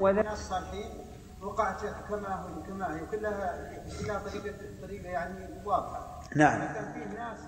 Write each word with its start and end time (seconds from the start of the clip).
وذا 0.00 0.32
الصالحين 0.32 1.04
وقعت 1.42 1.80
كما 2.08 2.34
هو 2.34 2.62
كما 2.62 2.96
هي. 2.96 3.06
كلها 3.06 3.72
كلها 4.00 4.18
طريقه 4.18 4.54
طريقة 4.82 5.08
يعني 5.08 5.62
واضحة. 5.64 6.20
نعم. 6.36 6.74
كان 6.74 6.92
فيه 6.92 7.18
ناس 7.18 7.38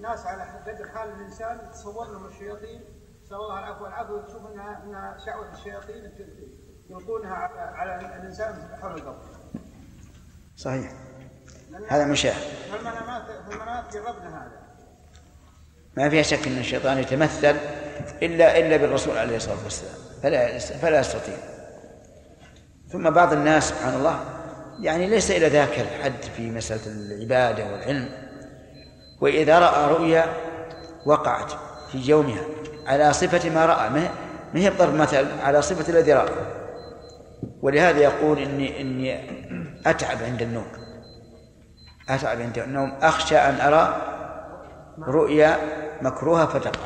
ناس 0.00 0.26
على 0.26 0.42
قدر 0.42 0.88
حال 0.88 1.08
الإنسان 1.08 1.70
تصور 1.72 2.12
لهم 2.12 2.26
الشياطين. 2.26 2.80
نسال 3.24 3.36
الله 3.36 3.58
العفو 3.58 3.84
والعافية 3.84 4.12
وتشوف 4.12 4.46
انها 4.52 4.82
إنها 4.84 5.18
شعوة 5.26 5.52
الشياطين 5.54 6.12
يلقونها 6.90 7.34
على 7.74 8.16
الإنسان 8.16 8.68
حول 8.82 8.92
القبر 8.92 9.22
صحيح. 10.56 10.92
هذا 11.88 12.04
مشاهد 12.04 12.42
فالمنامات 12.72 13.22
فالمنامات 13.48 13.92
جربنا 13.94 14.42
هذا. 14.42 14.60
ما 15.96 16.08
فيها 16.10 16.22
شك 16.22 16.46
إن 16.46 16.58
الشيطان 16.58 16.98
يتمثل 16.98 17.56
الا 18.22 18.58
إلا 18.58 18.76
بالرسول 18.76 19.18
عليه 19.18 19.36
الصلاة 19.36 19.64
والسلام. 19.64 19.94
فلا 20.22 20.58
فلا 20.58 21.00
يستطيع. 21.00 21.36
ثم 22.92 23.10
بعض 23.10 23.32
الناس 23.32 23.68
سبحان 23.68 23.94
الله 23.94 24.20
يعني 24.80 25.06
ليس 25.06 25.30
إلى 25.30 25.48
ذاك 25.48 25.80
الحد 25.80 26.22
في 26.36 26.50
مسألة 26.50 26.80
العبادة 26.86 27.72
والعلم. 27.72 28.08
وإذا 29.20 29.58
رأى 29.58 29.92
رؤيا 29.92 30.24
وقعت 31.06 31.52
في 31.92 31.98
يومها 31.98 32.42
على 32.86 33.12
صفة 33.12 33.50
ما 33.50 33.66
رأى 33.66 33.90
ما 33.90 34.10
هي 34.54 34.70
بضرب 34.70 34.94
مثل 34.94 35.26
على 35.40 35.62
صفة 35.62 35.92
الذي 35.92 36.12
رأى. 36.12 36.30
ولهذا 37.62 37.98
يقول 37.98 38.38
اني 38.38 38.80
إني 38.80 39.30
أتعب 39.86 40.18
عند 40.22 40.42
النوم. 40.42 40.66
أتعب 42.08 42.40
عند 42.40 42.58
النوم. 42.58 42.92
أخشى 43.02 43.36
أن 43.36 43.60
أرى 43.60 44.02
رؤيا 44.98 45.56
مكروهة 46.02 46.46
فتقع. 46.46 46.80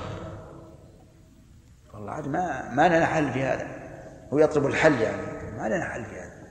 والله 1.95 2.13
عاد 2.13 2.29
ما 2.29 2.71
ما 2.75 2.89
لنا 2.89 3.07
حل 3.07 3.33
في 3.33 3.43
هذا. 3.43 3.67
هو 4.33 4.39
يطلب 4.39 4.67
الحل 4.67 5.01
يعني. 5.01 5.34
ما 5.57 5.69
لنا 5.69 5.85
حل 5.85 6.05
في 6.05 6.11
هذا. 6.21 6.45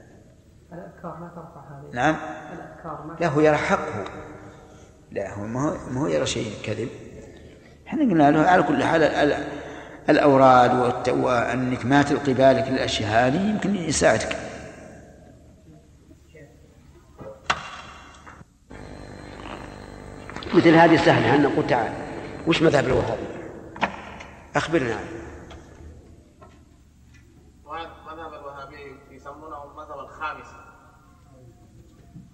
الأذكار 0.74 1.18
ما 1.20 1.28
ترفع 1.36 1.70
هذه. 1.70 1.96
نعم. 1.96 2.16
الأذكار 2.54 3.04
ما 3.08 3.18
لا 3.20 3.28
هو 3.28 3.40
يرى 3.40 3.58
حقه. 3.58 4.04
لا 5.12 5.34
هو 5.34 5.48
ما 5.48 5.62
هو 5.70 5.90
ما 5.92 6.02
هو 6.02 6.08
يرى 6.08 6.26
شيء 6.26 6.54
كذب. 6.66 6.90
إحنا 7.88 8.02
قلنا 8.02 8.32
له 8.32 8.42
على 8.50 8.64
كل 8.64 8.84
حال 8.84 9.04
ال- 9.04 9.48
الأوراد 10.10 10.74
والت- 10.74 11.10
وأنك 11.10 11.86
ما 11.86 12.02
تلقي 12.02 12.34
بالك 12.34 12.68
للأشياء 12.68 13.28
هذه 13.28 13.50
يمكن 13.50 13.76
يساعدك. 13.76 14.38
مثل 20.54 20.70
هذه 20.70 20.96
سهلة 20.98 21.36
أن 21.36 21.44
نقول 21.44 21.68
تعال 21.68 21.92
وش 22.48 22.62
مذهب 22.62 22.86
الوهابي؟ 22.86 23.28
أخبرنا. 24.56 24.96
عنه 27.68 27.90
مذهب 28.06 28.34
الوهابي 28.34 28.96
يسمونه 29.12 29.64
المذهب 29.64 30.00
الخامس 30.00 30.48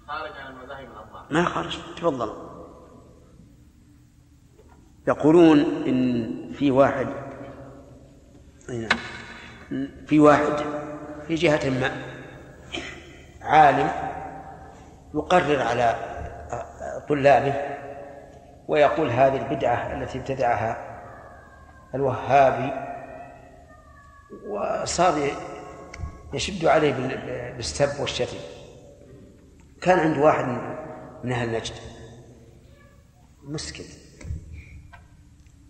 خارج 0.08 0.32
عن 0.38 0.52
المذاهب 0.52 0.88
الأربعة 0.92 1.19
ما 1.32 1.44
خرج. 1.46 1.78
تفضل. 1.98 2.34
يقولون 5.08 5.60
إن 5.88 6.52
في 6.54 6.72
واحد 6.72 7.08
نعم. 8.70 8.90
في 10.08 10.20
واحد 10.20 10.54
في 11.28 11.36
جهة 11.36 11.70
ما 11.70 11.92
عالم 13.42 13.92
يقرر 15.14 15.62
على 15.62 15.96
طلابه 17.10 17.54
ويقول 18.68 19.10
هذه 19.10 19.36
البدعة 19.50 19.94
التي 19.94 20.20
ابتدعها 20.20 20.78
الوهابي 21.96 22.72
وصار 24.48 25.32
يشد 26.34 26.66
عليه 26.66 26.94
بال- 26.94 27.54
بالسب 27.56 28.02
والشتم. 28.02 28.38
كان 29.82 30.00
عند 30.00 30.18
واحد 30.18 30.46
من 31.24 31.32
أهل 31.32 31.52
نجد. 31.52 31.76
مسكت. 33.44 34.00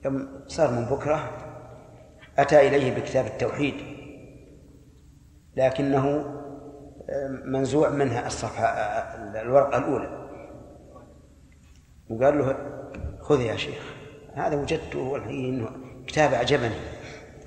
يوم 0.05 0.43
صار 0.47 0.71
من 0.71 0.85
بكرة 0.85 1.45
أتى 2.37 2.67
إليه 2.67 2.95
بكتاب 2.95 3.25
التوحيد 3.25 3.75
لكنه 5.55 6.35
منزوع 7.45 7.89
منها 7.89 8.27
الصفحة 8.27 8.65
الورقة 9.41 9.77
الأولى. 9.77 10.29
وقال 12.09 12.37
له 12.37 12.57
خذ 13.21 13.41
يا 13.41 13.55
شيخ 13.55 13.83
هذا 14.33 14.55
وجدته 14.55 14.99
والحين 14.99 15.67
كتاب 16.07 16.33
أعجبني. 16.33 16.75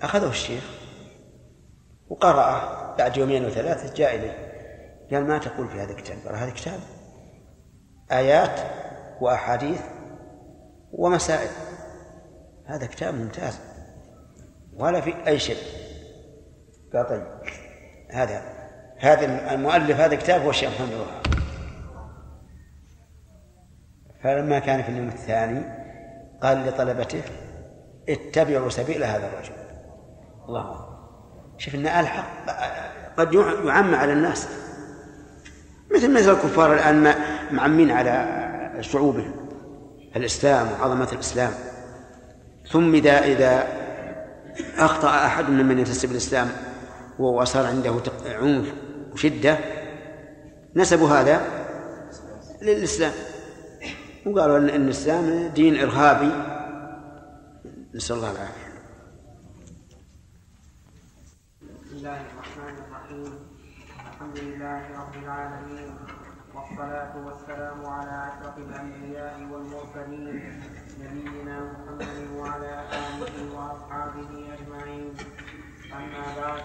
أخذه 0.03 0.31
الشيخ 0.31 0.65
وقرأه. 2.09 2.83
بعد 2.97 3.17
يومين 3.17 3.45
وثلاثة 3.45 3.95
جاء 3.95 4.15
إليه. 4.15 4.53
قال 5.13 5.27
ما 5.27 5.39
تقول 5.39 5.69
في 5.69 5.81
هذا 5.81 5.91
الكتاب؟ 5.91 6.19
قال 6.27 6.37
هذا 6.37 6.51
كتاب 6.51 6.81
آيات 8.13 8.61
وأحاديث 9.21 9.81
ومسائل. 10.93 11.51
هذا 12.67 12.87
كتاب 12.87 13.15
ممتاز. 13.15 13.59
ولا 14.73 15.01
في 15.01 15.15
أي 15.27 15.39
شيء. 15.39 15.57
قال 16.95 17.09
طيب 17.09 17.27
هذا 18.11 18.43
هذا 18.99 19.55
المؤلف 19.55 20.01
هذا 20.01 20.15
كتاب 20.15 20.43
هو 20.43 20.51
الشيخ 20.51 20.71
محمد 20.71 20.93
الوهاب. 20.93 21.23
فلما 24.23 24.59
كان 24.59 24.83
في 24.83 24.89
اليوم 24.89 25.09
الثاني 25.09 25.63
قال 26.43 26.67
لطلبته 26.67 27.23
اتبعوا 28.09 28.69
سبيل 28.69 29.05
هذا 29.05 29.27
الرجل. 29.27 29.55
الله. 30.49 30.71
أكبر. 30.71 30.93
شوف 31.59 31.75
إن 31.75 31.87
الحق 31.87 32.51
قد 33.17 33.35
يعم 33.35 33.95
على 33.95 34.13
الناس. 34.13 34.49
مثل 35.95 36.15
مثل 36.15 36.31
الكفار 36.31 36.75
الآن 36.75 37.03
ما- 37.03 37.32
معمين 37.53 37.91
على 37.91 38.79
شعوبهم 38.81 39.35
الإسلام 40.17 40.73
وعظمه 40.73 41.09
الإسلام. 41.13 41.53
ثم 42.73 42.95
إذا 42.95 43.25
إذا 43.25 43.67
أخطأ 44.77 45.09
أحد 45.27 45.51
ممن 45.51 45.79
ينتسب 45.79 46.11
الإسلام 46.11 46.49
وصار 47.19 47.67
عنده 47.67 47.95
عنف 48.27 48.75
وشدة 49.13 49.59
نسبوا 50.77 51.09
هذا 51.09 51.41
للإسلام. 52.63 53.13
وقالوا 54.27 54.59
إن 54.59 54.69
إن 54.69 54.85
الإسلام 54.85 55.49
دين 55.49 55.81
إرهابي. 55.81 56.33
نسأل 57.95 58.17
الله 58.17 58.31
العافية. 58.31 58.73
بسم 61.85 61.97
الله 61.97 62.21
الرحمن 62.21 62.75
الرحيم. 62.85 63.33
الحمد 64.13 64.39
لله 64.39 64.81
رب 65.01 65.15
العالمين. 65.25 65.92
والصلاة 66.83 67.27
والسلام 67.27 67.87
على 67.87 68.29
أشرف 68.29 68.59
الأنبياء 68.59 69.35
والمرسلين 69.53 70.43
نبينا 71.01 71.59
محمد 71.73 72.19
وعلى 72.39 72.73
آله 72.93 73.35
وأصحابه 73.55 74.31
أجمعين. 74.55 75.13
أما 75.93 76.25
بعد 76.43 76.61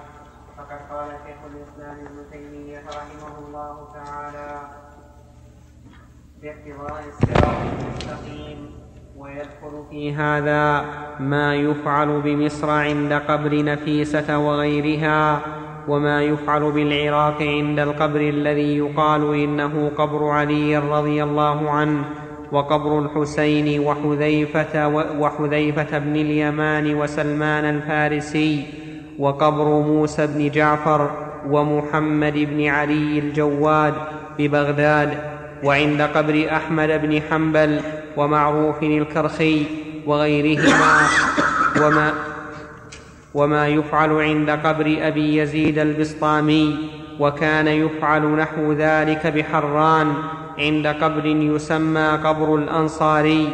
فقد 0.57 0.79
قال 0.89 1.09
شيخ 1.25 1.37
الإسلام 1.51 1.97
ابن 2.05 2.31
تيمية 2.31 2.81
رحمه 2.87 3.47
الله 3.47 3.87
تعالى 3.93 4.61
باقتضاء 6.41 7.03
الصراط 7.07 7.57
المستقيم 7.73 8.71
ويدخل 9.17 9.85
في 9.89 10.15
هذا 10.15 10.85
ما 11.19 11.55
يفعل 11.55 12.21
بمصر 12.21 12.69
عند 12.69 13.13
قبر 13.13 13.63
نفيسة 13.63 14.37
وغيرها 14.37 15.41
وما 15.87 16.23
يفعل 16.23 16.71
بالعراق 16.71 17.41
عند 17.41 17.79
القبر 17.79 18.19
الذي 18.19 18.77
يقال 18.77 19.35
إنه 19.35 19.91
قبر 19.97 20.29
علي 20.29 20.77
رضي 20.77 21.23
الله 21.23 21.69
عنه 21.69 22.03
وقبر 22.51 22.99
الحسين 22.99 23.79
وحذيفة 23.79 24.87
وحذيفة 25.19 25.97
بن 25.97 26.15
اليمان 26.15 26.95
وسلمان 26.95 27.65
الفارسي 27.65 28.63
وقبر 29.19 29.65
موسى 29.65 30.27
بن 30.27 30.49
جعفر 30.49 31.11
ومحمد 31.49 32.33
بن 32.33 32.67
علي 32.67 33.19
الجواد 33.19 33.93
ببغداد 34.39 35.17
وعند 35.63 36.01
قبر 36.01 36.47
أحمد 36.51 37.01
بن 37.01 37.21
حنبل 37.21 37.79
ومعروف 38.17 38.83
الكرخي 38.83 39.65
وغيرهما 40.05 41.07
وما 41.81 42.13
وما 43.37 43.67
يفعل 43.67 44.11
عند 44.11 44.49
قبر 44.49 44.97
أبي 45.01 45.37
يزيد 45.37 45.79
البسطامي 45.79 46.75
وكان 47.19 47.67
يفعل 47.67 48.21
نحو 48.21 48.73
ذلك 48.73 49.27
بحران 49.27 50.13
عند 50.59 50.87
قبر 50.87 51.25
يسمى 51.25 52.19
قبر 52.23 52.55
الأنصاري. 52.55 53.53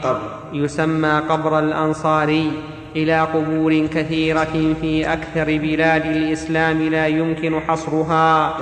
يسمى 0.53 1.21
قبر 1.29 1.59
الأنصاري. 1.59 2.51
إلى 2.95 3.21
قبور 3.21 3.87
كثيرة 3.87 4.75
في 4.81 5.13
أكثر 5.13 5.45
بلاد 5.45 6.05
الإسلام 6.05 6.81
لا 6.81 7.07
يمكن 7.07 7.59
حصرها. 7.59 8.53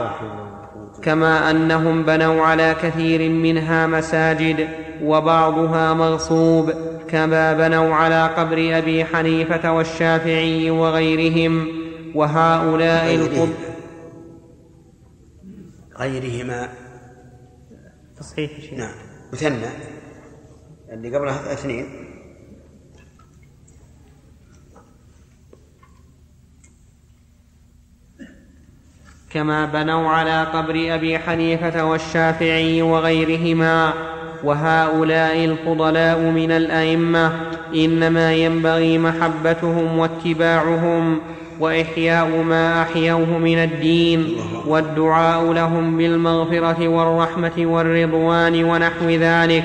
كما 1.03 1.51
أنهم 1.51 2.03
بنوا 2.03 2.45
على 2.45 2.75
كثير 2.83 3.29
منها 3.29 3.88
مساجد 3.88 4.67
وبعضها 5.03 5.94
مغصوب. 5.94 6.71
كما 7.12 7.54
بنوا 7.54 7.96
على 7.96 8.28
قبر 8.28 8.78
أبي 8.78 9.06
حنيفة 9.06 9.74
والشافعي 9.74 10.69
وغيرهم 10.69 11.68
وهؤلاء 12.16 13.16
القبور 13.16 13.50
غيرهما. 15.98 16.69
تصحيح 18.18 18.60
شيء 18.60 18.78
نعم. 18.78 18.96
مثنى. 19.34 19.68
اللي 20.92 21.18
قبلها 21.18 21.54
اثنين. 21.54 21.86
كما 29.30 29.66
بنوا 29.66 30.10
على 30.10 30.44
قبر 30.44 30.96
أبي 30.96 31.19
حنيفة 31.19 31.86
والشافعي 31.86 32.81
وغيرهما 32.81 33.94
وهؤلاء 34.43 35.45
الفضلاء 35.45 36.19
من 36.19 36.51
الأئمة 36.51 37.31
إنما 37.75 38.33
ينبغي 38.33 38.97
محبتهم 38.97 39.97
واتباعهم 39.97 41.19
وإحياء 41.59 42.43
ما 42.43 42.81
أحيوه 42.81 43.38
من 43.38 43.57
الدين 43.57 44.35
والدعاء 44.67 45.53
لهم 45.53 45.97
بالمغفرة 45.97 46.88
والرحمة 46.88 47.51
والرضوان 47.57 48.63
ونحو 48.63 49.09
ذلك. 49.09 49.63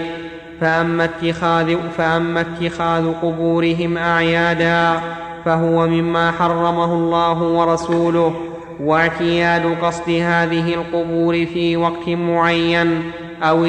فأما 0.61 1.05
اتخاذ, 1.05 1.77
فأما 1.99 2.41
اتخاذ 2.41 3.13
قبورهم 3.23 3.97
أعيادا 3.97 5.01
فهو 5.45 5.87
مما 5.87 6.31
حرمه 6.31 6.95
الله 6.95 7.43
ورسوله 7.43 8.35
وإعتياد 8.81 9.77
قصد 9.83 10.11
هذه 10.11 10.75
القبور 10.75 11.47
في 11.47 11.77
وقت 11.77 12.09
معين 12.09 13.03
أو, 13.43 13.65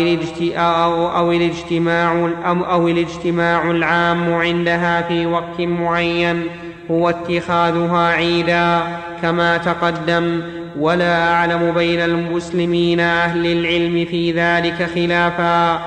أو, 0.58 1.08
أو, 1.18 1.32
الاجتماع 1.32 2.30
أو 2.46 2.88
الاجتماع 2.88 3.72
العام 3.72 4.34
عندها 4.34 5.02
في 5.02 5.26
وقت 5.26 5.60
معين 5.60 6.44
هو 6.92 7.10
اتخاذها 7.10 8.08
عيدا 8.08 8.82
كما 9.22 9.58
تقدم. 9.58 10.42
ولا 10.80 11.34
أعلم 11.34 11.72
بين 11.72 12.00
المسلمين 12.00 13.00
أهل 13.00 13.46
العلم 13.46 14.06
في 14.06 14.32
ذلك 14.32 14.90
خلافا. 14.96 15.80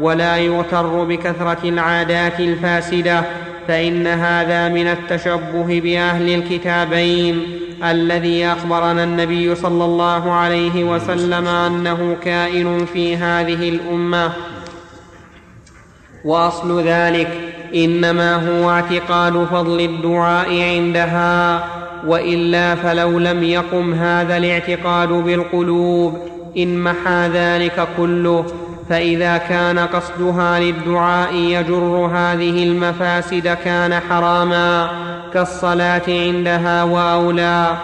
ولا 0.00 0.36
يغتر 0.36 1.04
بكثرة 1.04 1.68
العادات 1.68 2.40
الفاسدة 2.40 3.22
فإن 3.68 4.06
هذا 4.06 4.68
من 4.68 4.86
التشبه 4.86 5.80
بأهل 5.80 6.34
الكتابين. 6.34 7.42
الذي 7.84 8.46
أخبرنا 8.46 9.04
النبي 9.04 9.54
صلى 9.54 9.84
الله 9.84 10.32
عليه 10.32 10.84
وسلم 10.84 11.46
أنه 11.46 12.16
كائن 12.24 12.86
في 12.92 13.16
هذه 13.16 13.68
الأمة. 13.68 14.32
وأصل 16.24 16.82
ذلك 16.82 17.28
إنما 17.74 18.34
هو 18.34 18.70
اعتقاد 18.70 19.44
فضل 19.44 19.80
الدعاء 19.80 20.62
عندها 20.62 21.64
وإلا 22.06 22.74
فلو 22.74 23.18
لم 23.18 23.42
يقم 23.44 23.94
هذا 23.94 24.36
الاعتقاد 24.36 25.08
بالقلوب 25.08 26.18
إن 26.56 26.78
محى 26.82 27.28
ذلك 27.32 27.88
كله 27.96 28.44
فإذا 28.88 29.36
كان 29.36 29.78
قصدها 29.78 30.60
للدعاء 30.60 31.34
يجر 31.34 32.10
هذه 32.14 32.64
المفاسد 32.64 33.48
كان 33.64 34.00
حراما. 34.00 34.90
كالصلاة 35.34 36.02
عندها 36.08 36.82
وأولى 36.82 37.76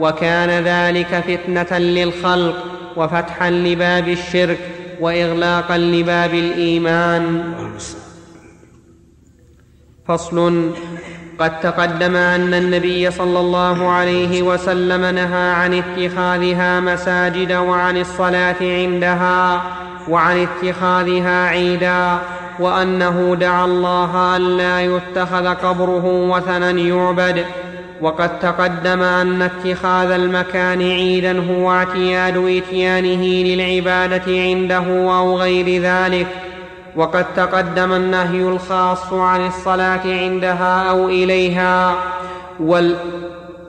وكان 0.00 0.64
ذلك 0.64 1.24
فتنة 1.28 1.78
للخلق 1.78 2.64
وفتحا 2.96 3.50
لباب 3.50 4.08
الشرك 4.08 4.58
وإغلاقا 5.00 5.78
لباب 5.78 6.34
الإيمان. 6.34 7.54
فصل 10.08 10.70
قد 11.38 11.60
تقدم 11.60 12.16
أن 12.16 12.54
النبي 12.54 13.10
صلى 13.10 13.40
الله 13.40 13.88
عليه 13.88 14.42
وسلم 14.42 15.14
نهى 15.14 15.50
عن 15.50 15.74
اتخاذها 15.74 16.80
مساجد 16.80 17.52
وعن 17.52 17.96
الصلاة 17.96 18.56
عندها 18.60 19.62
وعن 20.08 20.46
اتخاذها 20.46 21.46
عيدا. 21.46 22.18
وأنه 22.60 23.36
دعا 23.40 23.64
الله 23.64 24.36
ألا 24.36 24.80
يتخذ 24.80 25.54
قبره 25.54 26.04
وثنا 26.04 26.70
يعبد. 26.70 27.44
وقد 28.00 28.38
تقدم 28.38 29.02
أن 29.02 29.42
اتخاذ 29.42 30.10
المكان 30.10 30.82
عيدا 30.82 31.44
هو 31.50 31.72
اعتياد 31.72 32.36
إتيانه 32.36 33.24
للعبادة 33.24 34.22
عنده 34.28 34.86
أو 35.18 35.38
غير 35.38 35.82
ذلك. 35.82 36.26
وقد 36.96 37.26
تقدم 37.36 37.92
النهي 37.92 38.42
الخاص 38.42 39.12
عن 39.12 39.46
الصلاة 39.46 40.00
عندها 40.04 40.90
أو 40.90 41.08
إليها. 41.08 41.94
وال 42.60 42.96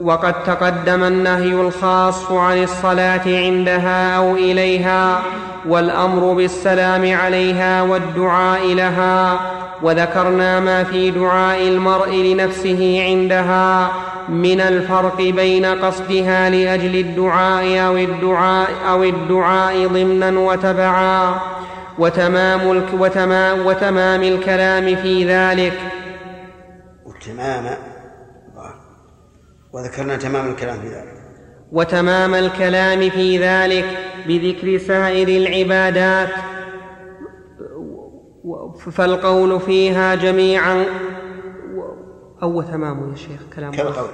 وقد 0.03 0.43
تقدم 0.43 1.03
النهي 1.03 1.53
الخاص 1.53 2.31
عن 2.31 2.63
الصلاة 2.63 3.21
عندها 3.25 4.17
أو 4.17 4.35
إليها 4.35 5.21
والأمر 5.67 6.33
بالسلام 6.33 7.17
عليها 7.17 7.81
والدعاء 7.81 8.73
لها 8.73 9.39
وذكرنا 9.81 10.59
ما 10.59 10.83
في 10.83 11.11
دعاء 11.11 11.67
المرء 11.67 12.15
لنفسه 12.15 13.03
عندها 13.05 13.91
من 14.29 14.61
الفرق 14.61 15.21
بين 15.21 15.65
قصدها 15.65 16.49
لأجل 16.49 16.95
الدعاء 16.95 17.87
أو 17.87 17.97
الدعاء 17.97 18.69
أو 18.89 19.03
الدعاء 19.03 19.87
ضمنا 19.87 20.39
وتبعا 20.39 21.35
وتمام 21.97 22.83
وتمام, 22.99 23.65
وتمام 23.65 24.23
الكلام 24.23 24.95
في 24.95 25.25
ذلك. 25.25 25.73
وتمام 27.05 27.90
وذكرنا 29.73 30.17
تمام 30.17 30.51
الكلام 30.51 30.81
في 30.81 30.87
ذلك. 30.87 31.21
وتمام 31.71 32.33
الكلام 32.33 33.09
في 33.09 33.39
ذلك 33.39 33.97
بذكر 34.27 34.77
سائر 34.77 35.27
العبادات. 35.27 36.29
فالقول 38.91 39.59
فيها 39.59 40.15
جميعا. 40.15 40.85
أو 42.43 42.61
تمام 42.61 43.09
يا 43.11 43.15
شيخ 43.15 43.41
كلام 43.55 43.71
كالقول. 43.71 44.09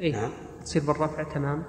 إيه 0.00 0.12
نعم. 0.12 0.30
تصير 0.64 0.82
بالرفع 0.82 1.22
تمام. 1.22 1.64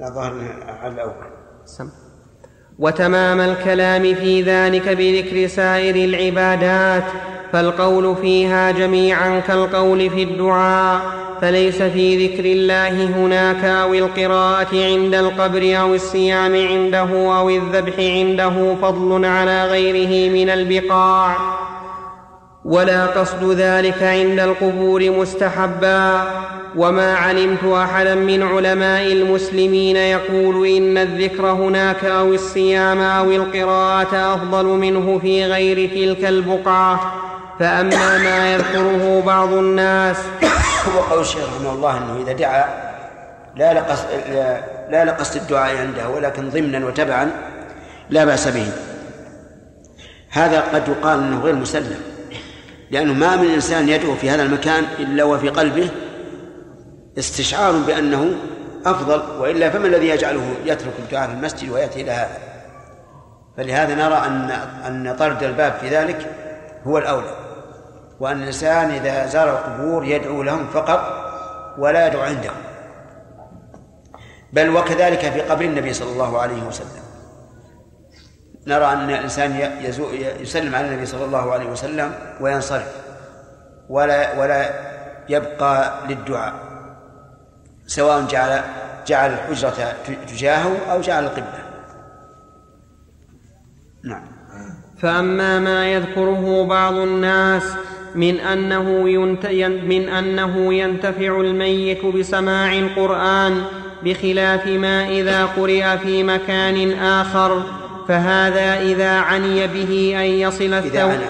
لا 0.00 0.10
ظهر 0.10 0.62
على 0.62 0.94
الأول. 0.94 1.14
سم. 1.64 1.88
وتمام 2.78 3.40
الكلام 3.40 4.14
في 4.14 4.42
ذلك 4.42 4.88
بذكر 4.88 5.46
سائر 5.46 5.94
العبادات. 5.94 7.31
فالقول 7.52 8.16
فيها 8.16 8.70
جميعا 8.70 9.40
كالقول 9.40 10.10
في 10.10 10.22
الدعاء 10.22 11.00
فليس 11.40 11.82
في 11.82 12.26
ذكر 12.26 12.44
الله 12.44 13.04
هناك 13.04 13.64
أو 13.64 13.94
القراءة 13.94 14.84
عند 14.84 15.14
القبر 15.14 15.80
أو 15.80 15.94
الصيام 15.94 16.66
عنده 16.66 17.38
أو 17.38 17.50
الذبح 17.50 17.98
عنده 17.98 18.74
فضل 18.82 19.24
على 19.24 19.66
غيره 19.66 20.32
من 20.32 20.50
البقاع. 20.50 21.36
ولا 22.64 23.06
قصد 23.06 23.52
ذلك 23.52 24.02
عند 24.02 24.40
القبور 24.40 25.10
مستحبا. 25.10 26.22
وما 26.76 27.14
علمت 27.14 27.64
احدا 27.64 28.14
من 28.14 28.42
علماء 28.42 29.12
المسلمين 29.12 29.96
يقول 29.96 30.66
إن 30.66 30.98
الذكر 30.98 31.46
هناك 31.46 32.04
أو 32.04 32.34
الصيام 32.34 33.00
أو 33.00 33.30
القراءة 33.30 34.34
أفضل 34.34 34.66
منه 34.66 35.18
في 35.18 35.44
غير 35.44 35.90
تلك 35.90 36.24
البقعة. 36.24 37.31
فأما 37.62 38.18
ما 38.18 38.54
يذكره 38.54 39.22
بعض 39.26 39.52
الناس 39.52 40.16
هو 40.88 41.00
قول 41.00 41.20
الشيخ 41.20 41.48
رحمه 41.56 41.72
الله 41.72 41.98
أنه 41.98 42.22
إذا 42.22 42.32
دعا 42.32 42.64
لا 43.56 43.74
لقصد 43.74 44.06
لا 44.90 45.04
لقصد 45.04 45.36
الدعاء 45.36 45.76
عنده 45.76 46.08
ولكن 46.08 46.50
ضمنا 46.50 46.86
وتبعا 46.86 47.30
لا 48.10 48.24
بأس 48.24 48.48
به. 48.48 48.66
هذا 50.30 50.60
قد 50.60 50.88
يقال 50.88 51.18
أنه 51.18 51.40
غير 51.40 51.54
مسلم 51.54 52.00
لأنه 52.90 53.12
ما 53.12 53.36
من 53.36 53.50
إنسان 53.50 53.88
يدعو 53.88 54.14
في 54.14 54.30
هذا 54.30 54.42
المكان 54.42 54.84
إلا 54.98 55.24
وفي 55.24 55.48
قلبه 55.48 55.88
استشعار 57.18 57.72
بأنه 57.72 58.34
أفضل 58.86 59.40
وإلا 59.40 59.70
فما 59.70 59.86
الذي 59.86 60.08
يجعله 60.08 60.54
يترك 60.64 60.94
الدعاء 60.98 61.28
في 61.28 61.34
المسجد 61.34 61.70
ويأتي 61.70 62.00
إلى 62.00 62.10
هذا؟ 62.10 62.38
فلهذا 63.56 63.94
نرى 63.94 64.26
ان 64.26 64.50
أن 64.86 65.16
طرد 65.16 65.42
الباب 65.42 65.72
في 65.80 65.88
ذلك 65.88 66.26
هو 66.86 66.98
الأولى. 66.98 67.41
وأن 68.22 68.42
الإنسان 68.42 68.90
إذا 68.90 69.26
زار 69.26 69.50
القبور 69.50 70.04
يدعو 70.04 70.42
لهم 70.42 70.66
فقط 70.66 71.00
ولا 71.78 72.06
يدعو 72.06 72.22
عندهم. 72.22 72.54
بل 74.52 74.76
وكذلك 74.76 75.20
في 75.20 75.40
قبر 75.40 75.64
النبي 75.64 75.92
صلى 75.92 76.12
الله 76.12 76.38
عليه 76.40 76.62
وسلم. 76.62 77.02
نرى 78.66 78.84
أن 78.84 79.10
الإنسان 79.10 79.56
يسلم 80.40 80.74
على 80.74 80.88
النبي 80.88 81.06
صلى 81.06 81.24
الله 81.24 81.52
عليه 81.52 81.66
وسلم 81.66 82.14
وينصرف 82.40 82.94
ولا 83.88 84.38
ولا 84.38 84.70
يبقى 85.28 85.92
للدعاء. 86.08 86.54
سواء 87.86 88.20
جعل 88.26 88.62
جعل 89.06 89.32
الحجرة 89.32 89.94
تجاهه 90.28 90.92
أو 90.92 91.00
جعل 91.00 91.24
القبلة. 91.24 91.62
نعم. 94.04 94.24
فأما 94.98 95.58
ما 95.58 95.92
يذكره 95.92 96.66
بعض 96.66 96.94
الناس 96.94 97.62
من 98.14 98.40
أنه, 98.40 99.08
ينت... 99.08 99.46
من 99.84 100.08
أنه 100.08 100.74
ينتفع 100.74 101.40
الميت 101.40 102.06
بسماع 102.06 102.72
القرآن 102.72 103.64
بخلاف 104.04 104.66
ما 104.66 105.08
إذا 105.08 105.46
قرئ 105.46 105.98
في 105.98 106.22
مكان 106.22 106.92
آخر 106.92 107.62
فهذا 108.08 108.80
إذا 108.80 109.10
عني 109.10 109.66
به 109.66 110.14
أن 110.16 110.24
يصل 110.24 110.72
الثوب. 110.72 111.20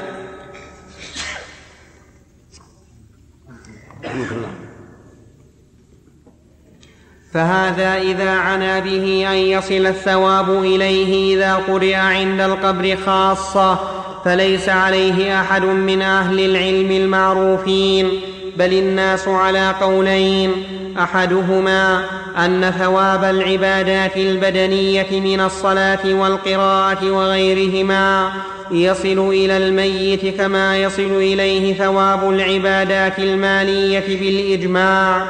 فهذا 7.33 7.97
إذا 7.97 8.31
عنا 8.31 8.79
به 8.79 9.27
أن 9.31 9.37
يصل 9.37 9.87
الثواب 9.87 10.51
إليه 10.51 11.37
إذا 11.37 11.55
قرئ 11.55 11.95
عند 11.95 12.41
القبر 12.41 12.97
خاصة. 12.97 14.01
فليس 14.25 14.69
عليه 14.69 15.41
أحد 15.41 15.64
من 15.64 16.02
أهل 16.02 16.41
العلم 16.41 16.91
المعروفين 16.91 18.09
بل 18.57 18.73
الناس 18.73 19.29
على 19.29 19.75
قولين 19.81 20.52
أحدهما 20.99 22.05
أن 22.45 22.71
ثواب 22.79 23.25
العبادات 23.25 24.17
البدنية 24.17 25.21
من 25.21 25.41
الصلاة 25.41 26.14
والقراءة 26.14 27.11
وغيرهما 27.11 28.33
يصل 28.71 29.29
إلى 29.29 29.57
الميت 29.57 30.37
كما 30.37 30.79
يصل 30.79 31.17
إليه 31.17 31.75
ثواب 31.75 32.31
العبادات 32.31 33.19
المالية 33.19 34.19
بالإجماع. 34.21 35.26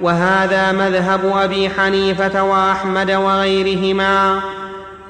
وهذا 0.00 0.72
مذهب 0.72 1.20
أبي 1.36 1.70
حنيفة 1.70 2.42
وأحمد 2.42 3.10
وغيرهما. 3.10 4.40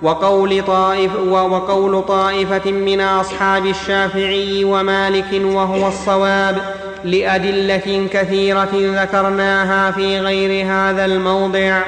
وقول, 0.03 0.65
طائف 0.65 1.17
وقول 1.17 2.03
طائفة 2.03 2.71
من 2.71 3.01
أصحاب 3.01 3.67
الشافعي 3.67 4.65
ومالك 4.65 5.33
وهو 5.33 5.89
الصواب 5.89 6.59
لأدلة 7.05 8.09
كثيرة 8.13 8.71
ذكرناها 8.75 9.91
في 9.91 10.21
غير 10.21 10.67
هذا 10.67 11.05
الموضع. 11.05 11.83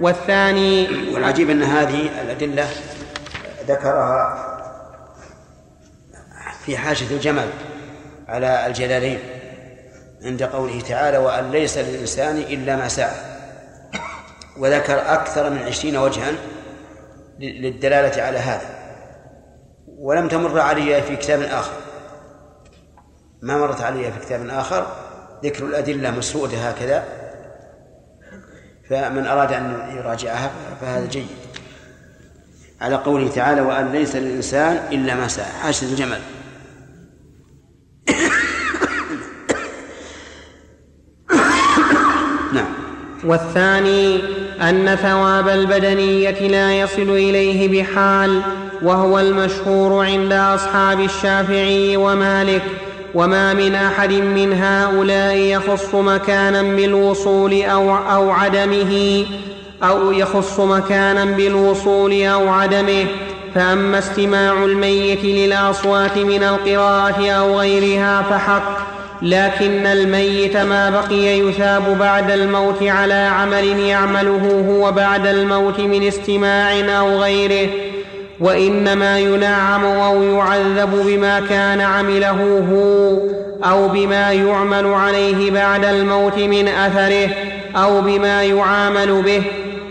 والثاني 0.00 0.88
والعجيب 1.14 1.50
أن 1.50 1.62
هذه 1.62 2.08
الأدلة 2.22 2.68
ذكرها 3.68 4.46
في 6.64 6.76
حاشة 6.76 7.14
الجمل 7.14 7.48
على 8.28 8.66
الجلالين 8.66 9.18
عند 10.24 10.42
قوله 10.42 10.80
تعالى 10.80 11.18
وأن 11.18 11.50
ليس 11.50 11.78
للإنسان 11.78 12.36
إلا 12.36 12.76
ما 12.76 12.88
سعى. 12.88 13.16
وذكر 14.58 15.12
أكثر 15.12 15.50
من 15.50 15.58
عشرين 15.58 15.96
وجها 15.96 16.32
للدلالة 17.40 18.22
على 18.22 18.38
هذا. 18.38 18.80
ولم 19.86 20.28
تمر 20.28 20.60
علي 20.60 21.02
في 21.02 21.16
كتاب 21.16 21.40
آخر. 21.40 21.72
ما 23.42 23.58
مرت 23.58 23.80
علي 23.80 24.12
في 24.12 24.20
كتاب 24.20 24.48
آخر 24.48 24.86
ذكر 25.44 25.66
الأدلة 25.66 26.10
مسرودة 26.10 26.68
هكذا. 26.68 27.04
فمن 28.90 29.26
أراد 29.26 29.52
أن 29.52 29.92
يراجعها 29.96 30.50
فهذا 30.80 31.06
جيد. 31.06 31.26
على 32.80 32.96
قوله 32.96 33.30
تعالى 33.30 33.60
وأن 33.60 33.92
ليس 33.92 34.16
للإنسان 34.16 34.76
إلا 34.92 35.14
ما 35.14 35.28
سعى. 35.28 35.52
حاشد 35.62 35.88
الجمل. 35.88 36.20
نعم. 42.54 42.74
والثاني 43.24 44.20
أن 44.62 44.96
ثواب 45.02 45.48
البدنية 45.48 46.48
لا 46.48 46.80
يصل 46.80 47.10
إليه 47.10 47.82
بحال 47.82 48.42
وهو 48.82 49.18
المشهور 49.18 50.04
عند 50.04 50.32
أصحاب 50.32 51.00
الشافعي 51.00 51.96
ومالك 51.96 52.62
وما 53.14 53.54
من 53.54 53.74
أحد 53.74 54.12
من 54.12 54.52
هؤلاء 54.52 55.36
يخص 55.36 55.94
مكانا 55.94 56.62
بالوصول 56.62 57.62
أو 57.62 57.96
أو 57.96 58.30
عدمه 58.30 59.24
أو 59.82 60.12
يخص 60.12 60.60
مكانا 60.60 61.24
بالوصول 61.24 62.22
أو 62.22 62.48
عدمه. 62.48 63.06
فأما 63.54 63.98
استماع 63.98 64.64
الميت 64.64 65.24
للأصوات 65.24 66.18
من 66.18 66.42
القراءة 66.42 67.30
أو 67.30 67.58
غيرها 67.58 68.22
فحق. 68.22 68.79
لكن 69.22 69.86
الميت 69.86 70.56
ما 70.56 70.90
بقي 70.90 71.38
يثاب 71.38 71.98
بعد 71.98 72.30
الموت 72.30 72.82
على 72.82 73.14
عمل 73.14 73.78
يعمله 73.78 74.64
هو 74.68 74.92
بعد 74.92 75.26
الموت 75.26 75.80
من 75.80 76.06
استماع 76.06 76.98
أو 76.98 77.18
غيره 77.18 77.68
وإنما 78.40 79.18
ينعم 79.18 79.84
أو 79.84 80.22
يعذب 80.22 80.90
بما 81.06 81.40
كان 81.40 81.80
عمله 81.80 82.64
هو 82.72 83.18
أو 83.70 83.88
بما 83.88 84.32
يعمل 84.32 84.86
عليه 84.86 85.50
بعد 85.50 85.84
الموت 85.84 86.38
من 86.38 86.68
أثره 86.68 87.28
أو 87.76 88.00
بما 88.00 88.42
يعامل 88.42 89.22
به 89.22 89.42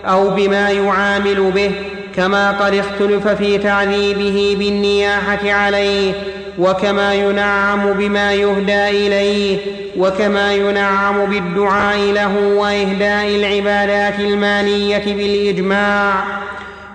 أو 0.05 0.29
بما 0.29 0.69
يعامل 0.69 1.51
به 1.55 1.71
كما 2.15 2.51
قد 2.51 2.73
اختلف 2.73 3.27
في 3.27 3.57
تعذيبه 3.57 4.55
بالنياحة 4.59 5.51
عليه 5.51 6.13
وكما 6.59 7.13
ينعم 7.13 7.93
بما 7.93 8.33
يهدى 8.33 8.89
إليه 8.89 9.57
وكما 9.97 10.53
ينعم 10.53 11.25
بالدعاء 11.25 11.97
له 11.97 12.53
وإهداء 12.57 13.27
العبادات 13.27 14.19
المالية 14.19 15.13
بالإجماع. 15.15 16.13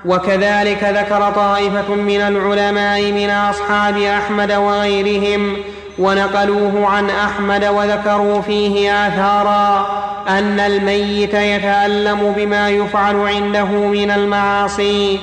وكذلك 0.05 0.85
ذكر 0.85 1.31
طائفة 1.31 1.95
من 1.95 2.21
العلماء 2.21 3.13
من 3.13 3.31
أصحاب 3.31 3.97
أحمد 3.97 4.53
وغيرهم 4.53 5.57
ونقلوه 5.99 6.87
عن 6.87 7.11
أحمد 7.11 7.65
وذكروا 7.65 8.41
فيه 8.41 9.07
آثارا 9.07 9.87
أن 10.29 10.61
الميت 10.61 11.35
يتألم 11.35 12.35
بما 12.37 12.71
يفعل 12.71 13.17
عنده 13.17 13.65
من 13.65 14.11
المعاصي 14.11 15.19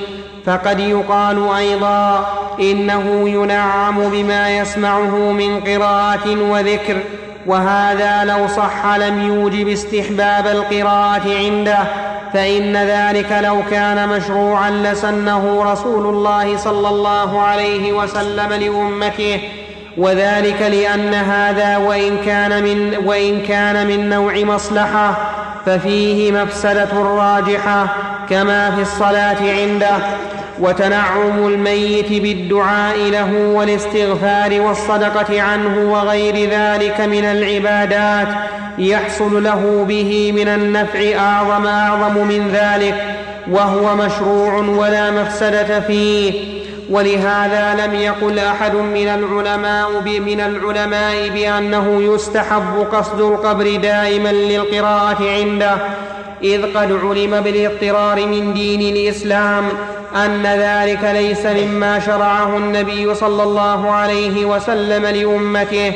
فقد 0.46 0.80
يقال 0.80 1.50
أيضا 1.58 2.26
إنه 2.60 3.30
ينعم 3.30 4.10
بما 4.10 4.58
يسمعه 4.58 5.32
من 5.32 5.60
قراءة 5.60 6.52
وذكر 6.52 6.98
وهذا 7.46 8.24
لو 8.24 8.48
صح 8.48 8.86
لم 8.86 9.22
يوجب 9.22 9.68
استحباب 9.68 10.48
القراءة 10.48 11.38
عنده 11.38 11.80
فإن 12.34 12.78
ذلك 12.78 13.40
لو 13.44 13.58
كان 13.72 14.10
مشروعا 14.10 14.72
لسنه 14.72 15.72
رسول 15.72 16.16
الله 16.16 16.58
صلى 16.58 16.90
الله 16.90 17.42
عليه 17.42 17.94
وسلم 17.94 18.54
لأمته 18.54 19.42
وذلك 19.98 20.62
لأن 20.62 21.14
هذا 21.14 21.78
وإن 21.78 22.18
كان 22.26 22.64
من 22.64 22.98
وإن 23.06 23.42
كان 23.42 23.88
من 23.88 24.10
نوع 24.10 24.34
مصلحة 24.38 25.18
ففيه 25.66 26.32
مفسدة 26.32 26.90
راجحة 26.94 27.88
كما 28.30 28.72
في 28.72 28.82
الصلاة 28.82 29.38
عنده. 29.42 29.98
وتنعم 30.62 31.48
الميت 31.48 32.12
بالدعاء 32.22 32.98
له 32.98 33.54
والاستغفار 33.54 34.62
والصدقة 34.62 35.42
عنه 35.42 35.92
وغير 35.92 36.50
ذلك 36.50 37.02
من 37.02 37.26
العبادات 37.26 38.28
يحصل 38.78 39.44
له 39.44 39.86
به 39.88 40.32
من 40.36 40.48
النفع 40.48 41.20
أعظم 41.20 41.68
أعظم 41.68 42.28
من 42.28 42.52
ذلك 42.54 43.04
وهو 43.52 43.96
مشروع 43.96 44.58
ولا 44.58 45.12
مفسدة 45.12 45.80
فيه. 45.80 46.34
ولهذا 46.90 47.86
لم 47.86 47.96
يقل 47.96 48.40
أحد 48.40 48.76
من 48.76 49.08
العلماء 49.08 49.90
من 50.06 50.40
العلماء 50.40 51.30
بأنه 51.30 52.14
يستحب 52.14 52.88
قصد 52.92 53.22
القبر 53.22 53.76
دائما 53.76 54.30
للقراءة 54.32 55.30
عنده 55.30 55.78
إذ 56.44 56.62
قد 56.64 56.92
علم 57.04 57.42
بالاضطرار 57.42 58.26
من 58.26 58.54
دين 58.54 58.96
الإسلام. 58.96 59.64
أن 60.16 60.44
ذلك 60.44 61.04
ليس 61.04 61.46
مما 61.46 62.00
شرعه 62.00 62.58
النبي 62.58 63.16
صلى 63.16 63.44
الله 63.44 63.92
عليه 63.92 64.46
وسلم 64.46 65.06
لأمته 65.06 65.94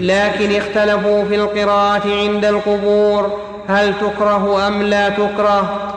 لكن 0.00 0.56
اختلفوا 0.56 1.24
في 1.24 1.34
القراءة 1.34 2.02
عند 2.06 2.44
القبور 2.44 3.38
هل 3.68 3.94
تكره 4.00 4.66
أم 4.66 4.82
لا 4.82 5.08
تكره؟ 5.08 5.94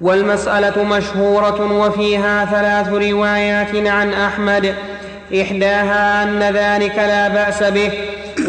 والمسألة 0.00 0.84
مشهورة 0.84 1.72
وفيها 1.72 2.44
ثلاث 2.44 2.88
روايات 2.88 3.88
عن 3.88 4.12
أحمد 4.12 4.74
إحداها 5.40 6.22
أن 6.22 6.42
ذلك 6.42 6.96
لا 6.96 7.28
بأس 7.28 7.62
به 7.62 7.92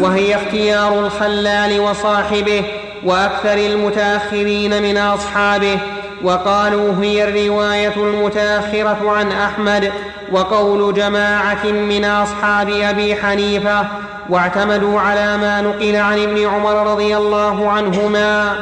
وهي 0.00 0.34
اختيار 0.34 0.98
الخلال 0.98 1.80
وصاحبه 1.80 2.64
وأكثر 3.04 3.54
المتأخرين 3.54 4.82
من 4.82 4.98
أصحابه. 4.98 5.78
وقالوا 6.22 6.94
هي 7.00 7.28
الرواية 7.28 7.96
المتأخرة 7.96 9.10
عن 9.10 9.32
أحمد 9.32 9.92
وقول 10.32 10.94
جماعة 10.94 11.66
من 11.66 12.04
أصحاب 12.04 12.68
أبي 12.68 13.16
حنيفة 13.16 13.86
واعتمدوا 14.30 15.00
على 15.00 15.36
ما 15.36 15.60
نقل 15.60 15.96
عن 15.96 16.18
ابن 16.18 16.46
عمر 16.46 16.92
رضي 16.92 17.16
الله 17.16 17.70
عنهما 17.70 18.56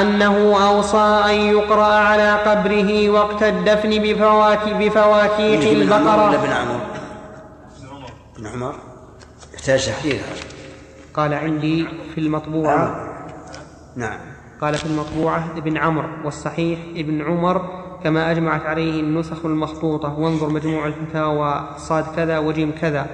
أنه 0.00 0.66
أوصى 0.68 1.22
أن 1.30 1.34
يقرأ 1.34 1.94
على 1.94 2.32
قبره 2.32 3.10
وقت 3.10 3.42
الدفن 3.42 3.90
بفواكه 3.90 4.72
بفواكيح 4.72 5.70
البقرة. 5.70 6.36
بن 6.36 6.52
عمر؟ 6.52 6.80
بن 8.38 8.46
عمر. 8.46 8.74
يحتاج 9.54 9.86
تحرير 9.86 10.20
قال 11.14 11.34
عندي 11.34 11.88
في 12.14 12.20
المطبوعة. 12.20 13.08
نعم. 13.96 14.35
قال 14.60 14.74
في 14.74 14.86
المطبوعة 14.86 15.48
ابن 15.56 15.76
عمرو 15.76 16.08
والصحيح 16.24 16.78
ابن 16.96 17.22
عمر 17.22 17.62
كما 18.04 18.30
أجمعت 18.30 18.66
عليه 18.66 19.00
النسخ 19.00 19.46
المخطوطة 19.46 20.18
وانظر 20.18 20.48
مجموع 20.48 20.86
الفتاوى 20.86 21.68
صاد 21.76 22.04
كذا 22.16 22.38
وجيم 22.38 22.72
كذا. 22.80 23.06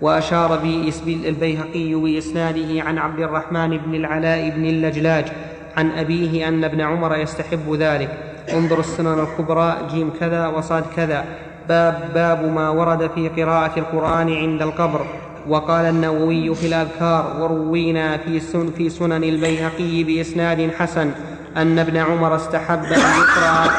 وأشار 0.00 0.56
بإسبيل 0.56 1.26
البيهقي 1.26 1.94
بإسناده 1.94 2.82
عن 2.82 2.98
عبد 2.98 3.20
الرحمن 3.20 3.78
بن 3.78 3.94
العلاء 3.94 4.50
بن 4.50 4.64
اللجلاج 4.64 5.32
عن 5.76 5.90
أبيه 5.90 6.48
أن 6.48 6.64
ابن 6.64 6.80
عمر 6.80 7.16
يستحب 7.16 7.74
ذلك. 7.74 8.10
انظر 8.52 8.80
السنن 8.80 9.18
الكبرى 9.20 9.76
جيم 9.90 10.10
كذا 10.20 10.46
وصاد 10.46 10.84
كذا. 10.96 11.24
باب 11.68 12.10
باب 12.14 12.52
ما 12.52 12.70
ورد 12.70 13.10
في 13.14 13.28
قراءة 13.28 13.78
القرآن 13.78 14.34
عند 14.34 14.62
القبر. 14.62 15.06
وقال 15.50 15.84
النووي 15.84 16.54
في 16.54 16.66
الأذكار 16.66 17.40
وروينا 17.40 18.16
في 18.16 18.40
سن 18.40 18.70
في 18.70 18.90
سنن 18.90 19.24
البيهقي 19.24 20.04
بإسناد 20.04 20.70
حسن 20.70 21.10
أن 21.56 21.78
ابن 21.78 21.96
عمر 21.96 22.36
استحب 22.36 22.82
أن 22.82 23.00
يقرأ 23.00 23.70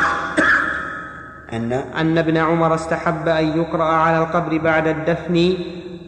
أن؟ 1.53 1.73
أن 1.73 2.17
ابن 2.17 2.37
عمر 2.37 2.75
استحب 2.75 3.27
أن 3.27 3.57
يقرأ 3.57 3.83
على 3.83 4.17
القبر 4.17 4.57
بعد 4.57 4.87
الدفن 4.87 5.53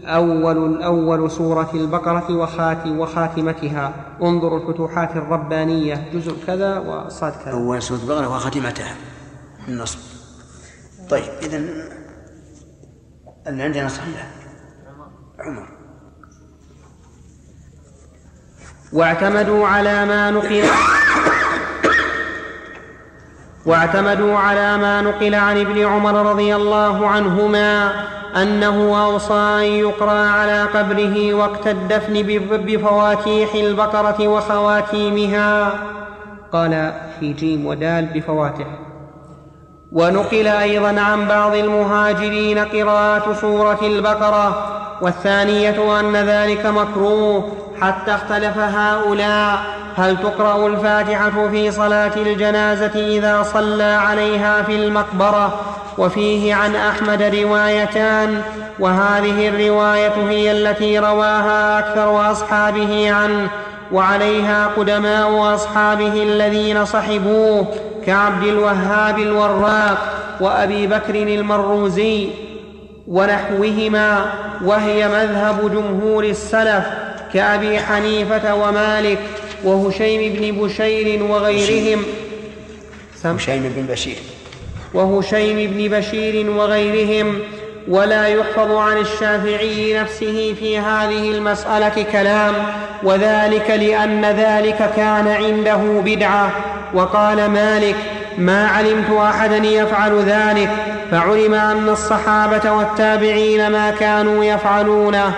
أول 0.05 0.65
الأول 0.65 1.31
سورة 1.31 1.69
البقرة 1.73 2.35
وخات 2.35 2.87
وخاتمتها. 2.87 3.93
انظروا 4.21 4.59
الفتوحات 4.59 5.15
الربانية. 5.15 6.09
جزء 6.13 6.35
كذا 6.47 6.79
وصاد 6.79 7.33
كذا. 7.45 7.53
أول 7.53 7.81
سورة 7.81 7.99
البقرة 7.99 8.27
وختمتها 8.35 8.95
النصب. 9.67 9.99
طيب 11.09 11.23
إذا 11.41 11.57
اللي 13.47 13.63
عندنا 13.63 13.87
صحيح 13.87 14.42
عمر. 15.45 15.67
واعتمدوا 18.93 19.67
على 19.67 20.05
ما 20.05 20.31
نقل 20.31 20.63
واعتمدوا 23.65 24.37
على 24.37 24.77
ما 24.77 25.01
نقل 25.01 25.35
عن 25.35 25.59
ابن 25.59 25.85
عمر 25.85 26.31
رضي 26.31 26.55
الله 26.55 27.07
عنهما 27.07 27.91
أنه 28.41 29.05
أوصى 29.05 29.33
أن 29.33 29.63
يقرأ 29.63 30.29
على 30.29 30.63
قبره 30.63 31.33
وقت 31.33 31.67
الدفن 31.67 32.13
بفواتيح 32.51 33.53
البقرة 33.53 34.27
وخواتيمها. 34.27 35.79
قال 36.51 36.93
في 37.19 37.33
جيم 37.33 37.65
ودال 37.65 38.05
بفواتح. 38.05 38.67
ونقل 39.93 40.47
أيضا 40.47 41.01
عن 41.01 41.27
بعض 41.27 41.55
المهاجرين 41.55 42.59
قراءة 42.59 43.33
سورة 43.41 43.79
البقرة 43.81 44.65
والثانية 45.01 45.99
أن 45.99 46.15
ذلك 46.15 46.65
مكروه 46.65 47.51
حتى 47.81 48.15
اختلف 48.15 48.57
هؤلاء. 48.57 49.59
هل 49.95 50.17
تقرأ 50.17 50.67
الفاتحة 50.67 51.49
في 51.51 51.71
صلاة 51.71 52.11
الجنازة 52.17 53.17
إذا 53.17 53.43
صلى 53.43 53.83
عليها 53.83 54.61
في 54.61 54.75
المقبرة؟ 54.75 55.59
وفيه 55.97 56.55
عن 56.55 56.75
أحمد 56.75 57.21
روايتان 57.21 58.41
وهذه 58.79 59.47
الرواية 59.47 60.13
هي 60.29 60.51
التي 60.51 60.99
رواها 60.99 61.79
أكثر 61.79 62.31
أصحابه 62.31 63.13
عنه 63.13 63.49
وعليها 63.93 64.67
قدماء 64.67 65.55
أصحابه 65.55 66.23
الذين 66.23 66.85
صحبوه 66.85 67.67
كعبد 68.05 68.47
الوهاب 68.47 69.19
الوراق 69.19 69.97
وأبي 70.41 70.87
بكر 70.87 71.15
المروزي 71.15 72.27
ونحوهما 73.07 74.25
وهي 74.65 75.07
مذهب 75.07 75.71
جمهور 75.71 76.23
السلف 76.23 76.85
كأبي 77.33 77.79
حنيفة 77.79 78.55
ومالك 78.55 79.19
وهشيم 79.63 80.33
بن 80.33 80.65
بشير 80.65 81.23
وغيرهم. 81.23 82.05
هشيم. 83.25 83.63
بن 83.75 83.85
بشير. 83.89 84.17
وهشيم 84.93 85.71
بن 85.71 85.97
بشير 85.97 86.49
وغيرهم. 86.49 87.39
ولا 87.87 88.27
يحفظ 88.27 88.71
عن 88.71 88.97
الشافعي 88.97 89.99
نفسه 89.99 90.55
في 90.59 90.79
هذه 90.79 91.31
المسألة 91.31 92.05
كلام 92.11 92.53
وذلك 93.03 93.69
لأن 93.69 94.25
ذلك 94.25 94.91
كان 94.95 95.27
عنده 95.27 96.01
بدعة. 96.05 96.51
وقال 96.93 97.49
مالك 97.49 97.95
ما 98.37 98.67
علمت 98.67 99.11
أحدا 99.11 99.57
يفعل 99.57 100.19
ذلك 100.19 100.69
فعلم 101.11 101.53
أن 101.53 101.89
الصحابة 101.89 102.71
والتابعين 102.71 103.71
ما 103.71 103.91
كانوا 103.91 104.43
يفعلونه. 104.43 105.33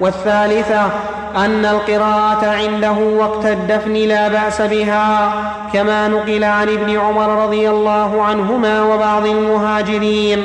والثالثة 0.00 0.90
أن 1.36 1.64
القراءة 1.64 2.46
عنده 2.46 2.92
وقت 2.92 3.46
الدفن 3.46 3.92
لا 3.92 4.28
بأس 4.28 4.62
بها 4.62 5.32
كما 5.72 6.08
نقل 6.08 6.44
عن 6.44 6.68
ابن 6.68 6.98
عمر 6.98 7.44
رضي 7.44 7.70
الله 7.70 8.22
عنهما 8.22 8.82
وبعض 8.82 9.26
المهاجرين. 9.26 10.44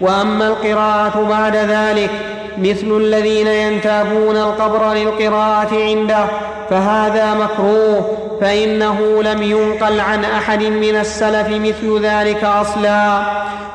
وأما 0.00 0.48
القراءة 0.48 1.26
بعد 1.28 1.56
ذلك 1.56 2.10
مثل 2.58 2.96
الذين 2.96 3.46
ينتابون 3.46 4.36
القبر 4.36 4.92
للقراءة 4.92 5.74
عنده 5.74 6.24
فهذا 6.70 7.34
مكروه 7.34 8.16
فإنه 8.40 9.22
لم 9.22 9.42
ينقل 9.42 10.00
عن 10.00 10.24
أحد 10.24 10.62
من 10.62 10.96
السلف 10.96 11.48
مثل 11.48 12.00
ذلك 12.02 12.44
أصلا. 12.44 13.22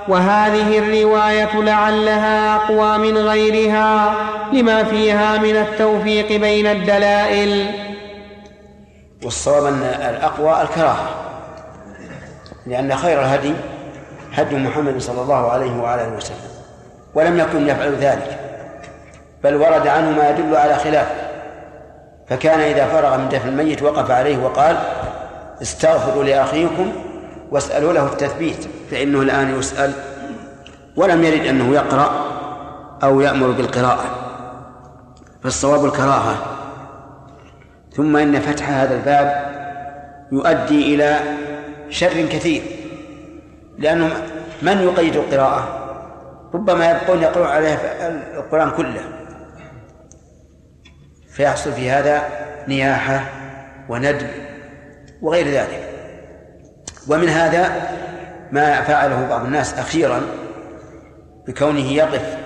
وهذه 0.07 0.77
الرواية 0.79 1.61
لعلها 1.61 2.55
أقوى 2.55 2.97
من 2.97 3.17
غيرها 3.17 4.15
لما 4.53 4.83
فيها 4.83 5.37
من 5.37 5.55
التوفيق 5.55 6.27
بين 6.27 6.67
الدلائل. 6.67 7.65
والصواب 9.23 9.65
أن 9.65 9.81
الأقوى 10.09 10.61
الكراهة 10.61 11.09
لأن 12.67 12.95
خير 12.95 13.21
الهدي 13.21 13.53
هدي 14.35 14.55
محمد 14.55 14.97
صلى 14.97 15.21
الله 15.21 15.51
عليه 15.51 15.81
وعلى 15.81 16.07
اله 16.07 16.17
وسلم 16.17 16.51
ولم 17.13 17.39
يكن 17.39 17.67
يفعل 17.67 17.95
ذلك 17.95 18.39
بل 19.43 19.55
ورد 19.55 19.87
عنه 19.87 20.11
ما 20.11 20.29
يدل 20.29 20.55
على 20.55 20.75
خلافه 20.75 21.15
فكان 22.27 22.59
إذا 22.59 22.87
فرغ 22.87 23.17
من 23.17 23.29
دفن 23.29 23.49
الميت 23.49 23.83
وقف 23.83 24.11
عليه 24.11 24.37
وقال 24.37 24.77
استغفروا 25.61 26.23
لأخيكم 26.23 26.91
واسألوا 27.51 27.93
له 27.93 28.05
التثبيت 28.05 28.67
فإنه 28.91 29.21
الآن 29.21 29.59
يسأل 29.59 29.93
ولم 30.95 31.23
يرد 31.23 31.45
أنه 31.45 31.73
يقرأ 31.73 32.11
أو 33.03 33.21
يأمر 33.21 33.51
بالقراءة 33.51 34.05
فالصواب 35.43 35.85
الكراهة. 35.85 36.35
ثم 37.95 38.17
إن 38.17 38.39
فتح 38.39 38.69
هذا 38.69 38.95
الباب 38.95 39.45
يؤدي 40.31 40.95
إلى 40.95 41.19
شر 41.89 42.25
كثير. 42.25 42.61
لأنه 43.77 44.09
من 44.61 44.81
يقيد 44.81 45.15
القراءة؟ 45.15 45.81
ربما 46.53 46.91
يبقون 46.91 47.21
يقرؤون 47.21 47.47
عليه 47.47 47.73
القرآن 48.37 48.71
كله. 48.71 49.01
فيحصل 51.29 51.73
في 51.73 51.89
هذا 51.89 52.23
نياحة 52.67 53.23
وندب 53.89 54.27
وغير 55.21 55.47
ذلك. 55.47 55.89
ومن 57.07 57.29
هذا 57.29 57.89
ما 58.51 58.81
فعله 58.81 59.27
بعض 59.29 59.45
الناس 59.45 59.73
أخيرا 59.73 60.21
بكونه 61.47 61.91
يقف 61.91 62.37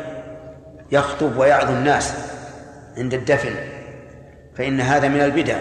يخطب 0.91 1.37
ويعظ 1.37 1.71
الناس 1.71 2.13
عند 2.97 3.13
الدفن 3.13 3.55
فإن 4.57 4.81
هذا 4.81 5.07
من 5.07 5.21
البدع. 5.21 5.57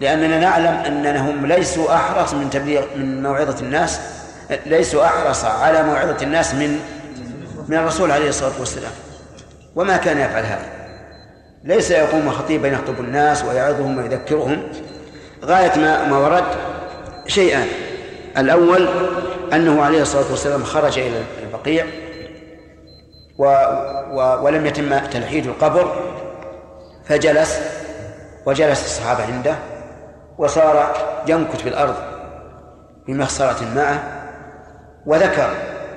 لأننا 0.00 0.38
نعلم 0.38 0.66
أنهم 0.66 1.46
ليسوا 1.46 1.94
أحرص 1.94 2.34
من 2.34 2.50
تبليغ 2.50 2.82
من 2.96 3.22
موعظة 3.22 3.60
الناس 3.60 4.00
ليسوا 4.66 5.04
أحرص 5.04 5.44
على 5.44 5.82
موعظة 5.82 6.16
الناس 6.22 6.54
من 6.54 6.80
من 7.68 7.76
الرسول 7.76 8.10
عليه 8.10 8.28
الصلاة 8.28 8.52
والسلام. 8.58 8.92
وما 9.76 9.96
كان 9.96 10.18
يفعل 10.18 10.44
هذا. 10.44 10.66
ليس 11.64 11.90
يقوم 11.90 12.30
خطيبا 12.30 12.68
يخطب 12.68 13.00
الناس 13.00 13.44
ويعظهم 13.44 13.98
ويذكرهم. 13.98 14.62
غاية 15.44 15.78
ما 15.78 16.08
ما 16.08 16.18
ورد 16.18 16.44
شيئان 17.26 17.66
الأول 18.38 18.88
أنه 19.52 19.82
عليه 19.82 20.02
الصلاة 20.02 20.30
والسلام 20.30 20.64
خرج 20.64 20.98
إلى 20.98 21.22
البقيع 21.42 21.86
و 23.38 23.44
و 24.12 24.44
ولم 24.44 24.66
يتم 24.66 24.98
تلحيد 24.98 25.46
القبر 25.46 26.02
فجلس 27.08 27.60
وجلس 28.46 28.84
الصحابة 28.84 29.24
عنده. 29.24 29.73
وصار 30.38 30.92
ينكت 31.28 31.56
في 31.56 31.68
الأرض 31.68 31.94
بمخصرة 33.06 33.74
معه 33.76 34.02
وذكر 35.06 35.50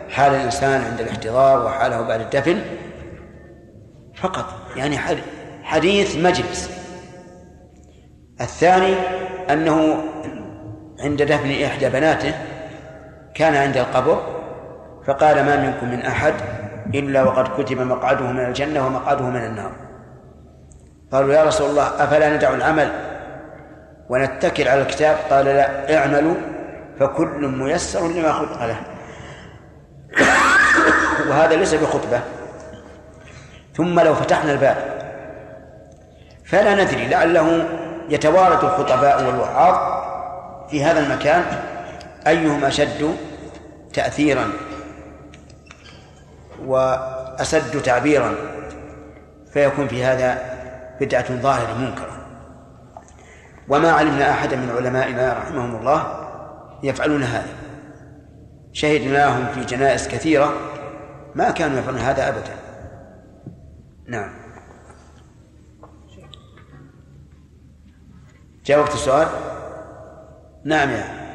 حال 0.09 0.35
الإنسان 0.35 0.81
عند 0.81 1.01
الاحتضار 1.01 1.65
وحاله 1.65 2.01
بعد 2.01 2.21
الدفن 2.21 2.61
فقط 4.15 4.45
يعني 4.75 4.97
حديث 5.63 6.17
مجلس. 6.17 6.71
الثاني 8.41 8.95
أنه 9.49 10.03
عند 10.99 11.23
دفن 11.23 11.63
إحدى 11.63 11.89
بناته 11.89 12.33
كان 13.35 13.55
عند 13.55 13.77
القبر 13.77 14.21
فقال 15.07 15.45
ما 15.45 15.55
منكم 15.55 15.91
من 15.91 16.01
أحد 16.01 16.33
إلا 16.95 17.23
وقد 17.23 17.63
كتب 17.63 17.81
مقعده 17.81 18.25
من 18.25 18.45
الجنة 18.45 18.87
ومقعده 18.87 19.25
من 19.25 19.45
النار. 19.45 19.71
قالوا 21.11 21.33
يا 21.33 21.43
رسول 21.43 21.69
الله 21.69 22.03
أفلا 22.03 22.35
ندع 22.35 22.53
العمل؟ 22.53 23.06
ونتكل 24.09 24.67
على 24.67 24.81
الكتاب 24.81 25.17
قال 25.29 25.45
لا 25.45 25.97
اعملوا 25.97 26.35
فكل 26.99 27.47
ميسر 27.47 28.07
لما 28.07 28.33
خلق. 28.33 28.65
له 28.65 28.81
وهذا 31.29 31.55
ليس 31.55 31.73
بخطبة. 31.73 32.21
ثم 33.75 33.99
لو 33.99 34.15
فتحنا 34.15 34.51
الباب 34.51 34.77
فلا 36.45 36.83
ندري 36.83 37.07
لعله 37.07 37.65
يتوارد 38.09 38.63
الخطباء 38.63 39.25
والوعاظ 39.25 39.75
في 40.69 40.83
هذا 40.83 40.99
المكان 40.99 41.43
أيهم 42.27 42.65
أشد 42.65 43.15
تأثيرا 43.93 44.51
وأسد 46.65 47.81
تعبيرا 47.81 48.35
فيكون 49.53 49.87
في 49.87 50.03
هذا 50.03 50.37
بدعة 51.01 51.35
ظاهرة 51.35 51.73
منكرة. 51.77 52.16
وما 53.69 53.91
علمنا 53.91 54.31
أحدا 54.31 54.55
من 54.55 54.69
علمائنا 54.69 55.33
رحمهم 55.33 55.75
الله 55.75 56.27
يفعلون 56.83 57.23
هذا. 57.23 57.53
شهدناهم 58.73 59.45
في 59.53 59.65
جنائز 59.65 60.07
كثيرة 60.07 60.53
ما 61.35 61.51
كانوا 61.51 61.79
يفعلون 61.79 61.99
هذا 61.99 62.29
أبدا. 62.29 62.55
نعم. 64.07 64.29
جاوبت 68.65 68.93
السؤال؟ 68.93 69.27
نعم 70.63 70.89
يا 70.89 71.27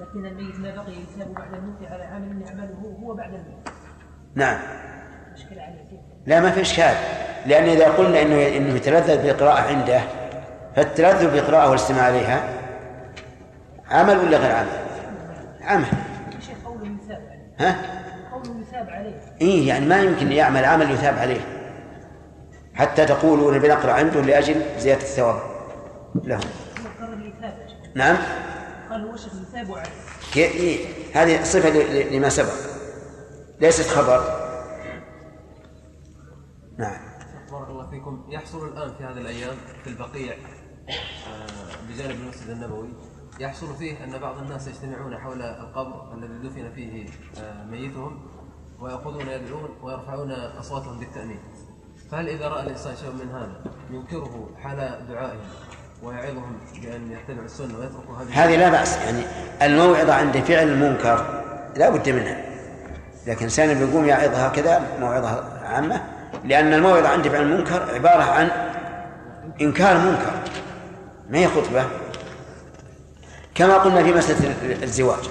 لكن 0.00 0.26
الميت 0.26 0.60
ما 0.60 0.74
بقي 0.74 0.92
يثاب 0.92 1.34
بعد 1.34 1.54
الموت 1.54 1.82
على 1.82 2.04
عمل 2.04 2.42
يعمله 2.42 2.98
هو 3.02 3.14
بعد 3.14 3.34
الموت 3.34 3.68
نعم. 4.34 4.60
مشكلة 5.34 5.62
عليه 5.62 6.07
لا 6.28 6.40
ما 6.40 6.50
في 6.50 6.60
إشكال 6.60 6.94
لأن 7.46 7.64
إذا 7.64 7.88
قلنا 7.88 8.22
إنه 8.22 8.56
إنه 8.56 8.74
يتلذذ 8.74 9.22
بالقراءة 9.22 9.60
عنده 9.60 10.00
فالتلذذ 10.76 11.30
بالقراءة 11.30 11.68
والاستماع 11.68 12.02
عليها 12.02 12.48
عمل 13.90 14.18
ولا 14.18 14.38
غير 14.38 14.52
عمل؟ 14.52 14.68
عمل. 15.62 15.86
شيخ 16.46 16.56
قوله 16.64 16.96
يثاب 17.04 17.20
عليه. 17.30 17.68
ها؟ 17.70 17.76
قوله 18.32 18.60
يثاب 18.60 18.88
عليه. 18.90 19.20
إيه 19.40 19.68
يعني 19.68 19.86
ما 19.86 20.00
يمكن 20.00 20.32
يعمل 20.32 20.64
عمل 20.64 20.90
يثاب 20.90 21.18
عليه. 21.18 21.40
حتى 22.74 23.06
تقولوا 23.06 23.54
نبي 23.54 23.68
نقرأ 23.68 23.92
عنده 23.92 24.20
لأجل 24.20 24.62
زيادة 24.78 25.02
الثواب 25.02 25.40
له. 26.24 26.40
شيخ. 26.40 26.48
نعم. 27.94 28.16
قال 28.90 29.06
هو 29.06 29.14
الشيخ 29.14 29.32
يثاب 29.48 29.78
عليه. 29.78 29.90
إيه 30.36 30.86
هذه 31.14 31.44
صفة 31.44 31.68
لما 32.10 32.28
سبق. 32.28 32.54
ليست 33.60 33.88
خبر. 33.88 34.47
نعم. 36.78 37.00
بارك 37.52 37.68
الله 37.68 37.86
فيكم. 37.90 38.24
يحصل 38.28 38.68
الآن 38.68 38.94
في 38.98 39.04
هذه 39.04 39.18
الأيام 39.18 39.56
في 39.84 39.90
البقيع 39.90 40.34
آه، 40.88 41.88
بجانب 41.88 42.20
المسجد 42.20 42.50
النبوي 42.50 42.88
يحصل 43.40 43.74
فيه 43.76 44.04
أن 44.04 44.18
بعض 44.18 44.38
الناس 44.38 44.68
يجتمعون 44.68 45.18
حول 45.18 45.42
القبر 45.42 46.14
الذي 46.14 46.48
دفن 46.48 46.72
فيه 46.74 47.06
آه، 47.38 47.64
ميتهم 47.64 48.20
ويأخذون 48.80 49.28
يدعون 49.28 49.70
ويرفعون 49.82 50.30
أصواتهم 50.32 50.98
بالتأمين 50.98 51.40
فهل 52.10 52.28
إذا 52.28 52.48
رأى 52.48 52.62
الإنسان 52.62 52.96
شيئا 52.96 53.10
من 53.10 53.30
هذا 53.30 53.60
ينكره 53.90 54.50
حال 54.62 55.06
دعائهم 55.08 55.40
ويعظهم 56.02 56.58
بأن 56.82 57.12
يتبعوا 57.12 57.44
السنة 57.44 57.78
ويتركوا 57.78 58.16
هذه 58.16 58.44
هذه 58.44 58.56
لا 58.56 58.70
بأس 58.70 58.96
يعني 58.96 59.22
الموعظة 59.62 60.14
عند 60.14 60.38
فعل 60.38 60.68
المنكر 60.68 61.44
لا 61.76 61.90
بد 61.90 62.08
منها. 62.08 62.44
لكن 63.26 63.42
إنسان 63.42 63.86
بيقوم 63.86 64.04
يعظ 64.04 64.34
هكذا 64.34 64.98
موعظة 65.00 65.58
عامة 65.64 66.17
لأن 66.44 66.74
الموعظة 66.74 67.08
عند 67.08 67.28
فعل 67.28 67.42
المنكر 67.42 67.94
عبارة 67.94 68.22
عن 68.22 68.48
إنكار 69.60 69.98
منكر 69.98 70.32
ما 71.30 71.38
هي 71.38 71.46
خطبة؟ 71.46 71.84
كما 73.54 73.74
قلنا 73.74 74.02
في 74.02 74.12
مسألة 74.12 74.82
الزواج 74.82 75.30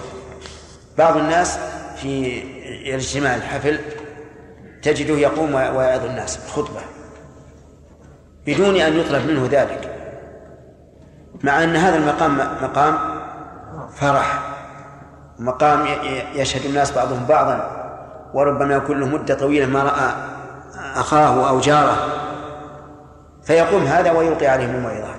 بعض 0.98 1.18
الناس 1.18 1.60
في 1.96 2.44
الاجتماع 2.90 3.36
الحفل 3.36 3.80
تجده 4.82 5.14
يقوم 5.14 5.54
ويعظ 5.54 6.06
الناس 6.06 6.40
خطبة 6.48 6.82
بدون 8.48 8.76
أن 8.76 9.00
يطلب 9.00 9.28
منه 9.28 9.48
ذلك 9.52 9.94
مع 11.44 11.64
أن 11.64 11.76
هذا 11.76 11.96
المقام 11.96 12.38
مقام 12.38 12.98
فرح 13.96 14.40
مقام 15.40 15.86
يشهد 16.36 16.66
الناس 16.66 16.92
بعضهم 16.92 17.26
بعضا 17.26 17.78
وربما 18.34 18.76
يكون 18.76 19.00
له 19.00 19.06
مدة 19.06 19.36
طويلة 19.36 19.66
ما 19.66 19.84
رأى 19.84 20.37
أخاه 20.98 21.50
أو 21.50 21.60
جاره 21.60 21.98
فيقوم 23.44 23.84
هذا 23.84 24.12
ويلقي 24.12 24.48
عليهم 24.48 24.76
الموعظة. 24.76 25.16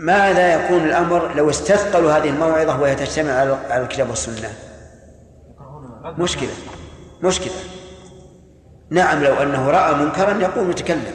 ماذا 0.00 0.54
يكون 0.54 0.84
الأمر 0.84 1.34
لو 1.34 1.50
استثقلوا 1.50 2.12
هذه 2.12 2.28
الموعظة 2.28 2.80
وهي 2.80 2.94
تجتمع 2.94 3.32
على 3.70 3.82
الكتاب 3.82 4.08
والسنة؟ 4.10 4.48
مشكلة 6.18 6.50
مشكلة. 7.22 7.52
نعم 8.90 9.22
لو 9.22 9.34
أنه 9.34 9.70
رأى 9.70 9.94
منكرا 9.94 10.38
يقوم 10.38 10.70
يتكلم. 10.70 11.14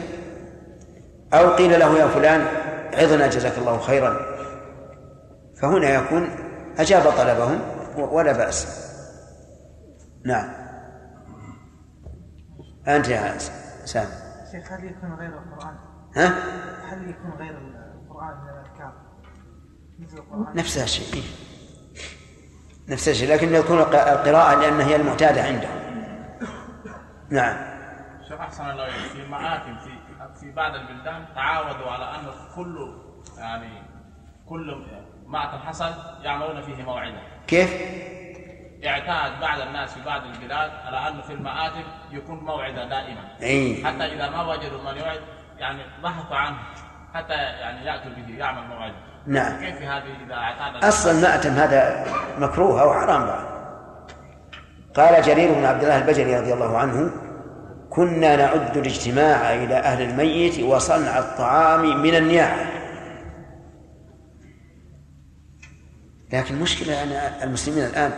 أو 1.34 1.48
قيل 1.48 1.80
له 1.80 1.98
يا 1.98 2.06
فلان 2.06 2.46
عظنا 2.94 3.26
جزاك 3.26 3.58
الله 3.58 3.78
خيرا. 3.78 4.16
فهنا 5.62 5.90
يكون 5.90 6.28
أجاب 6.78 7.02
طلبهم 7.18 7.60
ولا 7.96 8.32
بأس. 8.32 8.66
نعم. 10.24 10.57
أنت 12.88 13.08
يا 13.08 13.38
سامي. 13.84 14.08
شيخ 14.52 14.72
هل 14.72 14.84
يكون 14.84 15.14
غير 15.14 15.28
القرآن؟ 15.38 15.76
ها؟ 16.16 16.28
هل 16.92 17.10
يكون 17.10 17.30
غير 17.38 17.58
القرآن 17.58 18.36
من 18.42 18.48
الأذكار؟ 18.48 18.92
نفس 20.54 20.78
الشيء. 20.78 21.22
نفس 22.88 23.08
الشيء 23.08 23.34
لكن 23.34 23.54
يكون 23.54 23.78
الق- 23.78 24.08
القراءة 24.08 24.54
لأن 24.60 24.80
هي 24.80 24.96
المعتادة 24.96 25.42
عندهم. 25.42 26.04
نعم. 27.30 27.78
شيخ 28.28 28.40
أحسن 28.40 28.70
الله 28.70 28.88
في 29.12 29.22
المآتم 29.22 29.78
في 29.78 29.90
في 30.40 30.50
بعض 30.52 30.74
البلدان 30.74 31.24
تعاودوا 31.34 31.90
على 31.90 32.04
أن 32.04 32.26
كل 32.56 32.94
يعني 33.38 33.82
كل 34.48 34.84
مأتم 35.26 35.58
حصل 35.58 35.92
يعملون 36.22 36.62
فيه 36.62 36.82
موعظه 36.82 37.22
كيف؟ 37.46 37.70
اعتاد 38.86 39.40
بعض 39.40 39.60
الناس 39.60 39.94
في 39.94 40.00
بعض 40.06 40.22
البلاد 40.24 40.70
على 40.86 41.08
انه 41.08 41.22
في 41.22 41.32
المآتم 41.32 41.82
يكون 42.10 42.38
موعظه 42.38 42.84
دائما. 42.84 43.20
أي. 43.42 43.84
حتى 43.84 44.04
إذا 44.04 44.30
ما 44.30 44.42
وجدوا 44.42 44.82
من 44.82 44.98
يوعظ 44.98 45.18
يعني 45.58 45.82
بحثوا 46.02 46.36
عنه. 46.36 46.58
حتى 47.14 47.34
يعني 47.34 47.86
يأتوا 47.86 48.10
به 48.10 48.38
يعمل 48.38 48.68
موعظه 48.68 48.94
نعم. 49.26 49.60
كيف 49.60 49.82
هذه 49.82 50.24
إذا 50.26 50.34
اعتاد 50.34 50.84
أصل 50.84 51.10
المأتم 51.10 51.50
هذا 51.50 52.04
مكروه 52.38 52.82
أو 52.82 52.94
حرام؟ 52.94 53.26
بعد 53.26 53.44
قال 54.94 55.22
جرير 55.22 55.54
بن 55.54 55.64
عبد 55.64 55.82
الله 55.82 55.98
البجلي 55.98 56.40
رضي 56.40 56.52
الله 56.52 56.78
عنه 56.78 57.10
كنا 57.90 58.36
نعد 58.36 58.76
الاجتماع 58.76 59.54
إلى 59.54 59.74
أهل 59.74 60.02
الميت 60.02 60.58
وصنع 60.58 61.18
الطعام 61.18 62.02
من 62.02 62.14
النياحة. 62.14 62.64
لكن 66.32 66.54
المشكلة 66.54 67.02
أن 67.02 67.08
المسلمين 67.42 67.84
الآن 67.84 68.12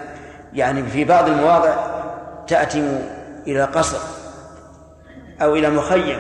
يعني 0.53 0.83
في 0.83 1.05
بعض 1.05 1.29
المواضع 1.29 1.75
تأتي 2.47 3.09
إلى 3.47 3.65
قصر 3.65 3.99
أو 5.43 5.55
إلى 5.55 5.71
مخيم. 5.71 6.19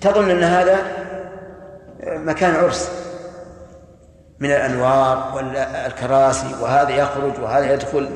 تظن 0.00 0.30
أن 0.30 0.42
هذا 0.42 0.78
مكان 2.04 2.54
عرس 2.54 2.90
من 4.40 4.50
الأنوار 4.50 5.34
والكراسي 5.34 6.54
وهذا 6.62 6.90
يخرج 6.90 7.40
وهذا 7.40 7.74
يدخل. 7.74 8.10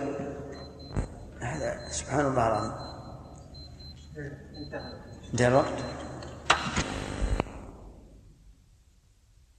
هذا 1.41 1.89
سبحان 1.91 2.27
الله 2.27 2.47
العظيم. 2.47 2.73
انتهى 5.33 5.49
الوقت. 5.49 5.79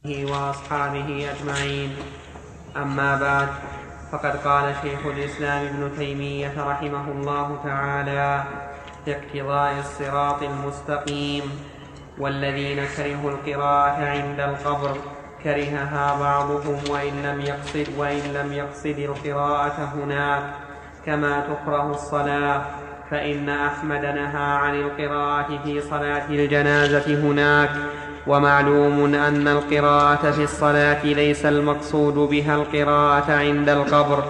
وأصحابه 0.06 1.32
أجمعين. 1.32 1.96
أما 2.76 3.19
بعد. 3.19 3.50
فقد 4.13 4.36
قال 4.36 4.73
شيخ 4.82 5.06
الإسلام 5.06 5.65
ابن 5.65 5.97
تيمية 5.97 6.54
رحمه 6.58 7.12
الله 7.12 7.60
تعالى 7.63 8.43
في 9.06 9.15
اقتضاء 9.15 9.80
الصراط 9.80 10.43
المستقيم 10.43 11.43
والذين 12.17 12.86
كرهوا 12.97 13.32
القراءة 13.32 14.06
عند 14.06 14.39
القبر 14.39 14.97
كرهها 15.43 16.19
بعضهم 16.19 16.78
وإن 16.89 17.23
لم 17.23 17.41
يقصد 17.41 17.88
وإن 17.97 18.34
لم 18.34 18.54
يقصد 18.54 18.99
القراءة 18.99 19.91
هناك 19.95 20.43
كما 21.06 21.39
تكره 21.39 21.91
الصلاة 21.91 22.62
فإن 23.12 23.49
أحمد 23.49 24.06
نهى 24.06 24.54
عن 24.63 24.76
القراءة 24.76 25.60
في 25.63 25.82
صلاة 25.82 26.30
الجنازة 26.30 27.30
هناك 27.30 27.69
ومعلوم 28.27 29.15
أن 29.15 29.47
القراءة 29.47 30.31
في 30.31 30.43
الصلاة 30.43 31.05
ليس 31.05 31.45
المقصود 31.45 32.13
بها 32.13 32.55
القراءة 32.55 33.31
عند 33.31 33.69
القبر 33.69 34.23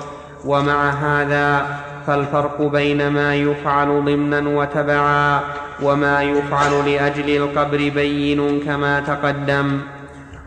ومع 0.46 0.90
هذا 0.90 1.66
فالفرق 2.08 2.62
بين 2.62 3.08
ما 3.08 3.36
يفعل 3.36 3.88
ضمنا 4.06 4.50
وتبعا 4.50 5.40
وما 5.84 6.24
يفعل 6.24 6.92
لأجل 6.92 7.38
القبر 7.38 7.78
بين 7.96 8.60
كما 8.66 9.00
تقدم. 9.00 9.80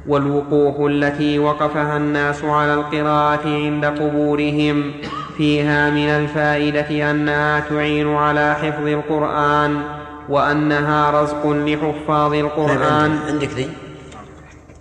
والوقوف 0.09 0.81
التي 0.81 1.39
وقفها 1.39 1.97
الناس 1.97 2.45
على 2.45 2.75
القراءة 2.75 3.49
عند 3.49 3.85
قبورهم 3.85 4.93
فيها 5.37 5.91
من 5.91 6.09
الفائدة 6.09 7.11
أنها 7.11 7.61
تعين 7.61 8.15
على 8.15 8.55
حفظ 8.55 8.87
القرآن. 8.87 9.83
وأنها 10.29 11.23
رزق 11.23 11.47
لحفاظ 11.47 12.35
القرآن. 12.35 13.19
عندك 13.29 13.49
ذي؟ 13.49 13.69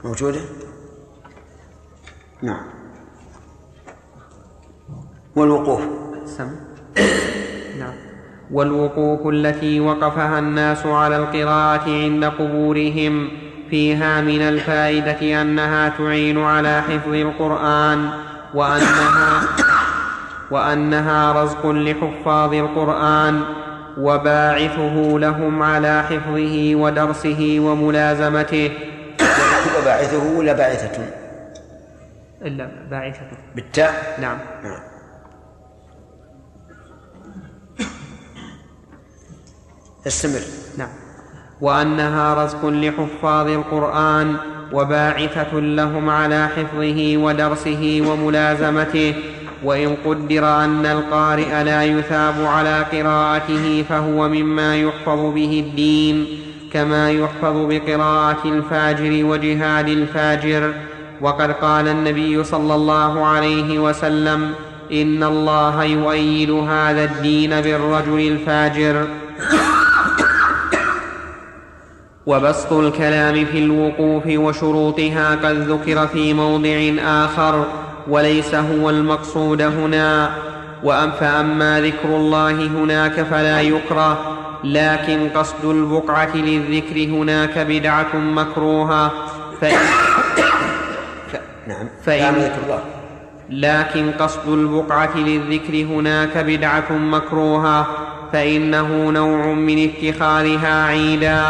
موجودة؟ 0.03 0.39
نعم. 2.41 2.65
والوقوف. 5.35 5.81
سم. 6.25 6.49
نعم. 7.79 7.93
والوقوف 8.51 9.27
التي 9.27 9.79
وقفها 9.79 10.39
الناس 10.39 10.85
على 10.85 11.17
القراءة 11.17 11.89
عند 11.89 12.25
قبورهم 12.25 13.29
فيها 13.69 14.21
من 14.21 14.41
الفائدة 14.41 15.41
أنها 15.41 15.89
تعين 15.89 16.37
على 16.37 16.81
حفظ 16.81 17.13
القرآن 17.13 18.09
وأنها 18.53 19.41
وأنها 20.51 21.43
رزق 21.43 21.65
لحفاظ 21.71 22.53
القرآن 22.53 23.41
وباعثه 23.97 24.95
لهم 25.17 25.63
على 25.63 26.03
حفظه 26.03 26.75
ودرسه 26.75 27.57
وملازمته. 27.59 28.71
وباعثه 29.81 30.37
ولا 30.37 30.53
باعثة؟ 30.53 31.03
إلا 32.41 32.69
باعثة. 32.91 33.27
بالتاء؟ 33.55 34.17
نعم. 34.21 34.37
نعم. 34.63 34.79
استمر. 40.07 40.41
نعم. 40.77 40.89
وأنها 41.61 42.43
رزق 42.45 42.65
لحفاظ 42.65 43.47
القرآن 43.47 44.35
وباعثة 44.73 45.59
لهم 45.59 46.09
على 46.09 46.47
حفظه 46.47 47.17
ودرسه 47.17 48.01
وملازمته. 48.07 49.15
وإن 49.65 49.95
قدر 50.05 50.45
أن 50.45 50.85
القارئ 50.85 51.63
لا 51.63 51.83
يثاب 51.83 52.45
على 52.45 52.85
قراءته 52.91 53.85
فهو 53.89 54.29
مما 54.29 54.75
يحفظ 54.75 55.33
به 55.33 55.63
الدين 55.67 56.27
كما 56.73 57.11
يحفظ 57.11 57.55
بقراءة 57.69 58.41
الفاجر 58.45 59.25
وجهاد 59.25 59.87
الفاجر. 59.87 60.73
وقد 61.21 61.51
قال 61.51 61.87
النبي 61.87 62.43
صلى 62.43 62.75
الله 62.75 63.25
عليه 63.25 63.79
وسلم 63.79 64.53
إن 64.91 65.23
الله 65.23 65.83
يؤيد 65.83 66.51
هذا 66.51 67.03
الدين 67.03 67.61
بالرجل 67.61 68.19
الفاجر. 68.19 69.07
وبسط 72.25 72.73
الكلام 72.73 73.45
في 73.45 73.57
الوقوف 73.59 74.23
وشروطها 74.27 75.35
قد 75.35 75.55
ذكر 75.55 76.07
في 76.07 76.33
موضع 76.33 77.03
آخر. 77.05 77.65
وليس 78.07 78.55
هو 78.55 78.89
المقصود 78.89 79.61
هنا. 79.61 80.29
وأم 80.83 81.11
فأما 81.11 81.81
ذكر 81.81 82.15
الله 82.15 82.51
هناك 82.51 83.11
فلا 83.11 83.61
يكره 83.61 84.37
لكن 84.63 85.29
قصد 85.35 85.65
البقعة 85.65 86.35
للذكر 86.35 87.03
هناك 87.03 87.59
بدعة 87.59 88.15
مكروهة. 88.15 89.11
فإن 89.61 89.77
نعم. 91.67 91.87
فإن 92.05 92.33
ذكر 92.33 92.63
الله. 92.63 92.79
لكن 93.49 94.11
قصد 94.11 94.47
البقعة 94.47 95.17
للذكر 95.17 95.73
هناك 95.73 96.37
بدعة 96.37 96.91
مكروهة. 96.91 97.87
فإنه 98.33 99.11
نوع 99.11 99.45
من 99.45 99.89
اتخاذها 99.89 100.85
عيدا. 100.85 101.43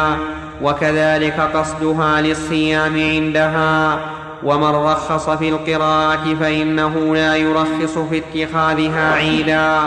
وكذلك 0.61 1.39
قصدها 1.39 2.21
للصيام 2.21 2.99
عندها. 2.99 3.99
ومن 4.43 4.69
رخص 4.69 5.29
في 5.29 5.49
القراءة 5.49 6.35
فإنه 6.39 7.15
لا 7.15 7.35
يرخص 7.35 7.97
في 7.97 8.17
اتخاذها 8.17 9.13
عيدا. 9.13 9.81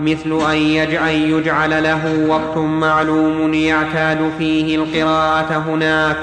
مثل 0.00 0.40
أن 0.50 1.08
يجعل 1.08 1.82
له 1.82 2.26
وقت 2.28 2.56
معلوم 2.56 3.54
يعتاد 3.54 4.32
فيه 4.38 4.76
القراءة 4.76 5.64
هناك 5.68 6.16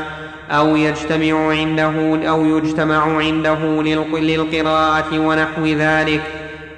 أو 0.52 0.76
يجتمع 0.76 1.50
عنده 1.50 2.20
أو 2.30 2.46
يجتمع 2.46 3.18
عنده 3.18 3.82
للقراءة 4.14 5.20
ونحو 5.20 5.66
ذلك. 5.66 6.22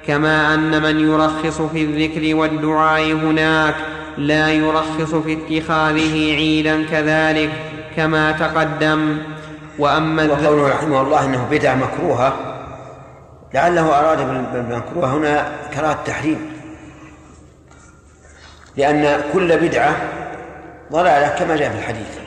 كما 0.06 0.54
أن 0.54 0.82
من 0.82 1.00
يرخص 1.00 1.62
في 1.62 1.82
الذكر 1.84 2.36
والدعاء 2.36 3.12
هناك 3.12 3.74
لا 4.18 4.52
يرخص 4.52 5.14
في 5.14 5.32
اتخاذه 5.32 6.34
عيدا 6.34 6.84
كذلك 6.90 7.50
كما 7.96 8.32
تقدم. 8.32 9.16
وأما 9.78 10.24
وقوله 10.24 10.68
رحمه 10.68 11.02
الله 11.02 11.24
أنه 11.24 11.48
بدعة 11.50 11.74
مكروهة 11.74 12.36
لعله 13.54 13.98
أراد 13.98 14.18
بالمكروه. 14.52 15.14
هنا 15.14 15.52
كراهة 15.74 15.92
التحريم 15.92 16.52
لأن 18.76 19.20
كل 19.32 19.68
بدعة 19.68 19.96
ضلالة 20.92 21.28
كما 21.28 21.56
جاء 21.56 21.70
في 21.70 21.78
الحديث. 21.78 22.18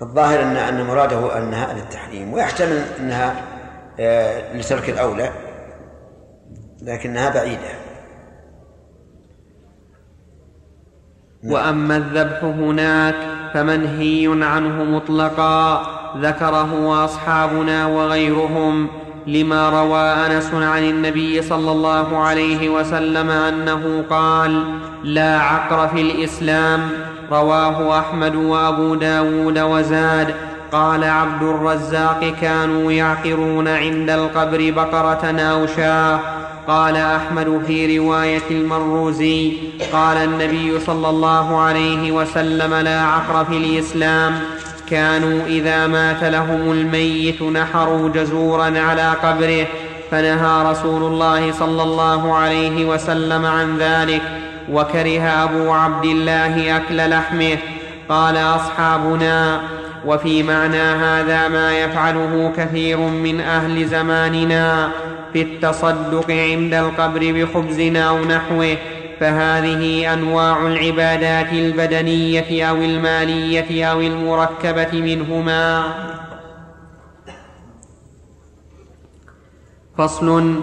فالظاهر 0.00 0.42
أن 0.42 0.56
أن 0.56 0.86
مراده 0.86 1.38
أنها 1.38 1.72
للتحريم 1.72 2.32
ويحتمل 2.32 2.84
أنها 3.00 3.34
آه، 4.00 4.56
لترك 4.56 4.90
الأولى 4.90 5.32
لكنها 6.82 7.30
بعيدة. 7.30 7.80
وأما 11.44 11.96
الذبح 11.96 12.44
هناك 12.44 13.29
فمنهي 13.54 14.44
عنه 14.44 14.84
مطلقا. 14.84 15.82
ذكره 16.18 17.04
أصحابنا 17.04 17.86
وغيرهم 17.86 18.86
لما 19.26 19.70
روى 19.70 20.00
أنس 20.00 20.54
عن 20.54 20.82
النبي 20.82 21.42
صلى 21.42 21.72
الله 21.72 22.18
عليه 22.18 22.68
وسلم 22.68 23.30
أنه 23.30 24.04
قال 24.10 24.62
لا 25.04 25.40
عقر 25.40 25.88
في 25.88 26.00
الإسلام 26.00 26.80
رواه 27.32 27.98
أحمد 27.98 28.34
وأبو 28.34 28.94
داود 28.94 29.58
وزاد. 29.58 30.34
قال 30.72 31.04
عبد 31.04 31.42
الرزاق 31.42 32.34
كانوا 32.40 32.92
يعقرون 32.92 33.68
عند 33.68 34.10
القبر 34.10 34.72
بقرة 34.76 35.40
أو 35.40 35.66
شاة 35.66 36.39
قال 36.70 36.96
أحمد 36.96 37.62
في 37.66 37.98
رواية 37.98 38.50
المروزي 38.50 39.52
قال 39.92 40.16
النبي 40.16 40.80
صلى 40.80 41.08
الله 41.08 41.60
عليه 41.60 42.12
وسلم 42.12 42.74
لا 42.74 43.00
عقر 43.00 43.44
في 43.44 43.56
الإسلام. 43.56 44.40
كانوا 44.90 45.46
إذا 45.46 45.86
مات 45.86 46.24
لهم 46.24 46.72
الميت 46.72 47.42
نحروا 47.42 48.08
جزورا 48.08 48.64
على 48.64 49.12
قبره 49.22 49.66
فنهى 50.10 50.70
رسول 50.70 51.02
الله 51.02 51.52
صلى 51.52 51.82
الله 51.82 52.34
عليه 52.34 52.84
وسلم 52.84 53.46
عن 53.46 53.78
ذلك 53.78 54.22
وكره 54.72 55.20
أبو 55.20 55.72
عبد 55.72 56.04
الله 56.04 56.76
أكل 56.76 57.10
لحمه. 57.10 57.58
قال 58.08 58.36
أصحابنا 58.36 59.60
وفي 60.06 60.42
معنى 60.42 60.82
هذا 60.82 61.48
ما 61.48 61.78
يفعله 61.78 62.52
كثير 62.56 62.98
من 62.98 63.40
أهل 63.40 63.86
زماننا 63.86 64.90
في 65.32 65.42
التصدق 65.42 66.30
عند 66.30 66.74
القبر 66.74 67.20
بخبز 67.32 67.80
أو 67.96 68.24
نحوه 68.24 68.76
فهذه 69.20 70.12
أنواع 70.12 70.66
العبادات 70.66 71.52
البدنية 71.52 72.70
أو 72.70 72.76
المالية 72.76 73.84
أو 73.84 74.00
المركبة 74.00 74.88
منهما. 74.92 75.84
فصل 79.98 80.54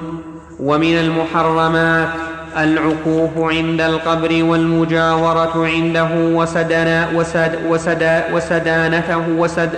ومن 0.59 0.97
المحرمات 0.97 2.09
العكوف 2.57 3.37
عند 3.37 3.81
القبر 3.81 4.43
والمجاورة 4.43 5.67
عنده 5.67 6.09
وسدنا 6.13 7.09
وسد 7.15 7.59
وسد 7.69 8.23
وسدانته 8.33 9.29
وسد 9.29 9.69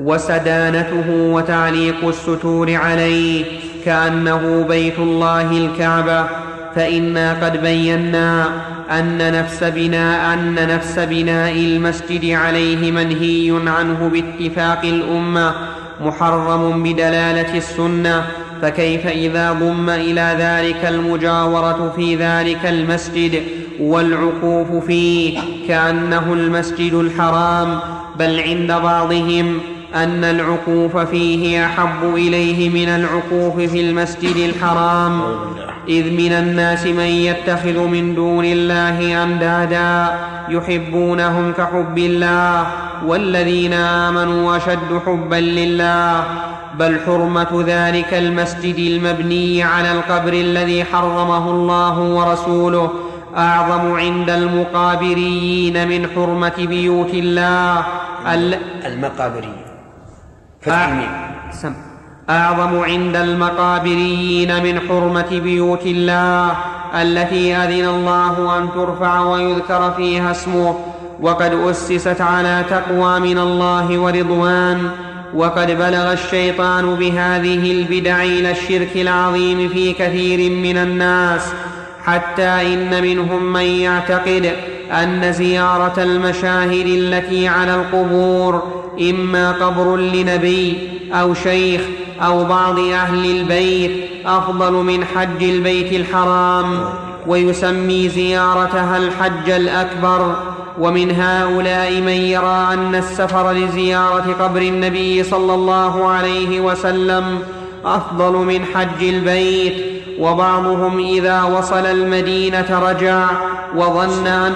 وسدانته 0.00 1.10
وتعليق 1.10 2.04
الستور 2.04 2.74
عليه. 2.74 3.44
كأنه 3.84 4.64
بيت 4.68 4.98
الله 4.98 5.50
الكعبة 5.50 6.26
فإنا 6.74 7.44
قد 7.44 7.62
بينا 7.62 8.48
أن 8.90 9.32
نفس 9.32 9.64
بناء 9.64 10.34
أن 10.34 10.68
نفس 10.68 10.98
بناء 10.98 11.52
المسجد 11.52 12.30
عليه 12.30 12.90
منهي 12.90 13.60
عنه 13.66 14.10
باتفاق 14.12 14.84
الأمة 14.84 15.54
محرم 16.00 16.82
بدلالة 16.82 17.56
السنة 17.56 18.24
فكيف 18.62 19.06
إذا 19.06 19.52
ضم 19.52 19.90
إلى 19.90 20.36
ذلك 20.38 20.84
المجاورة 20.88 21.92
في 21.96 22.16
ذلك 22.16 22.66
المسجد 22.66 23.42
والعقوف 23.80 24.84
فيه 24.86 25.38
كأنه 25.68 26.32
المسجد 26.32 26.94
الحرام 26.94 27.78
بل 28.18 28.40
عند 28.40 28.72
بعضهم 28.72 29.58
أن 29.94 30.24
العكوف 30.24 30.96
فيه 30.96 31.66
أحب 31.66 32.14
إليه 32.14 32.70
من 32.70 32.88
العكوف 32.88 33.56
في 33.70 33.80
المسجد 33.80 34.36
الحرام. 34.36 35.20
إذ 35.88 36.10
من 36.10 36.32
الناس 36.32 36.86
من 36.86 37.00
يتخذ 37.00 37.78
من 37.78 38.14
دون 38.14 38.44
الله 38.44 39.22
أندادا 39.24 40.14
يحبونهم 40.48 41.52
كحب 41.52 41.98
الله 41.98 42.66
والذين 43.06 43.72
آمنوا 43.72 44.56
أشد 44.56 45.00
حبا 45.06 45.36
لله. 45.36 46.24
بل 46.78 47.00
حرمة 47.06 47.64
ذلك 47.66 48.14
المسجد 48.14 48.78
المبني 48.78 49.62
على 49.62 49.92
القبر 49.92 50.32
الذي 50.32 50.84
حرمه 50.84 51.50
الله 51.50 51.98
ورسوله 51.98 52.90
أعظم 53.36 53.92
عند 53.92 54.30
المقابريين 54.30 55.88
من 55.88 56.06
حرمة 56.14 56.52
بيوت 56.58 57.14
الله. 57.14 57.84
المقابريين. 58.86 59.71
سم. 61.50 61.72
أعظم 62.30 62.80
عند 62.80 63.16
المقابريين 63.16 64.62
من 64.62 64.80
حرمة 64.80 65.40
بيوت 65.42 65.86
الله 65.86 66.56
التي 66.94 67.56
أذن 67.56 67.88
الله 67.88 68.58
أن 68.58 68.68
ترفع 68.74 69.20
ويذكر 69.20 69.92
فيها 69.96 70.30
اسمه 70.30 70.78
وقد 71.20 71.54
أسست 71.54 72.20
على 72.20 72.64
تقوى 72.70 73.20
من 73.20 73.38
الله 73.38 73.98
ورضوان 73.98 74.90
وقد 75.34 75.66
بلغ 75.66 76.12
الشيطان 76.12 76.94
بهذه 76.94 77.72
البدع 77.72 78.22
إلى 78.22 78.50
الشرك 78.50 78.96
العظيم 78.96 79.68
في 79.68 79.92
كثير 79.92 80.50
من 80.50 80.76
الناس 80.76 81.52
حتى 82.04 82.74
إن 82.74 83.02
منهم 83.02 83.52
من 83.52 83.62
يعتقد 83.62 84.52
أن 84.92 85.32
زيارة 85.32 86.02
المشاهد 86.02 86.86
التي 86.86 87.48
على 87.48 87.74
القبور 87.74 88.81
إما 89.00 89.52
قبر 89.52 89.96
لنبي 89.96 90.78
أو 91.12 91.34
شيخ 91.34 91.80
أو 92.20 92.44
بعض 92.44 92.78
أهل 92.78 93.40
البيت 93.40 93.92
أفضل 94.26 94.72
من 94.72 95.04
حج 95.04 95.42
البيت 95.42 95.92
الحرام 95.92 96.84
ويسمي 97.26 98.08
زيارتها 98.08 98.96
الحج 98.96 99.50
الأكبر. 99.50 100.34
ومن 100.80 101.10
هؤلاء 101.10 102.00
من 102.00 102.08
يرى 102.08 102.68
أن 102.72 102.94
السفر 102.94 103.52
لزيارة 103.52 104.36
قبر 104.40 104.60
النبي 104.62 105.22
صلى 105.22 105.54
الله 105.54 106.08
عليه 106.08 106.60
وسلم 106.60 107.38
أفضل 107.84 108.32
من 108.32 108.64
حج 108.74 109.02
البيت 109.02 109.74
وبعضهم 110.18 110.98
إذا 110.98 111.42
وصل 111.42 111.86
المدينة 111.86 112.80
رجع 112.82 113.26
وظن 113.76 114.26
أن 114.26 114.52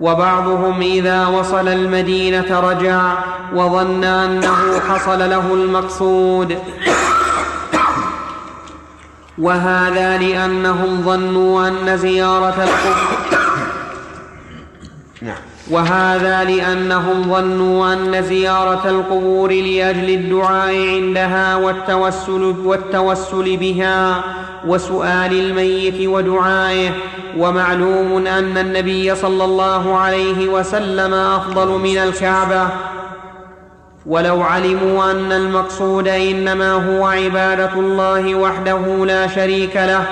وبعضهم 0.00 0.80
إذا 0.80 1.26
وصل 1.26 1.68
المدينة 1.68 2.60
رجع 2.60 3.14
وظن 3.54 4.04
أنه 4.04 4.80
حصل 4.88 5.18
له 5.18 5.54
المقصود. 5.54 6.58
وهذا 9.38 10.18
لأنهم 10.18 11.02
ظنوا 11.04 11.68
أن 11.68 11.96
زيارة 11.96 12.64
القبور 12.64 13.16
نعم. 15.22 15.55
وهذا 15.70 16.44
لأنهم 16.44 17.22
ظنوا 17.34 17.92
أن 17.92 18.22
زيارة 18.22 18.90
القبور 18.90 19.52
لأجل 19.52 20.10
الدعاء 20.10 20.88
عندها 20.88 21.56
والتوسل, 21.56 22.54
والتوسل 22.64 23.56
بها 23.56 24.24
وسؤال 24.66 25.32
الميت 25.32 26.08
ودعائه. 26.08 26.90
ومعلوم 27.38 28.26
أن 28.26 28.58
النبي 28.58 29.14
صلى 29.14 29.44
الله 29.44 29.96
عليه 29.96 30.48
وسلم 30.48 31.14
أفضل 31.14 31.68
من 31.68 31.98
الكعبة. 31.98 32.68
ولو 34.06 34.42
علموا 34.42 35.10
أن 35.10 35.32
المقصود 35.32 36.08
إنما 36.08 36.72
هو 36.72 37.06
عبادة 37.06 37.72
الله 37.72 38.34
وحده 38.34 39.06
لا 39.06 39.26
شريك 39.26 39.76
له 39.76 40.04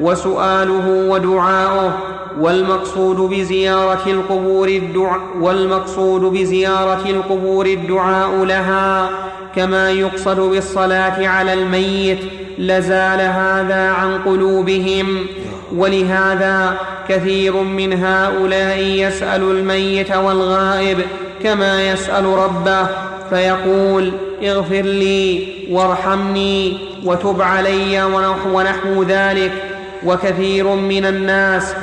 وسؤاله 0.00 1.08
ودعاؤه. 1.10 1.92
والمقصود 2.40 3.16
بزيارة 3.16 4.02
القبور 4.06 4.68
الدعاء 4.68 5.20
والمقصود 5.40 6.20
بزيارة 6.20 7.02
القبور 7.06 7.66
الدعاء 7.66 8.44
لها 8.44 9.10
كما 9.56 9.90
يقصد 9.90 10.40
بالصلاة 10.40 11.28
على 11.28 11.52
الميت 11.52 12.18
لزال 12.58 13.20
هذا 13.20 13.90
عن 13.90 14.18
قلوبهم. 14.18 15.26
ولهذا 15.76 16.76
كثير 17.08 17.56
من 17.56 18.04
هؤلاء 18.04 18.78
يسأل 18.78 19.42
الميت 19.42 20.16
والغائب 20.16 20.98
كما 21.42 21.90
يسأل 21.90 22.24
ربه 22.24 22.86
فيقول 23.30 24.12
اغفر 24.42 24.82
لي 24.82 25.48
وارحمني 25.70 26.78
وتب 27.04 27.42
علي 27.42 28.04
ونحو 28.52 29.02
ذلك. 29.02 29.52
وكثير 30.04 30.66
من 30.74 31.06
الناس 31.06 31.74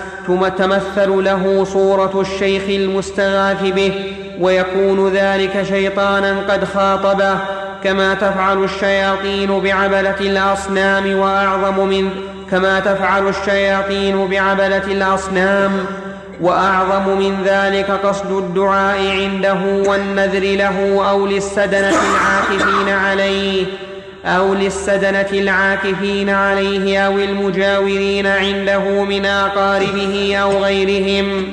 تمثل 0.57 1.23
له 1.23 1.63
صورة 1.63 2.21
الشيخ 2.21 2.63
المستغاث 2.69 3.61
به 3.61 4.13
ويكون 4.39 5.09
ذلك 5.09 5.63
شيطانا 5.63 6.39
قد 6.49 6.65
خاطبه 6.65 7.37
كما 7.83 8.13
تفعل 8.13 8.63
الشياطين 8.63 9.59
بعبدة 9.59 10.19
الأصنام 10.19 11.19
وأعظم 11.19 11.87
من 11.87 12.09
كما 12.51 12.79
تفعل 12.79 13.27
الشياطين 13.27 14.27
بعبدة 14.27 14.83
الأصنام 14.87 15.71
وأعظم 16.41 17.17
من 17.17 17.43
ذلك 17.45 17.91
قصد 17.91 18.31
الدعاء 18.31 19.09
عنده 19.09 19.89
والنذر 19.89 20.55
له 20.55 21.09
أو 21.09 21.25
للسدنة 21.25 21.93
العاكفين 22.11 22.89
عليه. 22.89 23.65
أو 24.25 24.53
للسدنة 24.53 25.27
العاكفين 25.31 26.29
عليه 26.29 26.99
أو 26.99 27.17
المجاورين 27.17 28.27
عنده 28.27 29.03
من 29.03 29.25
أقاربه 29.25 30.35
أو 30.37 30.63
غيرهم. 30.63 31.45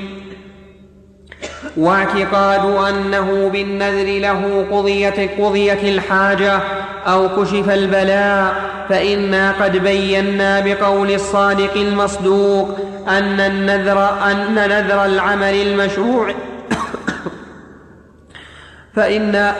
واعتقاد 1.76 2.94
أنه 2.94 3.48
بالنذر 3.52 4.18
له 4.18 4.66
قضيت, 4.70 5.40
قضيت 5.40 5.84
الحاجة 5.84 6.60
أو 7.06 7.28
كشف 7.28 7.70
البلاء 7.70 8.54
فإنا 8.88 9.52
قد 9.52 9.76
بينا 9.76 10.60
بقول 10.60 11.10
الصادق 11.10 11.76
المصدوق 11.76 12.78
أن 13.08 13.40
النذر 13.40 14.30
أن 14.30 14.54
نذر 14.54 15.04
العمل 15.04 15.54
المشروع. 15.54 16.34
فإن 18.96 19.52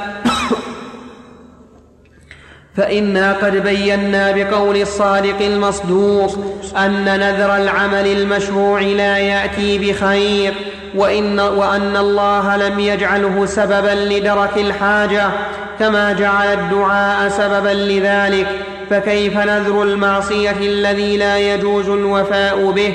فإنا 2.76 3.32
قد 3.32 3.56
بينا 3.56 4.32
بقول 4.32 4.76
الصادق 4.76 5.40
المصدوق 5.40 6.38
أن 6.76 7.04
نذر 7.04 7.56
العمل 7.56 8.06
المشروع 8.06 8.80
لا 8.80 9.18
يأتي 9.18 9.78
بخير 9.78 10.54
وإن, 10.94 11.40
وأن 11.40 11.96
الله 11.96 12.56
لم 12.56 12.80
يجعله 12.80 13.46
سببا 13.46 14.14
لدرك 14.14 14.56
الحاجة 14.56 15.30
كما 15.78 16.12
جعل 16.12 16.46
الدعاء 16.58 17.28
سببا 17.28 17.68
لذلك 17.68 18.46
فكيف 18.90 19.36
نذر 19.36 19.82
المعصية 19.82 20.56
الذي 20.60 21.16
لا 21.16 21.54
يجوز 21.54 21.88
الوفاء 21.88 22.70
به؟ 22.70 22.94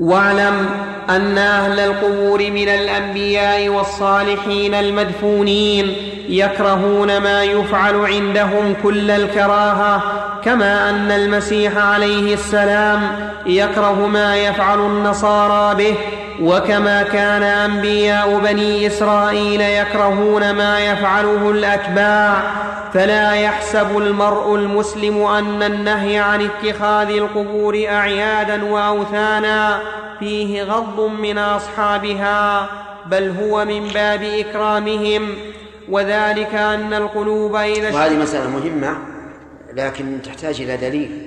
واعلم 0.00 0.68
أن 1.10 1.38
أهل 1.38 1.80
القبور 1.80 2.50
من 2.50 2.68
الأنبياء 2.68 3.68
والصالحين 3.68 4.74
المدفونين 4.74 5.96
يكرهون 6.28 7.18
ما 7.18 7.44
يفعل 7.44 7.96
عندهم 7.96 8.74
كل 8.82 9.10
الكراهة 9.10 10.02
كما 10.44 10.90
أن 10.90 11.10
المسيح 11.10 11.76
عليه 11.76 12.34
السلام 12.34 13.30
يكره 13.46 14.06
ما 14.06 14.36
يفعل 14.36 14.78
النصارى 14.78 15.74
به 15.74 15.94
وكما 16.40 17.02
كان 17.02 17.42
أنبياء 17.42 18.38
بني 18.38 18.86
إسرائيل 18.86 19.60
يكرهون 19.60 20.50
ما 20.50 20.80
يفعله 20.80 21.50
الأتباع 21.50 22.42
فلا 22.94 23.32
يحسب 23.32 23.98
المرء 23.98 24.54
المسلم 24.54 25.22
أن 25.22 25.62
النهي 25.62 26.18
عن 26.18 26.40
اتخاذ 26.40 27.08
القبور 27.10 27.84
أعيادا 27.88 28.64
وأوثانا 28.64 29.80
فيه 30.18 30.62
غض 30.62 31.00
من 31.00 31.38
أصحابها 31.38 32.68
بل 33.06 33.34
هو 33.40 33.64
من 33.64 33.88
باب 33.88 34.22
إكرامهم. 34.22 35.34
وذلك 35.88 36.54
أن 36.54 36.94
القلوب 36.94 37.56
إذا 37.56 37.94
وهذه 37.94 38.22
مسألة 38.22 38.50
مهمة 38.50 38.96
لكن 39.74 40.22
تحتاج 40.24 40.60
إلى 40.60 40.76
دليل 40.76 41.26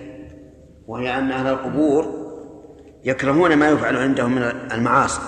وهي 0.88 1.18
أن 1.18 1.32
أهل 1.32 1.48
القبور 1.48 2.25
يكرهون 3.06 3.56
ما 3.56 3.70
يفعل 3.70 3.98
عندهم 3.98 4.36
من 4.36 4.42
المعاصي. 4.72 5.22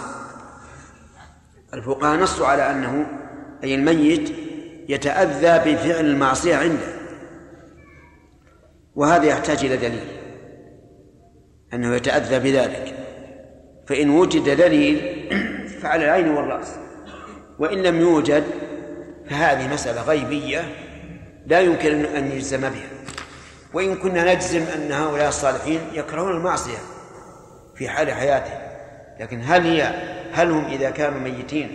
الفقهاء 1.74 2.20
نصوا 2.20 2.48
على 2.48 2.72
أنه 2.72 3.06
أي 3.64 3.76
الميت 3.76 4.32
يتأذى 4.90 5.74
بفعل 5.74 6.06
المعصية 6.06 6.56
عنده. 6.56 6.98
وهذا 8.96 9.26
يحتاج 9.26 9.66
إلى 9.66 9.78
دليل. 9.78 10.08
أنه 11.74 11.96
يتأذى 11.96 12.40
بذلك. 12.40 12.94
فإن 13.88 14.10
وجد 14.10 14.50
دليل 14.50 15.28
فعلى 15.82 16.06
العين 16.06 16.30
والرأس. 16.30 16.76
وإن 17.60 17.84
لم 17.84 18.02
يوجد 18.02 18.44
فهذه 19.30 19.74
مسألة 19.74 20.02
غيبية 20.02 20.64
لا 21.46 21.60
يمكن 21.60 22.06
أن 22.06 22.32
يجزم 22.32 22.62
بها. 22.62 22.90
وإن 23.74 23.96
كنا 23.96 24.34
نجزم 24.34 24.62
أن 24.76 24.92
هؤلاء 24.92 25.28
الصالحين 25.28 25.80
يكرهون 25.94 26.32
المعصية. 26.32 26.97
في 27.78 27.90
حال 27.90 28.12
حياتهم 28.12 28.60
لكن 29.20 29.42
هل 29.44 29.62
هي 29.62 29.84
هل 30.34 30.52
هم 30.52 30.66
إذا 30.66 30.90
كانوا 30.90 31.20
ميتين 31.20 31.70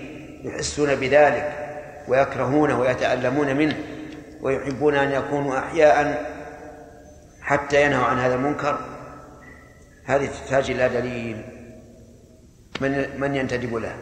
يحسون 0.44 0.94
بذلك 0.94 1.52
ويكرهونه 2.08 2.80
ويتألمون 2.80 3.56
منه 3.56 3.76
ويحبون 4.40 4.94
أن 4.94 5.12
يكونوا 5.12 5.58
أحياء 5.58 6.32
حتى 7.42 7.82
ينهوا 7.82 8.04
عن 8.04 8.18
هذا 8.18 8.34
المنكر؟ 8.34 8.78
هذه 10.04 10.26
تحتاج 10.26 10.70
إلى 10.70 10.88
دليل. 10.88 11.44
من 12.80 13.20
من 13.20 13.36
ينتدب 13.36 13.74
له؟ 13.74 13.96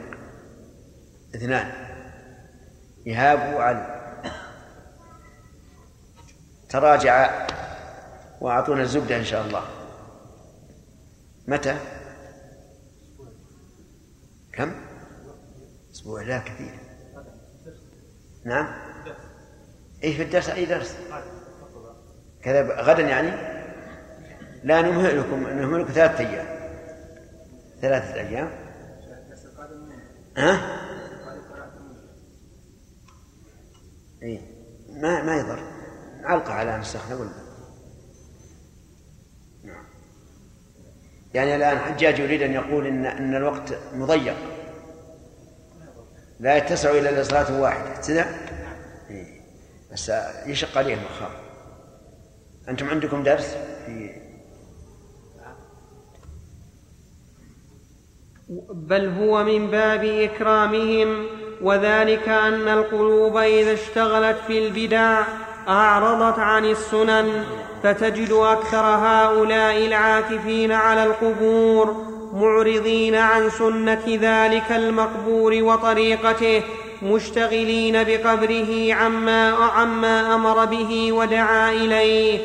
اثنان. 1.34 1.72
إيهاب 3.06 3.54
وعلي. 3.54 4.00
تراجع 6.68 7.46
وأعطونا 8.40 8.82
الزبدة 8.82 9.16
إن 9.16 9.24
شاء 9.24 9.46
الله. 9.46 9.62
متى؟ 11.50 11.76
كم؟ 14.52 14.72
أسبوع 15.92 16.22
لا 16.22 16.38
كثير. 16.38 16.78
نعم. 18.44 18.66
إيه 20.02 20.16
في 20.16 20.22
الدرس؟ 20.22 20.48
أي 20.48 20.64
درس؟ 20.64 20.96
كذا 22.42 22.82
غدا 22.82 23.02
يعني؟ 23.02 23.30
لا 24.64 24.82
نمهلكم 24.82 25.48
نمهلكم 25.48 25.92
ثلاثة 25.92 26.18
أيام. 26.18 26.46
ثلاثة 27.80 28.14
أيام. 28.14 28.50
ها؟ 30.36 30.80
إيه. 34.22 34.40
ما 34.88 35.22
ما 35.22 35.36
يضر. 35.36 35.62
علقة 36.24 36.52
على 36.52 36.78
نسخنا 36.78 37.14
ولا 37.14 37.39
يعني 41.34 41.56
الآن 41.56 41.78
حجاج 41.78 42.18
يريد 42.18 42.42
أن 42.42 42.52
يقول 42.52 42.86
إن 42.86 43.06
أن 43.06 43.34
الوقت 43.34 43.78
مضيق. 43.94 44.36
لا 46.40 46.56
يتسع 46.56 46.90
إلا 46.90 47.20
لصلاة 47.22 47.60
واحدة. 47.60 47.94
كذا 48.08 48.26
إيه. 49.10 49.40
بس 49.92 50.12
يشق 50.46 50.78
عليهم 50.78 50.98
أخاف 50.98 51.32
أنتم 52.68 52.88
عندكم 52.88 53.22
درس 53.22 53.56
في 53.86 54.10
بل 58.70 59.08
هو 59.08 59.44
من 59.44 59.70
باب 59.70 60.04
إكرامهم 60.04 61.26
وذلك 61.62 62.28
أن 62.28 62.68
القلوب 62.68 63.36
إذا 63.36 63.72
اشتغلت 63.72 64.36
في 64.46 64.66
البدع 64.66 65.22
أعرضت 65.68 66.38
عن 66.38 66.64
السنن 66.64 67.44
فتجد 67.82 68.32
أكثر 68.32 68.84
هؤلاء 68.84 69.86
العاكفين 69.86 70.72
على 70.72 71.04
القبور 71.04 72.10
معرضين 72.34 73.14
عن 73.14 73.50
سنة 73.50 74.02
ذلك 74.08 74.72
المقبور 74.72 75.54
وطريقته 75.62 76.62
مشتغلين 77.02 78.04
بقبره 78.04 78.94
عما 78.94 79.50
عما 79.50 80.34
أمر 80.34 80.64
به 80.64 81.12
ودعا 81.12 81.72
إليه. 81.72 82.38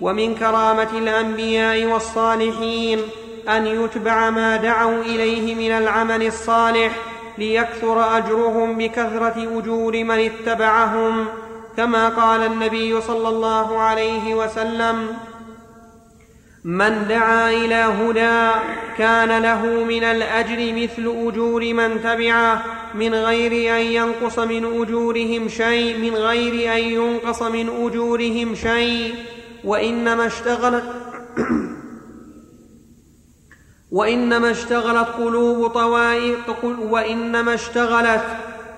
ومن 0.00 0.34
كرامة 0.34 0.88
الأنبياء 0.98 1.84
والصالحين 1.84 3.00
أن 3.48 3.66
يتبع 3.66 4.30
ما 4.30 4.56
دعوا 4.56 5.02
إليه 5.02 5.54
من 5.54 5.70
العمل 5.70 6.26
الصالح 6.26 6.92
ليكثر 7.38 8.16
أجرهم 8.16 8.78
بكثرة 8.78 9.58
أجور 9.58 10.04
من 10.04 10.30
اتبعهم. 10.30 11.26
كما 11.76 12.08
قال 12.08 12.40
النبي 12.40 13.00
صلى 13.00 13.28
الله 13.28 13.78
عليه 13.78 14.34
وسلم 14.34 15.16
من 16.64 17.08
دعا 17.08 17.50
إلى 17.50 17.74
هدى 17.74 18.60
كان 18.98 19.42
له 19.42 19.84
من 19.84 20.04
الأجر 20.04 20.72
مثل 20.82 21.28
أجور 21.28 21.74
من 21.74 22.02
تبعه 22.02 22.62
من 22.94 23.14
غير 23.14 23.76
أن 23.76 23.80
ينقص 23.80 24.38
من 24.38 24.64
أجورهم 24.64 25.48
شيء 25.48 25.98
من 25.98 26.14
غير 26.14 26.72
أن 26.74 26.78
ينقص 26.78 27.42
من 27.42 27.68
أجورهم 27.68 28.54
شيء 28.54 29.14
وإنما 29.64 30.26
اشتغلت 30.26 30.84
وإنما 33.90 34.50
اشتغلت 34.50 35.08
قلوب 35.08 35.66
طوائف 35.66 36.64
وإنما 36.64 37.54
اشتغلت 37.54 38.24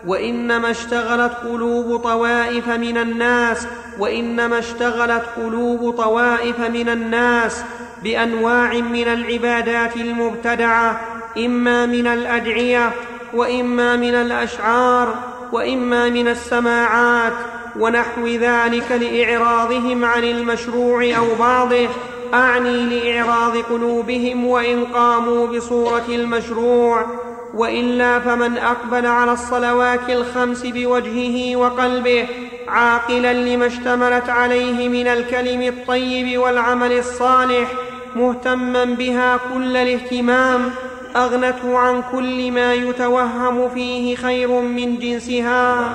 وإنما 0.06 0.70
اشتغلت 0.70 1.32
قلوب 1.32 1.96
طوائف 1.96 2.68
من 2.68 2.98
الناس 2.98 3.66
وإنما 3.98 4.58
اشتغلت 4.58 5.24
قلوب 5.36 5.90
طوائف 5.90 6.60
من 6.60 6.88
الناس 6.88 7.62
بأنواع 8.02 8.72
من 8.72 9.08
العبادات 9.08 9.96
المبتدعة 9.96 11.00
إما 11.36 11.86
من 11.86 12.06
الأدعية 12.06 12.92
وإما 13.34 13.96
من 13.96 14.14
الأشعار 14.14 15.14
وإما 15.52 16.08
من 16.08 16.28
السماعات 16.28 17.32
ونحو 17.78 18.26
ذلك 18.26 18.92
لإعراضهم 18.92 20.04
عن 20.04 20.24
المشروع 20.24 21.04
أو 21.16 21.34
بعضه. 21.38 21.88
أعني 22.34 22.82
لإعراض 22.82 23.56
قلوبهم 23.56 24.46
وإن 24.46 24.84
قاموا 24.84 25.46
بصورة 25.46 26.04
المشروع 26.08 27.06
وإلا 27.54 28.20
فمن 28.20 28.58
أقبل 28.58 29.06
على 29.06 29.32
الصلوات 29.32 30.10
الخمس 30.10 30.66
بوجهه 30.66 31.56
وقلبه 31.56 32.28
عاقلا 32.68 33.32
لما 33.32 33.66
اشتملت 33.66 34.28
عليه 34.28 34.88
من 34.88 35.06
الكلم 35.06 35.62
الطيب 35.62 36.38
والعمل 36.38 36.92
الصالح 36.92 37.72
مهتما 38.16 38.84
بها 38.84 39.40
كل 39.54 39.76
الاهتمام 39.76 40.70
أغنته 41.16 41.78
عن 41.78 42.02
كل 42.12 42.52
ما 42.52 42.74
يتوهم 42.74 43.68
فيه 43.68 44.16
خير 44.16 44.48
من 44.60 44.98
جنسها. 44.98 45.94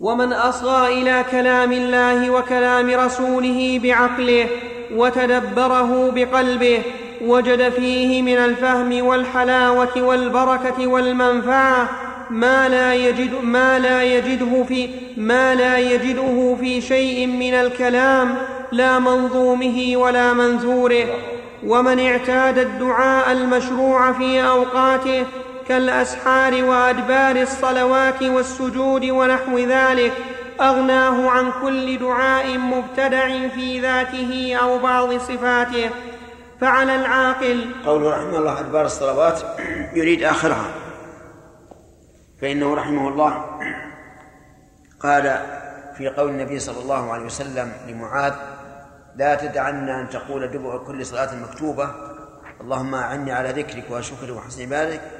ومن 0.00 0.32
أصغى 0.32 1.02
إلى 1.02 1.24
كلام 1.30 1.72
الله 1.72 2.30
وكلام 2.30 2.90
رسوله 2.90 3.80
بعقله 3.82 4.46
وتدبره 4.94 6.10
بقلبه 6.10 6.82
وجد 7.20 7.68
فيه 7.68 8.22
من 8.22 8.36
الفهم 8.36 9.06
والحلاوة 9.06 10.02
والبركة 10.02 10.86
والمنفعة 10.86 11.88
ما 12.30 12.68
لا 12.68 12.94
يجد 12.94 13.44
ما 13.44 13.78
لا 13.78 14.02
يجده 14.02 14.64
في 14.64 14.88
ما 15.16 15.54
لا 15.54 15.78
يجده 15.78 16.56
في 16.60 16.80
شيء 16.80 17.26
من 17.26 17.54
الكلام 17.54 18.34
لا 18.72 18.98
منظومه 18.98 19.92
ولا 19.96 20.32
منثوره 20.32 21.06
ومن 21.66 22.06
اعتاد 22.06 22.58
الدعاء 22.58 23.32
المشروع 23.32 24.12
في 24.12 24.42
أوقاته 24.42 25.26
كالأسحار 25.70 26.64
وأدبار 26.64 27.36
الصلوات 27.36 28.22
والسجود 28.22 29.04
ونحو 29.04 29.58
ذلك 29.58 30.12
أغناه 30.60 31.30
عن 31.30 31.52
كل 31.62 31.98
دعاء 31.98 32.58
مبتدع 32.58 33.48
في 33.48 33.80
ذاته 33.80 34.56
أو 34.62 34.78
بعض 34.78 35.18
صفاته. 35.18 35.90
فعلى 36.60 36.94
العاقل. 36.94 37.64
قوله 37.86 38.10
رحمه 38.10 38.38
الله 38.38 38.60
أدبار 38.60 38.84
الصلوات 38.84 39.42
يريد 39.98 40.22
آخرها. 40.22 40.70
فإنه 42.40 42.74
رحمه 42.74 43.08
الله 43.08 43.44
قال 45.04 45.22
في 45.96 46.08
قول 46.08 46.30
النبي 46.30 46.58
صلى 46.58 46.82
الله 46.82 47.12
عليه 47.12 47.24
وسلم 47.24 47.72
لمعاذ 47.88 48.34
لا 49.16 49.34
تدعنا 49.34 50.00
أن 50.00 50.08
تقول 50.08 50.48
دبر 50.48 50.78
كل 50.78 51.06
صلاة 51.06 51.36
مكتوبة 51.36 51.90
اللهم 52.60 52.94
أعني 52.94 53.32
على 53.32 53.48
ذكرك 53.48 53.84
وشكرك 53.90 54.36
وحسن 54.36 54.62
عبادك 54.62 55.19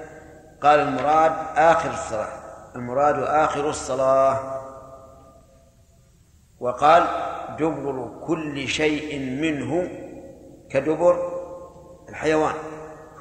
قال 0.62 0.80
المراد 0.80 1.32
آخر 1.56 1.90
الصلاة. 1.90 2.40
المراد 2.76 3.22
آخر 3.22 3.70
الصلاة. 3.70 4.60
وقال 6.58 7.06
دبر 7.58 8.20
كل 8.26 8.68
شيء 8.68 9.18
منه 9.40 9.88
كدبر 10.70 11.40
الحيوان 12.08 12.54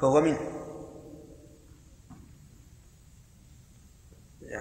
فهو 0.00 0.20
منه. 0.20 0.40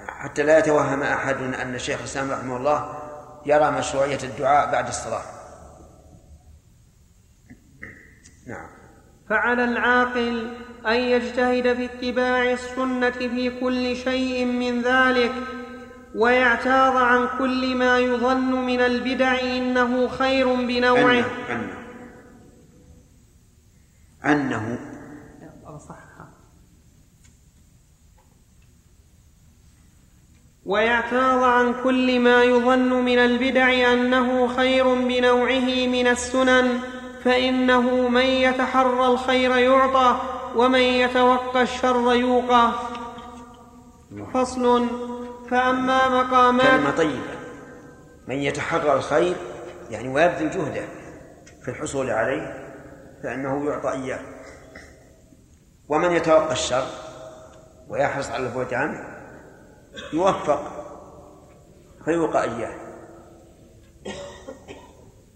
حتى 0.07 0.43
لا 0.43 0.57
يتوهم 0.57 1.03
أحد 1.03 1.35
أن 1.35 1.75
الشيخ 1.75 1.99
الإسلام 1.99 2.31
رحمه 2.31 2.57
الله 2.57 2.99
يرى 3.45 3.71
مشروعية 3.71 4.19
الدعاء 4.23 4.71
بعد 4.71 4.87
الصلاة. 4.87 5.21
نعم. 8.47 8.69
فعلى 9.29 9.63
العاقل 9.63 10.57
أن 10.87 10.95
يجتهد 10.95 11.73
في 11.73 11.85
اتباع 11.85 12.51
السنة 12.51 13.09
في 13.09 13.59
كل 13.59 13.95
شيء 13.95 14.45
من 14.45 14.81
ذلك 14.81 15.31
ويعتاض 16.15 16.97
عن 16.97 17.27
كل 17.39 17.75
ما 17.75 17.99
يظن 17.99 18.65
من 18.65 18.79
البدع 18.79 19.39
إنه 19.41 20.07
خير 20.07 20.53
بنوعه. 20.53 21.25
أنه 21.49 21.73
أنه. 24.25 24.57
أنه. 24.65 24.79
ويعتاض 30.65 31.43
عن 31.43 31.73
كل 31.83 32.19
ما 32.19 32.43
يظن 32.43 33.05
من 33.05 33.19
البدع 33.19 33.93
أنه 33.93 34.47
خير 34.47 34.93
بنوعه 34.93 35.87
من 35.87 36.07
السنن 36.07 36.79
فإنه 37.23 38.09
من 38.09 38.25
يتحرى 38.25 39.07
الخير 39.07 39.57
يعطى. 39.57 40.38
ومن 40.55 40.79
يتوقى 40.79 41.61
الشر 41.61 42.13
يوقى. 42.13 42.71
فصل. 44.33 44.87
فأما 45.51 46.23
مقامات 46.23 46.67
كلمة 46.67 46.91
طيبة. 46.91 47.39
من 48.27 48.35
يتحرى 48.35 48.93
الخير 48.93 49.35
يعني 49.89 50.07
ويبذل 50.09 50.49
جهده 50.49 50.85
في 51.63 51.71
الحصول 51.71 52.09
عليه 52.09 52.69
فإنه 53.23 53.65
يعطى 53.65 53.91
إياه. 53.91 54.19
ومن 55.89 56.11
يتوقى 56.11 56.51
الشر 56.51 56.87
ويحرص 57.89 58.29
على 58.29 58.47
البعد 58.47 58.73
عنه 58.73 59.19
يوفق 60.13 60.61
فيوقى 62.05 62.43
إياه. 62.43 62.75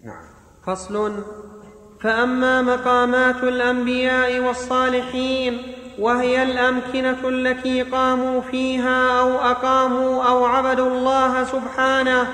نعم. 0.03 0.25
فصل. 0.65 1.23
فأما 2.03 2.61
مقامات 2.61 3.43
الأنبياء 3.43 4.39
والصالحين 4.39 5.61
وهي 5.99 6.43
الأمكنة 6.43 7.17
التي 7.29 7.81
قاموا 7.81 8.41
فيها 8.41 9.19
أو 9.19 9.39
أقاموا 9.39 10.23
أو 10.23 10.45
عبدوا 10.45 10.87
الله 10.87 11.43
سبحانه 11.43 12.27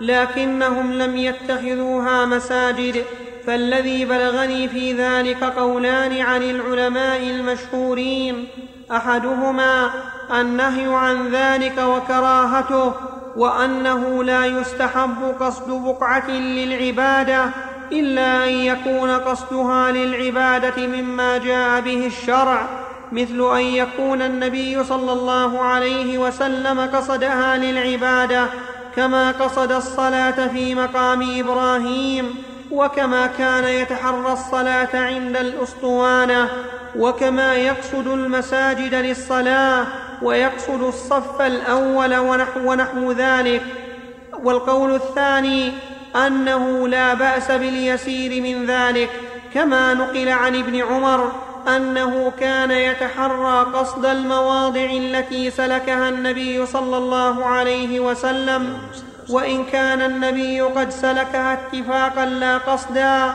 لكنهم 0.00 0.92
لم 0.92 1.16
يتخذوها 1.16 2.24
مساجد. 2.24 3.04
فالذي 3.46 4.04
بلغني 4.04 4.68
في 4.68 4.92
ذلك 4.92 5.44
قولان 5.44 6.20
عن 6.20 6.42
العلماء 6.42 7.22
المشهورين 7.22 8.48
أحدهما 8.92 9.90
النهي 10.40 10.94
عن 10.94 11.28
ذلك 11.28 11.78
وكراهته 11.78 12.92
وأنه 13.36 14.24
لا 14.24 14.46
يستحب 14.46 15.34
قصد 15.40 15.70
بقعة 15.70 16.30
للعبادة 16.30 17.50
إلا 17.92 18.44
أن 18.44 18.50
يكون 18.50 19.10
قصدها 19.10 19.92
للعبادة 19.92 20.86
مما 20.86 21.38
جاء 21.38 21.80
به 21.80 22.06
الشرع 22.06 22.66
مثل 23.12 23.56
أن 23.56 23.60
يكون 23.60 24.22
النبي 24.22 24.84
صلى 24.84 25.12
الله 25.12 25.62
عليه 25.62 26.18
وسلم 26.18 26.80
قصدها 26.80 27.56
للعبادة 27.56 28.46
كما 28.96 29.30
قصد 29.30 29.72
الصلاة 29.72 30.48
في 30.48 30.74
مقام 30.74 31.38
إبراهيم 31.40 32.34
وكما 32.70 33.26
كان 33.26 33.64
يتحرى 33.64 34.32
الصلاة 34.32 34.88
عند 34.94 35.36
الأسطوانة 35.36 36.48
وكما 36.96 37.54
يقصد 37.54 38.06
المساجد 38.06 38.94
للصلاة 38.94 39.86
ويقصد 40.22 40.82
الصف 40.82 41.42
الأول 41.42 42.16
ونحو, 42.16 42.60
ونحو 42.70 43.12
ذلك. 43.12 43.62
والقول 44.42 44.94
الثاني 44.94 45.72
أنه 46.16 46.88
لا 46.88 47.14
بأس 47.14 47.50
باليسير 47.50 48.42
من 48.42 48.66
ذلك 48.66 49.10
كما 49.54 49.94
نقل 49.94 50.28
عن 50.28 50.56
ابن 50.56 50.82
عمر 50.82 51.32
أنه 51.68 52.32
كان 52.40 52.70
يتحرى 52.70 53.66
قصد 53.74 54.06
المواضع 54.06 54.84
التي 54.84 55.50
سلكها 55.50 56.08
النبي 56.08 56.66
صلى 56.66 56.96
الله 56.96 57.44
عليه 57.44 58.00
وسلم 58.00 58.78
وإن 59.30 59.64
كان 59.64 60.02
النبي 60.02 60.60
قد 60.60 60.90
سلكها 60.90 61.52
اتفاقا 61.52 62.24
لا 62.26 62.58
قصدا. 62.58 63.32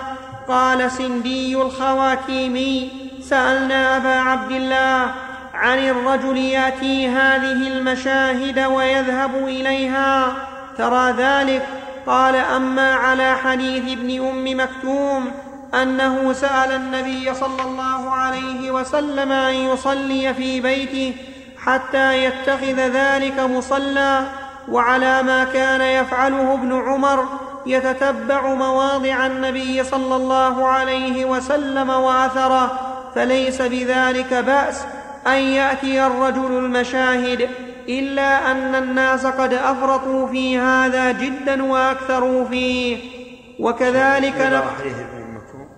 قال 0.47 0.91
سندي 0.91 1.55
الخواتيمي 1.55 2.89
سألنا 3.21 3.97
أبا 3.97 4.15
عبد 4.29 4.51
الله 4.51 5.11
عن 5.53 5.77
الرجل 5.77 6.37
يأتي 6.37 7.07
هذه 7.07 7.67
المشاهد 7.67 8.59
ويذهب 8.59 9.35
إليها 9.35 10.33
ترى 10.77 11.11
ذلك؟ 11.11 11.67
قال 12.07 12.35
أما 12.35 12.93
على 12.93 13.35
حديث 13.37 13.97
ابن 13.97 14.27
أم 14.27 14.59
مكتوم 14.59 15.31
أنه 15.73 16.33
سأل 16.33 16.71
النبي 16.71 17.33
صلى 17.33 17.61
الله 17.61 18.09
عليه 18.11 18.71
وسلم 18.71 19.31
أن 19.31 19.53
يصلي 19.53 20.33
في 20.33 20.61
بيته 20.61 21.15
حتى 21.57 22.25
يتخذ 22.25 22.75
ذلك 22.75 23.39
مصلى 23.39 24.23
وعلى 24.69 25.23
ما 25.23 25.43
كان 25.43 25.81
يفعله 25.81 26.53
ابن 26.53 26.73
عمر 26.73 27.25
يتتبع 27.65 28.53
مواضع 28.53 29.25
النبي 29.25 29.83
صلى 29.83 30.15
الله 30.15 30.67
عليه 30.67 31.25
وسلم 31.25 31.89
وأثره 31.89 32.79
فليس 33.15 33.61
بذلك 33.61 34.33
بأس 34.33 34.81
أن 35.27 35.37
يأتي 35.37 36.05
الرجل 36.05 36.57
المشاهد. 36.57 37.49
إلا 37.89 38.51
أن 38.51 38.83
الناس 38.83 39.25
قد 39.25 39.53
أفرطوا 39.53 40.27
في 40.27 40.57
هذا 40.57 41.11
جدا 41.11 41.63
وأكثروا 41.63 42.45
فيه. 42.45 43.21
وكذلك 43.59 44.33
نق- 44.35 44.73
حديث 44.79 44.97
ابن 44.97 45.31
مكتوم؟ 45.33 45.69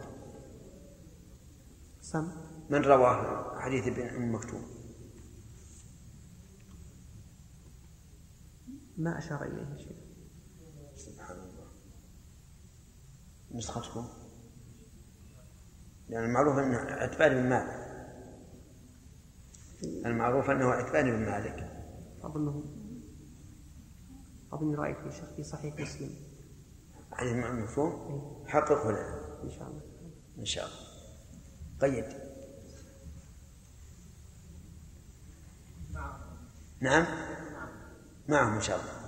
سم. 2.02 2.28
من 2.70 2.82
رواه 2.82 3.60
حديث 3.60 3.88
ابن 3.88 4.32
مكتوم؟ 4.32 4.62
ما 8.98 9.18
أشار 9.18 9.44
إليه 9.44 9.78
شيء. 9.78 9.98
سبحان 10.96 11.38
الله 11.38 11.68
نسختكم؟ 13.56 14.08
لأن 16.10 16.24
المعروف 16.24 16.58
أنه 16.58 16.78
عتبان 16.78 17.34
بن 17.34 17.50
مالك. 17.50 17.84
المعروف 20.06 20.50
أنه 20.50 20.66
عتبان 20.72 21.12
بن 21.12 21.26
مالك. 21.32 21.73
أظنه. 22.24 22.64
اظني 24.54 24.76
رايت 24.76 24.98
في 24.98 25.12
شيخ 25.12 25.36
في 25.36 25.44
صحيح 25.44 25.80
مسلم. 25.80 26.10
حديث 27.12 27.34
ابن 27.34 27.62
مكتوم 27.62 28.44
حققه 28.48 28.92
لنا 28.92 29.44
إن 29.44 29.50
شاء 29.50 29.68
الله. 29.68 29.82
إن 30.40 30.46
شاء 30.46 30.66
الله. 30.66 30.94
قيد 31.82 32.06
نعم. 36.82 37.06
معهم 38.28 38.54
إن 38.54 38.62
شاء 38.62 38.80
الله. 38.80 39.04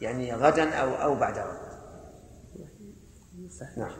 يعني 0.00 0.34
غدا 0.34 0.74
أو 0.74 0.88
أو 0.88 1.14
بعد 1.20 1.38
غد 1.38 1.70
نعم. 3.76 3.92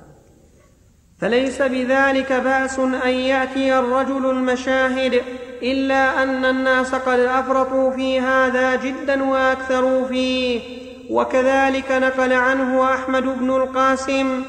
فليس 1.18 1.62
بذلك 1.62 2.32
بأس 2.32 2.78
أن 2.78 3.14
يأتي 3.14 3.78
الرجل 3.78 4.30
المشاهد 4.30 5.22
إلا 5.62 6.22
أن 6.22 6.44
الناس 6.44 6.94
قد 6.94 7.18
أفرطوا 7.18 7.90
في 7.90 8.20
هذا 8.20 8.76
جدا 8.76 9.24
وأكثروا 9.24 10.06
فيه. 10.06 10.60
وكذلك 11.10 11.92
نقل 11.92 12.32
عنه 12.32 12.94
أحمد 12.94 13.22
بن 13.22 13.50
القاسم 13.50 14.42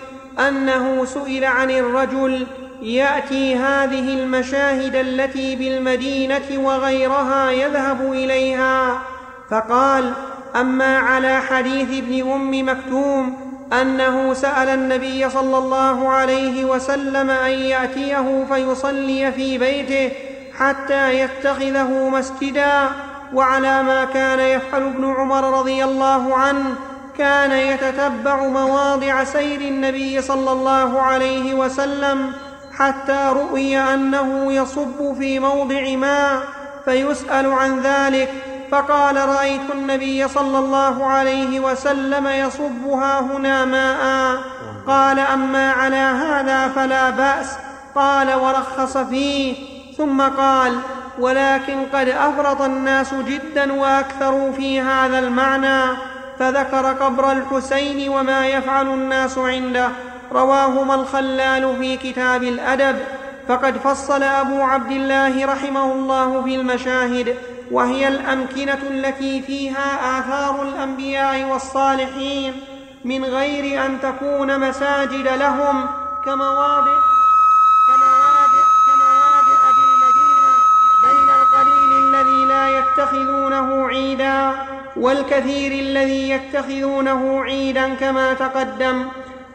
أنه 0.47 1.05
سئل 1.05 1.45
عن 1.45 1.71
الرجل 1.71 2.47
يأتي 2.81 3.55
هذه 3.55 4.13
المشاهد 4.23 4.95
التي 4.95 5.55
بالمدينة 5.55 6.47
وغيرها 6.57 7.51
يذهب 7.51 8.13
إليها. 8.13 9.01
فقال 9.49 10.13
أما 10.55 10.97
على 10.97 11.41
حديث 11.41 12.03
ابن 12.03 12.31
أم 12.31 12.69
مكتوم 12.69 13.51
أنه 13.81 14.33
سأل 14.33 14.69
النبي 14.69 15.29
صلى 15.29 15.57
الله 15.57 16.09
عليه 16.09 16.65
وسلم 16.65 17.29
أن 17.29 17.51
يأتيه 17.51 18.45
فيصلي 18.53 19.31
في 19.31 19.57
بيته 19.57 20.11
حتى 20.59 21.19
يتخذه 21.19 22.09
مسجدا. 22.09 22.89
وعلى 23.33 23.83
ما 23.83 24.05
كان 24.05 24.39
يفعل 24.39 24.81
ابن 24.81 25.13
عمر 25.13 25.59
رضي 25.59 25.83
الله 25.83 26.37
عنه 26.37 26.75
كان 27.17 27.51
يتتبع 27.51 28.47
مواضع 28.47 29.23
سير 29.23 29.61
النبي 29.61 30.21
صلى 30.21 30.51
الله 30.51 31.01
عليه 31.01 31.53
وسلم 31.53 32.33
حتى 32.77 33.33
رؤي 33.33 33.77
أنه 33.77 34.53
يصب 34.53 35.13
في 35.19 35.39
موضع 35.39 35.95
ما 35.95 36.39
فيسأل 36.85 37.51
عن 37.51 37.79
ذلك. 37.79 38.33
فقال 38.71 39.29
رأيت 39.29 39.71
النبي 39.73 40.27
صلى 40.27 40.59
الله 40.59 41.05
عليه 41.05 41.59
وسلم 41.59 42.27
يصبها 42.27 43.19
هنا 43.19 43.65
ماء. 43.65 44.37
قال 44.87 45.19
أما 45.19 45.71
على 45.71 45.95
هذا 45.95 46.67
فلا 46.67 47.09
بأس. 47.09 47.57
قال 47.95 48.33
ورخص 48.33 48.97
فيه. 48.97 49.70
ثم 49.97 50.21
قال 50.21 50.79
ولكن 51.19 51.85
قد 51.93 52.09
أفرط 52.09 52.61
الناس 52.61 53.13
جدا 53.13 53.73
وأكثروا 53.73 54.51
في 54.51 54.81
هذا 54.81 55.19
المعنى 55.19 55.97
فذكر 56.39 56.85
قبر 56.85 57.31
الحسين 57.31 58.09
وما 58.09 58.47
يفعل 58.47 58.87
الناس 58.87 59.37
عنده. 59.37 59.89
رواهما 60.31 60.95
الخلال 60.95 61.75
في 61.79 61.97
كتاب 61.97 62.43
الأدب. 62.43 62.95
فقد 63.47 63.77
فصل 63.77 64.23
أبو 64.23 64.61
عبد 64.61 64.91
الله 64.91 65.45
رحمه 65.45 65.91
الله 65.91 66.41
في 66.43 66.55
المشاهد 66.55 67.35
وهي 67.71 68.07
الأمكنة 68.07 68.79
التي 68.89 69.41
فيها 69.41 70.19
آثار 70.19 70.63
الأنبياء 70.63 71.43
والصالحين 71.43 72.53
من 73.05 73.25
غير 73.25 73.85
أن 73.85 73.99
تكون 74.01 74.59
مساجد 74.59 75.27
لهم 75.27 75.85
كمواضع 76.25 77.10
يتخذونه 83.11 83.87
عيدا 83.87 84.51
والكثير 84.95 85.71
الذي 85.71 86.29
يتخذونه 86.29 87.43
عيدا 87.43 87.93
كما 87.93 88.33
تقدم. 88.33 89.05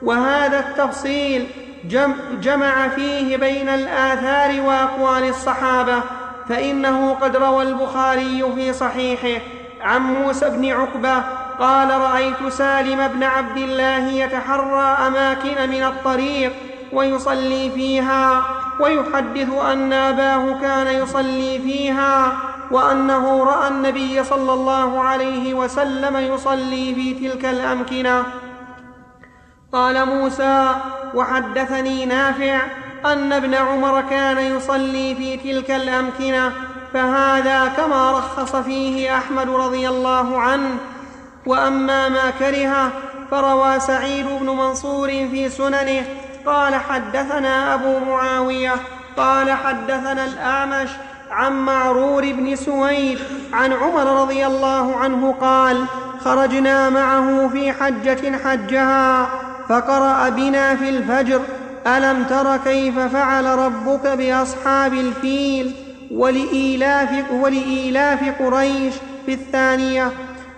وهذا 0.02 0.58
التفصيل 0.58 1.46
جم 1.84 2.14
جمع 2.42 2.88
فيه 2.88 3.36
بين 3.36 3.68
الآثار 3.68 4.60
وأقوال 4.60 5.28
الصحابة 5.28 6.00
فإنه 6.48 7.14
قد 7.14 7.36
روى 7.36 7.62
البخاري 7.62 8.44
في 8.54 8.72
صحيحه. 8.72 9.42
عن 9.80 10.00
موسى 10.00 10.50
بن 10.50 10.72
عقبة 10.72 11.22
قال 11.58 11.90
رأيت 11.90 12.48
سالم 12.48 13.08
بن 13.08 13.22
عبد 13.22 13.56
الله 13.56 14.08
يتحرى 14.08 15.06
أماكن 15.06 15.70
من 15.70 15.82
الطريق 15.82 16.52
ويصلي 16.92 17.70
فيها 17.70 18.44
ويحدث 18.80 19.48
أن 19.72 19.92
أباه 19.92 20.60
كان 20.60 21.02
يصلي 21.02 21.58
فيها. 21.58 22.32
وأنه 22.70 23.44
رأى 23.44 23.68
النبي 23.68 24.24
صلى 24.24 24.52
الله 24.52 25.00
عليه 25.00 25.54
وسلم 25.54 26.16
يصلي 26.16 26.94
في 26.94 27.14
تلك 27.14 27.44
الأمكنة. 27.44 28.24
قال 29.72 30.06
موسى 30.06 30.68
وحدثني 31.14 32.06
نافع 32.06 32.60
أن 33.04 33.32
ابن 33.32 33.54
عمر 33.54 34.00
كان 34.00 34.38
يصلي 34.38 35.14
في 35.14 35.36
تلك 35.36 35.70
الأمكنة 35.70 36.52
فهذا 36.94 37.72
كما 37.76 38.12
رخص 38.12 38.56
فيه 38.56 39.18
أحمد 39.18 39.50
رضي 39.50 39.88
الله 39.88 40.40
عنه. 40.40 40.76
وأما 41.46 42.08
ما 42.08 42.30
كره 42.30 42.92
فروى 43.30 43.80
سعيد 43.80 44.26
بن 44.40 44.46
منصور 44.46 45.08
في 45.08 45.48
سننه 45.48 46.06
قال 46.46 46.74
حدثنا 46.74 47.74
أبو 47.74 47.98
معاوية 47.98 48.74
قال 49.16 49.52
حدثنا 49.52 50.24
الأعمش 50.24 50.88
عن 51.36 51.52
معرور 51.52 52.32
بن 52.32 52.56
سويد 52.56 53.18
عن 53.52 53.72
عمر 53.72 54.22
رضي 54.22 54.46
الله 54.46 54.96
عنه 54.96 55.32
قال 55.40 55.84
خرجنا 56.24 56.90
معه 56.90 57.48
في 57.48 57.72
حجة 57.72 58.38
حجها 58.44 59.28
فقرأ 59.68 60.28
بنا 60.28 60.76
في 60.76 60.88
الفجر 60.88 61.40
ألم 61.86 62.24
تر 62.24 62.56
كيف 62.56 62.98
فعل 62.98 63.44
ربك 63.44 64.06
بأصحاب 64.06 64.92
الفيل 64.94 65.74
ولإيلاف, 66.10 67.30
ولإيلاف 67.30 68.42
قريش 68.42 68.94
في 69.26 69.32
الثانية؟ 69.32 70.10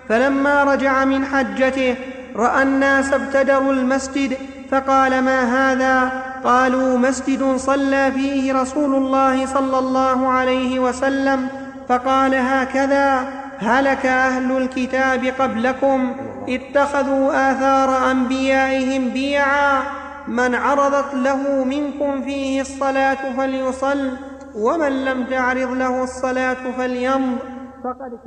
فلما 0.08 0.64
رجع 0.64 1.04
من 1.04 1.24
حجته 1.24 1.94
رأى 2.36 2.62
الناس 2.62 3.12
ابتدروا 3.12 3.72
المسجد 3.72 4.36
فقال 4.70 5.22
ما 5.22 5.72
هذا؟ 5.72 6.12
قالوا 6.44 6.98
مسجد 6.98 7.56
صلى 7.56 8.12
فيه 8.12 8.52
رسول 8.52 8.94
الله 8.94 9.46
صلى 9.46 9.78
الله 9.78 10.28
عليه 10.28 10.80
وسلم. 10.80 11.48
فقال 11.88 12.34
هكذا 12.34 13.20
هلك 13.58 14.06
أهل 14.06 14.56
الكتاب 14.56 15.24
قبلكم 15.24 16.16
اتخذوا 16.48 17.52
آثار 17.52 18.10
أنبيائهم 18.10 19.08
بيعا. 19.08 19.82
من 20.28 20.54
عرضت 20.54 21.14
له 21.14 21.64
منكم 21.64 22.22
فيه 22.22 22.60
الصلاة 22.60 23.36
فليصل 23.36 24.10
ومن 24.54 25.04
لم 25.04 25.24
تعرض 25.24 25.72
له 25.72 26.02
الصلاة 26.02 26.70
فليمض. 26.78 27.38
فقد 27.84 28.18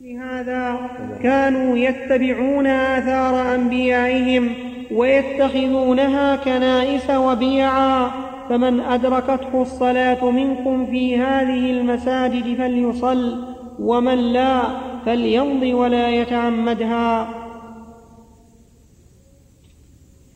لهذا 0.00 0.76
كانوا 1.22 1.76
يتبعون 1.76 2.66
آثار 2.66 3.54
أنبيائهم. 3.54 4.71
ويتخذونها 4.94 6.36
كنائس 6.36 7.10
وبيعا 7.10 8.10
فمن 8.48 8.80
أدركته 8.80 9.62
الصلاة 9.62 10.30
منكم 10.30 10.86
في 10.86 11.16
هذه 11.16 11.70
المساجد 11.70 12.56
فليصل 12.56 13.44
ومن 13.78 14.18
لا 14.18 14.62
فليمض 15.06 15.62
ولا 15.62 16.10
يتعمدها. 16.10 17.28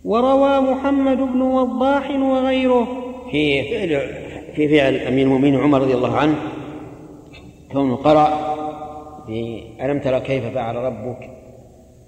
وروى 0.05 0.61
محمد 0.61 1.17
بن 1.17 1.43
وضاح 1.43 2.11
وغيره. 2.11 2.89
في 3.31 3.63
فعل 3.63 4.01
في 4.57 4.69
فعل 4.69 4.97
أمير 4.97 5.27
المؤمنين 5.27 5.61
عمر 5.61 5.81
رضي 5.81 5.95
الله 5.95 6.17
عنه 6.17 6.37
كونه 7.73 7.97
قرأ 7.97 8.57
في 9.27 9.63
ألم 9.81 9.99
ترى 9.99 10.21
كيف 10.21 10.45
فعل 10.55 10.77
ربك 10.77 11.31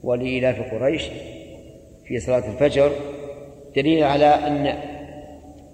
ولإلاف 0.02 0.74
قريش؟ 0.74 1.02
في 2.08 2.20
صلاة 2.20 2.42
الفجر 2.52 2.92
دليل 3.76 4.04
على 4.04 4.26
أن 4.26 4.74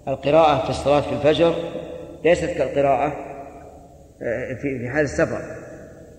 القراءة 0.09 0.65
في 0.65 0.71
الصلاة 0.71 1.01
في 1.01 1.13
الفجر 1.13 1.55
ليست 2.25 2.51
كالقراءة 2.51 3.07
آه، 4.23 4.55
في 4.55 4.89
حال 4.89 5.05
السفر 5.05 5.41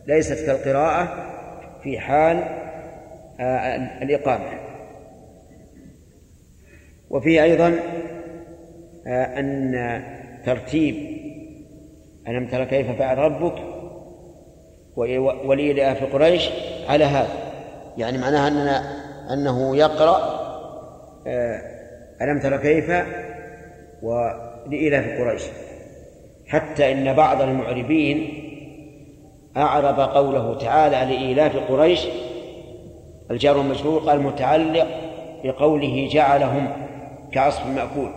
ليست 0.07 0.45
كالقراءة 0.45 1.32
في 1.84 1.99
حال 1.99 2.38
آه، 3.39 3.76
الإقامة. 4.03 4.59
وفيه 7.09 7.43
أيضا 7.43 7.76
آه، 9.07 9.39
أن 9.39 9.74
ترتيب 10.45 10.95
ألم 12.28 12.47
ترى 12.47 12.66
كيف 12.66 12.91
فعل 12.91 13.18
ربك؟ 13.18 13.55
ولإلاف 15.45 16.13
قريش 16.13 16.49
على 16.89 17.03
هذا. 17.03 17.51
يعني 17.97 18.18
معناها 18.18 18.47
أننا 18.47 19.05
أنه 19.34 19.78
يقرأ 19.78 20.46
ألم 22.22 22.40
ترى 22.40 22.58
كيف؟ 22.58 22.92
ولإلاف 24.04 25.20
قريش. 25.20 25.44
حتى 26.48 26.92
إن 26.92 27.14
بعض 27.14 27.42
المعربين 27.42 28.42
أعرب 29.58 30.00
قوله 30.00 30.58
تعالى 30.58 31.16
لإيلاف 31.16 31.72
قريش 31.72 32.08
الجار 33.32 33.62
المجرور 33.62 34.00
قال 34.00 34.22
متعلق 34.22 34.88
بقوله 35.44 36.10
جعلهم 36.12 36.68
كعصف 37.32 37.68
مأكول 37.68 38.12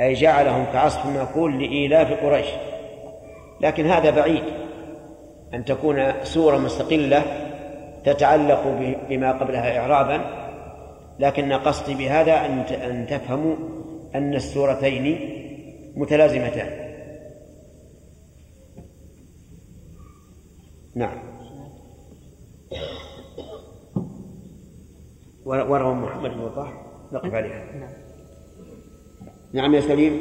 أي 0.00 0.14
جعلهم 0.14 0.64
كعصف 0.72 1.06
مأكول 1.06 1.62
لإيلاف 1.62 2.24
قريش. 2.24 2.46
لكن 3.60 3.86
هذا 3.86 4.10
بعيد 4.10 4.42
أن 5.54 5.64
تكون 5.64 6.12
سورة 6.22 6.56
مستقلة 6.56 7.22
تتعلق 8.04 8.66
بما 9.08 9.32
قبلها 9.32 9.78
إعرابا 9.78 10.48
لكن 11.18 11.52
قصدي 11.52 11.94
بهذا 11.94 12.46
أن 12.90 13.06
تفهموا 13.10 13.56
أن 14.14 14.34
السورتين 14.34 15.18
متلازمتان. 15.96 16.88
نعم. 20.94 21.18
وروى 25.44 25.94
محمد 25.94 26.30
بن 26.30 26.40
وضاح 26.40 26.72
نقف 27.12 27.34
عليها. 27.34 27.64
نعم. 27.72 27.92
نعم 29.52 29.74
يا 29.74 29.80
سليم. 29.80 30.20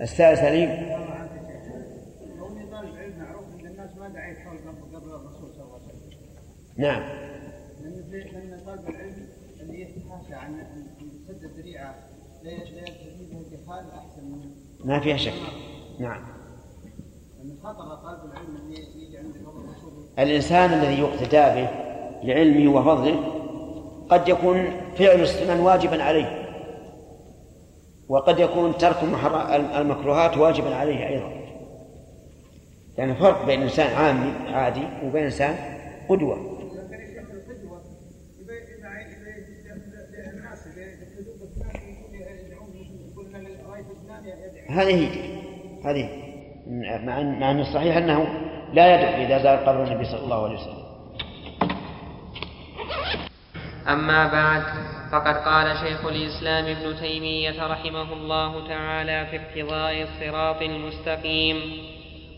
السائل 0.00 0.38
سليم. 0.38 0.96
ما 4.12 4.98
قبل 4.98 5.08
الرسول 5.08 5.52
صلى 5.54 5.62
الله 5.64 5.80
عليه 5.88 6.06
وسلم. 6.06 6.36
نعم. 6.78 7.02
لأن 8.10 8.60
طالب 8.66 8.88
العلم 8.88 9.28
اللي 9.60 9.80
يتحاشى 9.80 10.34
عن 10.34 10.66
سد 11.28 11.44
الذريعة 11.44 11.94
لا 12.42 12.50
يلتزم 12.50 13.26
به 13.30 13.38
الجهال 13.38 13.90
أحسن 13.90 14.24
من 14.24 14.50
ما 14.84 15.00
فيها 15.00 15.16
شك. 15.16 15.32
نعم. 15.98 16.22
الإنسان 20.18 20.72
الذي 20.72 21.00
يقتدى 21.00 21.60
به 21.60 21.68
لعلمه 22.22 22.74
وفضله 22.74 23.32
قد 24.08 24.28
يكون 24.28 24.56
فعل 24.96 25.20
السنن 25.20 25.60
واجبا 25.60 26.02
عليه 26.02 26.46
وقد 28.08 28.38
يكون 28.38 28.78
ترك 28.78 28.96
المكروهات 29.76 30.36
واجبا 30.36 30.74
عليه 30.74 31.08
أيضا. 31.08 31.45
يعني 32.98 33.14
فرق 33.14 33.46
بين 33.46 33.62
إنسان 33.62 33.96
عامي 33.96 34.54
عادي 34.54 34.82
وبين 35.04 35.24
إنسان 35.24 35.54
قدوة. 36.08 36.56
هذه 44.68 45.10
هذه. 45.84 46.08
مع 46.66 47.22
مع 47.22 47.50
أن 47.50 47.60
الصحيح 47.60 47.96
أنه 47.96 48.26
لا 48.72 48.94
يدعو 48.94 49.24
إذا 49.24 49.42
زار 49.42 49.56
قبر 49.56 49.84
النبي 49.84 50.04
صلى 50.04 50.24
الله 50.24 50.44
عليه 50.44 50.54
وسلم. 50.54 50.86
أما 53.88 54.26
بعد 54.32 54.62
فقد 55.12 55.36
قال 55.36 55.76
شيخ 55.76 56.06
الإسلام 56.06 56.64
ابن 56.64 57.00
تيمية 57.00 57.66
رحمه 57.66 58.12
الله 58.12 58.68
تعالى 58.68 59.26
في 59.30 59.36
اقتضاء 59.36 60.02
الصراط 60.02 60.62
المستقيم. 60.62 61.56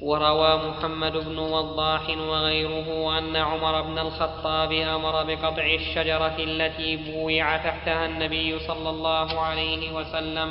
وروى 0.03 0.57
محمد 0.68 1.12
بن 1.12 1.38
وضاح 1.38 2.09
وغيره 2.09 3.18
أن 3.18 3.36
عمر 3.36 3.82
بن 3.82 3.99
الخطاب 3.99 4.72
أمر 4.72 5.24
بقطع 5.24 5.66
الشجرة 5.74 6.36
التي 6.38 6.96
بويع 6.96 7.57
تحتها 7.57 8.07
النبي 8.07 8.59
صلى 8.59 8.90
الله 8.90 9.40
عليه 9.40 9.94
وسلم 9.94 10.49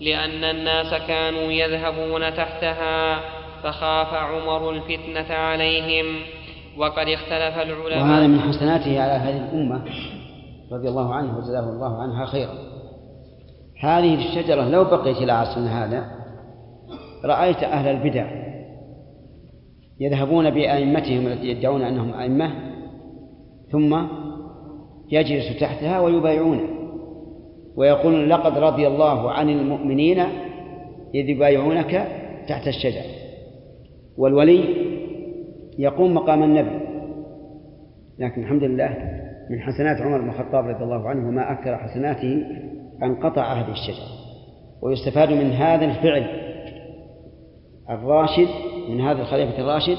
لأن 0.00 0.44
الناس 0.44 0.94
كانوا 0.94 1.52
يذهبون 1.52 2.34
تحتها 2.34 3.20
فخاف 3.62 4.14
عمر 4.14 4.70
الفتنة 4.70 5.34
عليهم 5.34 6.20
وقد 6.76 7.08
اختلف 7.08 7.58
العلماء 7.58 8.02
وهذا 8.02 8.26
من 8.26 8.40
حسناته 8.40 9.02
على 9.02 9.12
هذه 9.12 9.36
الأمة 9.36 9.82
رضي 10.72 10.88
الله 10.88 11.14
عنه 11.14 11.38
وجزاه 11.38 11.60
الله 11.60 12.02
عنها 12.02 12.26
خيرا. 12.26 12.54
هذه 13.80 14.14
الشجرة 14.14 14.68
لو 14.68 14.84
بقيت 14.84 15.16
إلى 15.16 15.32
عصرنا 15.32 15.84
هذا 15.84 16.10
رأيت 17.24 17.62
أهل 17.62 17.88
البدع 17.88 18.51
يذهبون 20.02 20.50
بأئمتهم 20.50 21.26
التي 21.26 21.46
يدعون 21.46 21.82
أنهم 21.82 22.14
أئمة 22.14 22.50
ثم 23.72 24.02
يجلس 25.12 25.60
تحتها 25.60 26.00
ويبايعونه 26.00 26.62
ويقولون 27.76 28.28
لقد 28.28 28.58
رضي 28.58 28.86
الله 28.86 29.30
عن 29.30 29.50
المؤمنين 29.50 30.18
إذ 31.14 31.28
يبايعونك 31.28 32.08
تحت 32.48 32.68
الشجر. 32.68 33.02
والولي 34.18 34.64
يقوم 35.78 36.14
مقام 36.14 36.42
النبي. 36.42 36.80
لكن 38.18 38.42
الحمد 38.42 38.64
لله 38.64 39.20
من 39.50 39.60
حسنات 39.60 40.00
عمر 40.00 40.20
بن 40.20 40.28
الخطاب 40.28 40.66
رضي 40.66 40.84
الله 40.84 41.08
عنه 41.08 41.28
وما 41.28 41.52
أكثر 41.52 41.76
حسناته 41.76 42.44
أن 43.02 43.14
قطع 43.14 43.52
هذه 43.52 43.72
الشجرة 43.72 44.06
ويستفاد 44.82 45.32
من 45.32 45.50
هذا 45.50 45.84
الفعل 45.84 46.26
الراشد 47.90 48.48
من 48.88 49.00
هذا 49.00 49.22
الخليفة 49.22 49.58
الراشد 49.58 49.98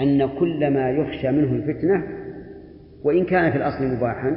أن 0.00 0.38
كل 0.38 0.70
ما 0.70 0.90
يخشى 0.90 1.28
منه 1.30 1.52
الفتنة 1.52 2.04
وإن 3.04 3.24
كان 3.24 3.50
في 3.50 3.56
الأصل 3.56 3.84
مباحا 3.84 4.36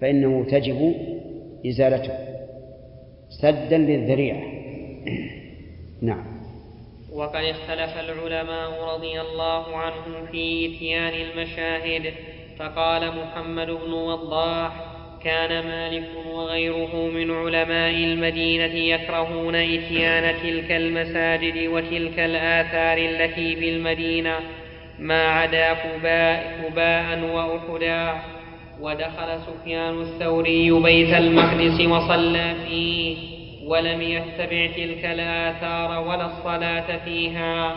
فإنه 0.00 0.44
تجب 0.44 0.94
إزالته. 1.66 2.12
سدا 3.42 3.78
للذريعة. 3.78 4.42
نعم. 6.02 6.24
وقد 7.12 7.44
اختلف 7.44 7.98
العلماء 7.98 8.94
رضي 8.94 9.20
الله 9.20 9.76
عنهم 9.76 10.26
في 10.32 10.66
إتيان 10.66 11.14
المشاهد 11.14 12.12
فقال 12.58 13.08
محمد 13.20 13.66
بن 13.66 13.92
وضاح 13.92 14.93
كان 15.24 15.66
مالك 15.66 16.08
وغيره 16.26 17.10
من 17.14 17.30
علماء 17.30 17.90
المدينة 17.90 18.74
يكرهون 18.74 19.54
إتيان 19.54 20.34
تلك 20.42 20.72
المساجد 20.72 21.68
وتلك 21.68 22.18
الآثار 22.18 22.98
التي 22.98 23.54
بالمدينة 23.54 24.34
ما 24.98 25.28
عدا 25.28 25.72
قباء, 25.72 26.64
قباء 26.64 27.18
وأحدا. 27.34 28.14
ودخل 28.80 29.40
سفيان 29.46 30.00
الثوري 30.00 30.70
بيت 30.70 31.14
المقدس 31.14 31.80
وصلى 31.80 32.54
فيه 32.68 33.16
ولم 33.66 34.02
يتبع 34.02 34.66
تلك 34.76 35.04
الآثار 35.04 36.08
ولا 36.08 36.26
الصلاة 36.26 36.96
فيها. 37.04 37.76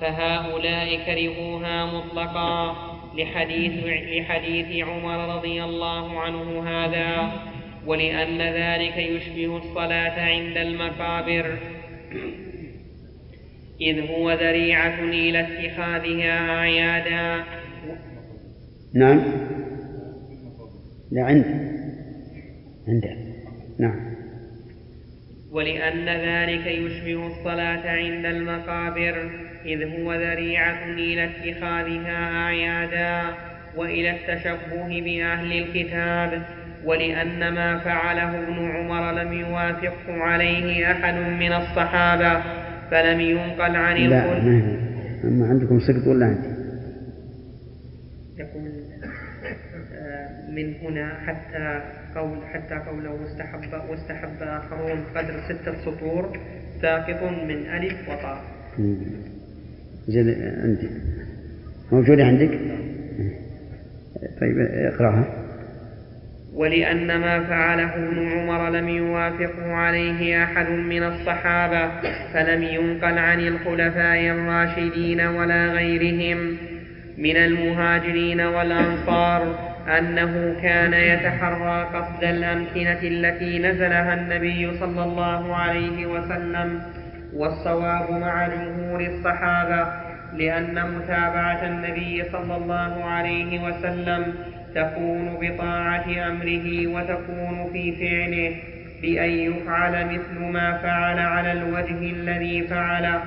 فهؤلاء 0.00 1.00
كرهوها 1.06 1.84
مطلقا. 1.84 2.76
لحديث, 3.16 3.72
لحديث 3.86 4.86
عمر 4.86 5.36
رضي 5.36 5.64
الله 5.64 6.20
عنه 6.20 6.68
هذا 6.68 7.32
ولأن 7.86 8.38
ذلك 8.38 8.96
يشبه 8.96 9.56
الصلاة 9.56 10.20
عند 10.20 10.56
المقابر. 10.56 11.58
إذ 13.80 14.10
هو 14.10 14.32
ذريعة 14.32 15.00
إلى 15.04 15.40
اتخاذها 15.40 16.50
أعيادا. 16.50 17.44
نعم. 18.94 19.22
لا 21.12 21.24
عند 21.24 21.44
عنده. 22.88 23.16
نعم. 23.78 24.14
ولأن 25.52 26.08
ذلك 26.08 26.66
يشبه 26.66 27.26
الصلاة 27.26 27.90
عند 27.90 28.26
المقابر. 28.26 29.30
إذ 29.64 29.82
هو 30.00 30.14
ذريعة 30.14 30.84
إلى 30.84 31.24
اتخاذها 31.24 32.44
أعيادا 32.44 33.34
وإلى 33.76 34.10
التشبه 34.10 34.86
بأهل 35.00 35.52
الكتاب 35.52 36.42
ولأن 36.84 37.54
ما 37.54 37.78
فعله 37.78 38.38
ابن 38.38 38.70
عمر 38.70 39.12
لم 39.12 39.32
يوافقه 39.32 40.22
عليه 40.22 40.92
أحد 40.92 41.14
من 41.14 41.52
الصحابة 41.52 42.42
فلم 42.90 43.20
ينقل 43.20 43.76
عن 43.76 43.96
لا 43.96 44.26
ما 44.26 44.78
أما 45.24 45.46
عندكم 45.46 45.80
سقط 45.80 46.06
ولا 46.06 46.26
عندي؟ 46.26 46.54
يقول 48.38 48.72
آه، 49.94 50.50
من 50.50 50.74
هنا 50.82 51.14
حتى 51.26 51.82
قول 52.14 52.38
حتى 52.52 52.74
قوله 52.74 53.10
واستحب 53.10 53.90
واستحب 53.90 54.42
آخرون 54.42 55.04
قدر 55.14 55.40
ستة 55.48 55.84
سطور 55.84 56.38
ساقط 56.82 57.22
من 57.22 57.66
ألف 57.66 58.08
وطاء. 58.08 58.44
زين 60.08 60.54
عندي. 60.62 60.88
موجودة 61.92 62.24
عندك؟ 62.24 62.58
طيب 64.40 64.58
اقرأها. 64.58 65.24
ولأن 66.54 67.06
ما 67.06 67.44
فعله 67.44 67.94
ابن 67.94 68.28
عمر 68.28 68.70
لم 68.70 68.88
يوافقه 68.88 69.72
عليه 69.72 70.44
أحد 70.44 70.70
من 70.70 71.02
الصحابة 71.02 71.90
فلم 72.34 72.62
ينقل 72.62 73.18
عن 73.18 73.40
الخلفاء 73.40 74.20
الراشدين 74.20 75.20
ولا 75.20 75.72
غيرهم. 75.72 76.56
من 77.18 77.36
المهاجرين 77.36 78.40
والأنصار 78.40 79.58
أنه 79.98 80.56
كان 80.62 80.94
يتحرى 80.94 81.84
قصد 81.94 82.24
الأمكنة 82.24 83.02
التي 83.02 83.58
نزلها 83.58 84.14
النبي 84.14 84.78
صلى 84.80 85.04
الله 85.04 85.56
عليه 85.56 86.06
وسلم. 86.06 86.82
والصواب 87.36 88.10
مع 88.10 88.48
جمهور 88.48 89.00
الصحابة 89.00 89.86
لأن 90.32 90.90
متابعة 90.90 91.66
النبي 91.66 92.24
صلى 92.32 92.56
الله 92.56 93.04
عليه 93.04 93.60
وسلم 93.64 94.34
تكون 94.74 95.38
بطاعة 95.40 96.04
أمره 96.28 96.86
وتكون 96.86 97.70
في 97.72 97.92
فعله 97.92 98.56
بأن 99.02 99.30
يفعل 99.30 100.06
مثل 100.06 100.38
ما 100.52 100.78
فعل 100.78 101.18
على 101.18 101.52
الوجه 101.52 102.10
الذي 102.12 102.68
فعله. 102.68 103.20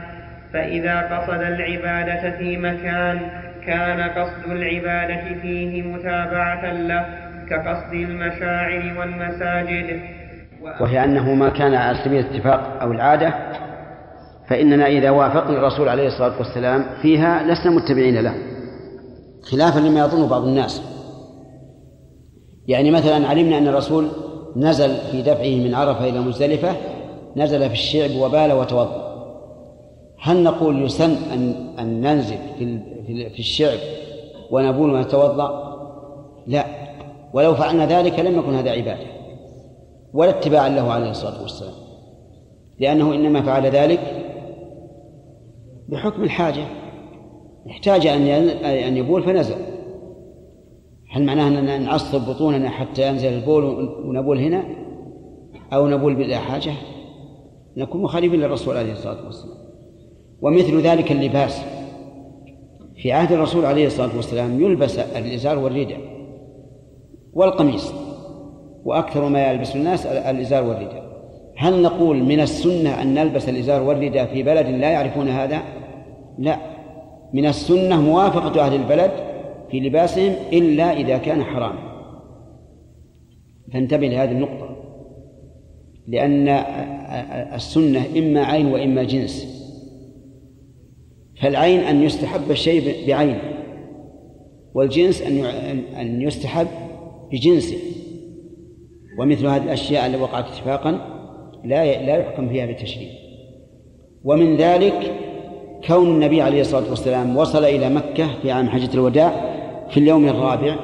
فإذا 0.53 1.01
قصد 1.01 1.41
العبادة 1.41 2.37
في 2.37 2.57
مكان 2.57 3.19
كان 3.65 4.09
قصد 4.09 4.51
العبادة 4.51 5.33
فيه 5.41 5.81
متابعة 5.83 6.71
له 6.73 7.05
كقصد 7.49 7.93
المشاعر 7.93 8.93
والمساجد. 8.99 9.99
وهي 10.79 11.03
أنه 11.03 11.33
ما 11.33 11.49
كان 11.49 11.75
على 11.75 11.97
سبيل 12.05 12.25
الاتفاق 12.25 12.81
أو 12.81 12.91
العادة 12.91 13.33
فإننا 14.49 14.87
إذا 14.87 15.09
وافقنا 15.09 15.57
الرسول 15.57 15.89
عليه 15.89 16.07
الصلاة 16.07 16.37
والسلام 16.37 16.85
فيها 17.01 17.43
لسنا 17.43 17.71
متبعين 17.71 18.19
له. 18.19 18.33
خلافا 19.43 19.79
لما 19.79 19.99
يظن 19.99 20.27
بعض 20.27 20.43
الناس. 20.43 20.81
يعني 22.67 22.91
مثلا 22.91 23.27
علمنا 23.27 23.57
أن 23.57 23.67
الرسول 23.67 24.07
نزل 24.55 24.95
في 25.11 25.21
دفعه 25.21 25.55
من 25.55 25.73
عرفة 25.73 26.09
إلى 26.09 26.19
مزدلفة 26.19 26.75
نزل 27.35 27.67
في 27.67 27.73
الشعب 27.73 28.11
وبال 28.11 28.51
وتوضأ. 28.51 29.07
هل 30.21 30.43
نقول 30.43 30.83
يسن 30.83 31.15
أن 31.33 31.55
أن 31.79 32.01
ننزل 32.01 32.37
في 32.59 32.79
في 33.29 33.39
الشعب 33.39 33.77
ونبول 34.51 34.93
ونتوضأ؟ 34.93 35.77
لا. 36.47 36.65
ولو 37.33 37.55
فعلنا 37.55 37.85
ذلك 37.85 38.19
لم 38.19 38.39
يكن 38.39 38.55
هذا 38.55 38.71
عبادة. 38.71 39.07
ولا 40.13 40.29
اتباعا 40.29 40.69
له 40.69 40.91
عليه 40.91 41.09
الصلاة 41.09 41.41
والسلام. 41.41 41.73
لأنه 42.79 43.13
إنما 43.13 43.41
فعل 43.41 43.65
ذلك 43.65 43.99
بحكم 45.88 46.23
الحاجة. 46.23 46.65
احتاج 47.69 48.07
أن 48.07 48.27
أن 48.65 48.97
يبول 48.97 49.23
فنزل. 49.23 49.55
هل 51.11 51.23
معناه 51.23 51.47
أننا 51.47 51.77
نعصب 51.77 52.29
بطوننا 52.29 52.69
حتى 52.69 53.07
ينزل 53.07 53.33
البول 53.33 53.63
ونبول 54.05 54.39
هنا؟ 54.39 54.63
أو 55.73 55.88
نبول 55.88 56.15
بلا 56.15 56.38
حاجة؟ 56.38 56.71
نكون 57.77 58.01
مخالفين 58.01 58.39
للرسول 58.39 58.77
عليه 58.77 58.91
الصلاة 58.91 59.25
والسلام. 59.25 59.57
ومثل 60.41 60.81
ذلك 60.81 61.11
اللباس. 61.11 61.61
في 63.01 63.11
عهد 63.11 63.31
الرسول 63.31 63.65
عليه 63.65 63.88
الصلاة 63.88 64.15
والسلام 64.15 64.61
يلبس 64.61 64.99
الإزار 64.99 65.59
والرداء 65.59 65.99
والقميص 67.33 67.93
وأكثر 68.85 69.29
ما 69.29 69.51
يلبس 69.51 69.75
الناس 69.75 70.05
الإزار 70.05 70.63
والرداء 70.63 71.07
هل 71.57 71.81
نقول 71.81 72.23
من 72.23 72.39
السنة 72.39 73.01
أن 73.01 73.13
نلبس 73.13 73.49
الإزار 73.49 73.83
والرداء 73.83 74.25
في 74.25 74.43
بلد 74.43 74.67
لا 74.67 74.89
يعرفون 74.89 75.29
هذا؟ 75.29 75.61
لا. 76.38 76.57
من 77.33 77.45
السنة 77.45 78.01
موافقة 78.01 78.65
أهل 78.65 78.73
البلد 78.73 79.11
في 79.71 79.79
لباسهم 79.79 80.33
إلا 80.53 80.93
إذا 80.93 81.17
كان 81.17 81.43
حراما. 81.43 81.88
فانتبه 83.73 84.07
لهذه 84.07 84.31
النقطة. 84.31 84.69
لأن 86.07 86.47
السنة 87.53 88.05
إما 88.17 88.43
عين 88.43 88.65
وإما 88.65 89.03
جنس. 89.03 89.57
فالعين 91.41 91.79
أن 91.79 92.03
يستحب 92.03 92.51
الشيء 92.51 93.07
بعينه 93.07 93.41
والجنس 94.73 95.21
أن 95.21 95.45
أن 95.95 96.21
يستحب 96.21 96.67
بجنسه. 97.31 97.77
ومثل 99.19 99.47
هذه 99.47 99.63
الأشياء 99.63 100.05
التي 100.05 100.21
وقعت 100.21 100.45
اتفاقا 100.45 100.91
لا 101.63 102.05
لا 102.05 102.17
يحكم 102.17 102.49
فيها 102.49 102.65
بالتشريع 102.65 103.09
ومن 104.23 104.57
ذلك 104.57 105.13
كون 105.86 106.07
النبي 106.07 106.41
عليه 106.41 106.61
الصلاة 106.61 106.89
والسلام 106.89 107.38
وصل 107.38 107.65
إلى 107.65 107.89
مكة 107.89 108.28
في 108.41 108.51
عام 108.51 108.69
حجة 108.69 108.93
الوداع 108.93 109.32
في 109.89 109.99
اليوم 109.99 110.28
الرابع 110.28 110.75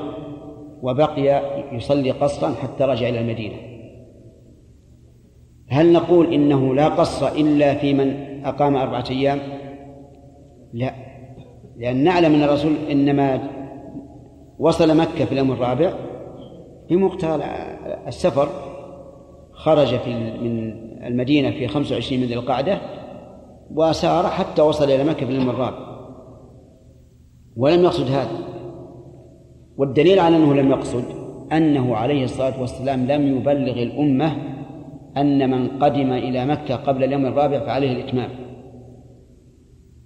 وبقي 0.82 1.42
يصلي 1.72 2.12
قصرا 2.12 2.54
حتى 2.62 2.84
رجع 2.84 3.10
إلى 3.10 3.20
المدينة. 3.20 3.56
هل 5.70 5.94
نقول 5.94 6.34
إنه 6.34 6.76
لا 6.76 6.88
قصر 6.88 7.28
إلا 7.28 7.76
في 7.76 7.94
من 7.94 8.16
أقام 8.46 8.76
أربعة 8.76 9.06
أيام؟ 9.10 9.40
لا. 10.74 10.94
لأن 11.78 12.04
نعلم 12.04 12.34
أن 12.34 12.44
الرسول 12.44 12.76
إنما 12.92 13.50
وصل 14.60 14.98
مكة 14.98 15.26
في 15.26 15.32
اليوم 15.32 15.52
الرابع 15.52 15.94
بمقتضى 16.90 17.44
السفر 18.08 18.50
خرج 19.54 19.98
في 19.98 20.14
من 20.14 20.74
المدينة 21.04 21.52
في 21.52 21.68
25 21.68 22.22
من 22.22 22.28
ذي 22.28 22.34
القعدة 22.34 22.82
وسار 23.72 24.28
حتى 24.28 24.62
وصل 24.62 24.84
إلى 24.84 25.04
مكة 25.04 25.26
في 25.26 25.38
الرابع 25.38 25.94
ولم 27.58 27.84
يقصد 27.84 28.08
هذا. 28.08 28.38
والدليل 29.78 30.20
على 30.20 30.38
أنه 30.38 30.54
لم 30.54 30.72
يقصد 30.72 31.04
أنه 31.52 31.96
عليه 31.96 32.24
الصلاة 32.24 32.62
والسلام 32.62 33.08
لم 33.08 33.38
يبلغ 33.38 33.84
الأمة 33.84 34.34
أن 35.18 35.52
من 35.52 35.68
قدم 35.68 36.12
إلى 36.12 36.46
مكة 36.46 36.76
قبل 36.76 37.04
اليوم 37.04 37.26
الرابع 37.26 37.60
فعليه 37.60 37.92
الإتمام. 37.92 38.30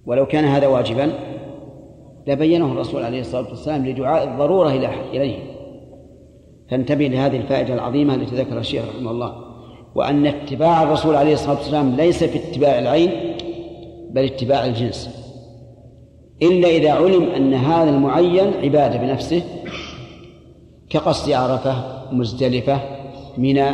ولو 0.06 0.26
كان 0.26 0.46
هذا 0.46 0.68
واجبا 0.68 1.12
لبينه 2.28 2.72
الرسول 2.72 3.04
عليه 3.04 3.22
الصلاة 3.22 3.50
والسلام 3.50 3.88
لدعاء 3.88 4.24
الضرورة 4.24 4.70
إليه. 5.14 5.58
فانتبه 6.70 7.08
لهذه 7.08 7.38
الفائدة 7.38 7.74
العظيمة 7.74 8.16
التي 8.16 8.36
ذكرها 8.36 8.60
الشيخ 8.60 8.84
رحمه 8.96 9.12
الله 9.12 9.36
وأن 9.96 10.26
اتباع 10.28 10.84
الرسول 10.84 11.16
عليه 11.16 11.34
الصلاة 11.34 11.56
والسلام 11.56 11.96
ليس 11.96 12.24
في 12.24 12.38
اتباع 12.38 12.80
العين 12.80 13.27
بل 14.10 14.24
اتباع 14.24 14.66
الجنس. 14.66 15.10
إلا 16.42 16.68
إذا 16.68 16.92
علم 16.92 17.24
أن 17.24 17.54
هذا 17.54 17.90
المعين 17.90 18.54
عبادة 18.64 18.98
بنفسه 18.98 19.44
كقصد 20.90 21.32
عرفة 21.32 22.04
مزدلفة 22.12 22.82
منى 23.38 23.70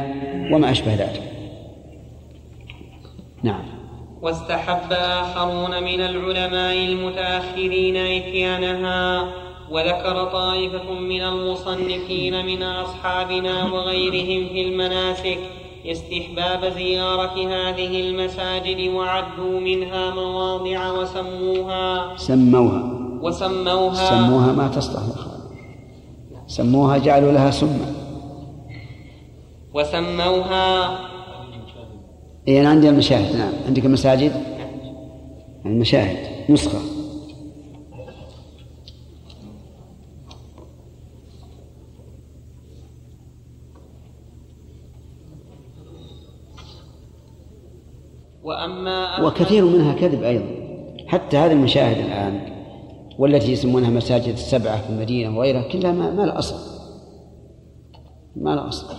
وما 0.53 0.71
أشبه 0.71 0.95
ذلك. 0.95 1.21
نعم. 3.43 3.63
واستحب 4.21 4.93
آخرون 4.93 5.83
من 5.83 6.01
العلماء 6.01 6.85
المتأخرين 6.85 7.97
إتيانها 7.97 9.33
وذكر 9.71 10.25
طائفة 10.25 10.91
من 10.93 11.21
المصنفين 11.21 12.45
من 12.45 12.63
أصحابنا 12.63 13.63
وغيرهم 13.73 14.49
في 14.49 14.61
المناسك 14.61 15.39
استحباب 15.85 16.73
زيارة 16.73 17.33
هذه 17.33 18.01
المساجد 18.09 18.93
وعدوا 18.93 19.59
منها 19.59 20.09
مواضع 20.09 20.91
وسموها 20.91 22.17
سموها. 22.17 23.03
وسموها 23.21 24.09
سموها 24.09 24.53
ما 24.53 24.67
تصلح 24.67 25.01
سموها 26.47 26.97
جعلوا 26.97 27.31
لها 27.31 27.51
سما 27.51 27.93
وسموها 29.73 30.99
اي 32.47 32.61
أنا 32.61 32.69
عندي 32.69 32.89
المشاهد 32.89 33.35
نعم. 33.35 33.53
عندك 33.67 33.85
المساجد؟ 33.85 34.31
المشاهد 35.65 36.17
نسخة. 36.49 36.92
وأما 48.43 49.25
وكثير 49.27 49.65
منها 49.65 49.93
كذب 49.93 50.23
أيضا. 50.23 50.45
حتى 51.07 51.37
هذه 51.37 51.51
المشاهد 51.51 51.97
الآن 51.97 52.53
والتي 53.19 53.51
يسمونها 53.51 53.89
مساجد 53.89 54.33
السبعة 54.33 54.81
في 54.81 54.89
المدينة 54.89 55.37
وغيرها 55.37 55.61
كلها 55.61 55.91
ما, 55.91 56.11
ما 56.11 56.21
لها 56.21 56.39
أصل. 56.39 56.55
ما 58.35 58.55
لها 58.55 58.67
أصل. 58.67 58.95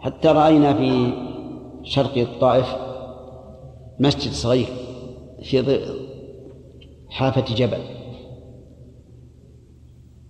حتى 0.00 0.28
رأينا 0.28 0.74
في 0.74 1.12
شرق 1.82 2.18
الطائف 2.18 2.76
مسجد 4.00 4.32
صغير 4.32 4.66
في 5.42 5.78
حافة 7.08 7.54
جبل. 7.54 7.80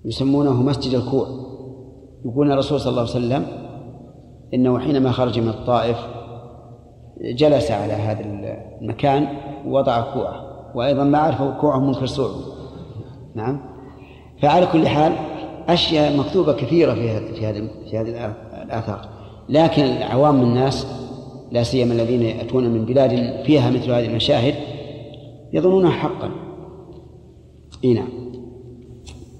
يسمونه 0.05 0.63
مسجد 0.63 0.95
الكوع. 0.95 1.29
يقول 2.25 2.53
الرسول 2.53 2.81
صلى 2.81 2.91
الله 2.91 3.01
عليه 3.01 3.11
وسلم 3.11 3.47
إنه 4.55 4.79
حينما 4.79 5.13
خرج 5.13 5.39
من 5.39 5.49
الطائف 5.49 5.97
جلس 7.23 7.71
على 7.71 7.93
هذا 7.93 8.21
المكان 8.81 9.27
ووضع 9.67 10.01
كوعه 10.01 10.53
وأيضا 10.75 11.05
ما 11.05 11.19
عرف 11.19 11.43
كوعه 11.61 11.79
منكر 11.79 12.07
سوء 12.07 12.31
نعم. 13.35 13.61
فعلى 14.43 14.67
كل 14.67 14.89
حال 14.89 15.13
أشياء 15.69 16.17
مكتوبة 16.17 16.53
كثيرة 16.53 16.95
في 16.95 17.11
هذه 17.11 17.33
في 17.35 17.47
هذه 17.47 17.69
في 17.91 18.63
الآثار. 18.63 19.09
لكن 19.49 20.03
عوام 20.03 20.43
الناس 20.43 20.87
لا 21.53 21.63
سيما 21.63 21.95
الذين 21.95 22.23
يأتون 22.23 22.65
من 22.65 22.85
بلاد 22.85 23.43
فيها 23.47 23.71
مثل 23.71 23.91
هذه 23.91 24.07
المشاهد 24.07 24.55
يظنونها 25.53 25.91
حقا. 25.91 26.31
إي 27.85 27.95
نعم. 27.95 28.22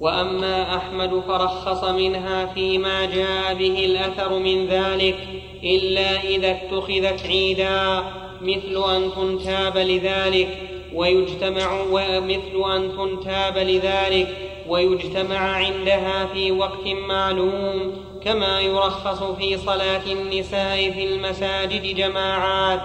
وأما 0.03 0.77
أحمد 0.77 1.23
فرخص 1.29 1.85
منها 1.85 2.47
فيما 2.47 3.05
جاء 3.05 3.55
به 3.55 3.85
الأثر 3.85 4.39
من 4.39 4.67
ذلك 4.67 5.17
إلا 5.65 6.23
إذا 6.23 6.51
اتخذت 6.51 7.27
عيدا 7.27 8.05
مثل 8.41 8.95
أن 8.97 9.11
تنتاب 9.17 9.79
لذلك 9.79 10.49
ويجتمع 10.95 11.81
ومثل 11.91 12.73
أن 12.77 12.93
تنتاب 12.97 13.59
لذلك 13.59 14.29
ويجتمع 14.69 15.39
عندها 15.39 16.27
في 16.27 16.53
وقت 16.53 16.87
معلوم 16.87 17.93
كما 18.25 18.61
يرخص 18.61 19.23
في 19.23 19.57
صلاة 19.57 20.13
النساء 20.13 20.91
في 20.91 21.05
المساجد 21.05 21.97
جماعات 21.97 22.81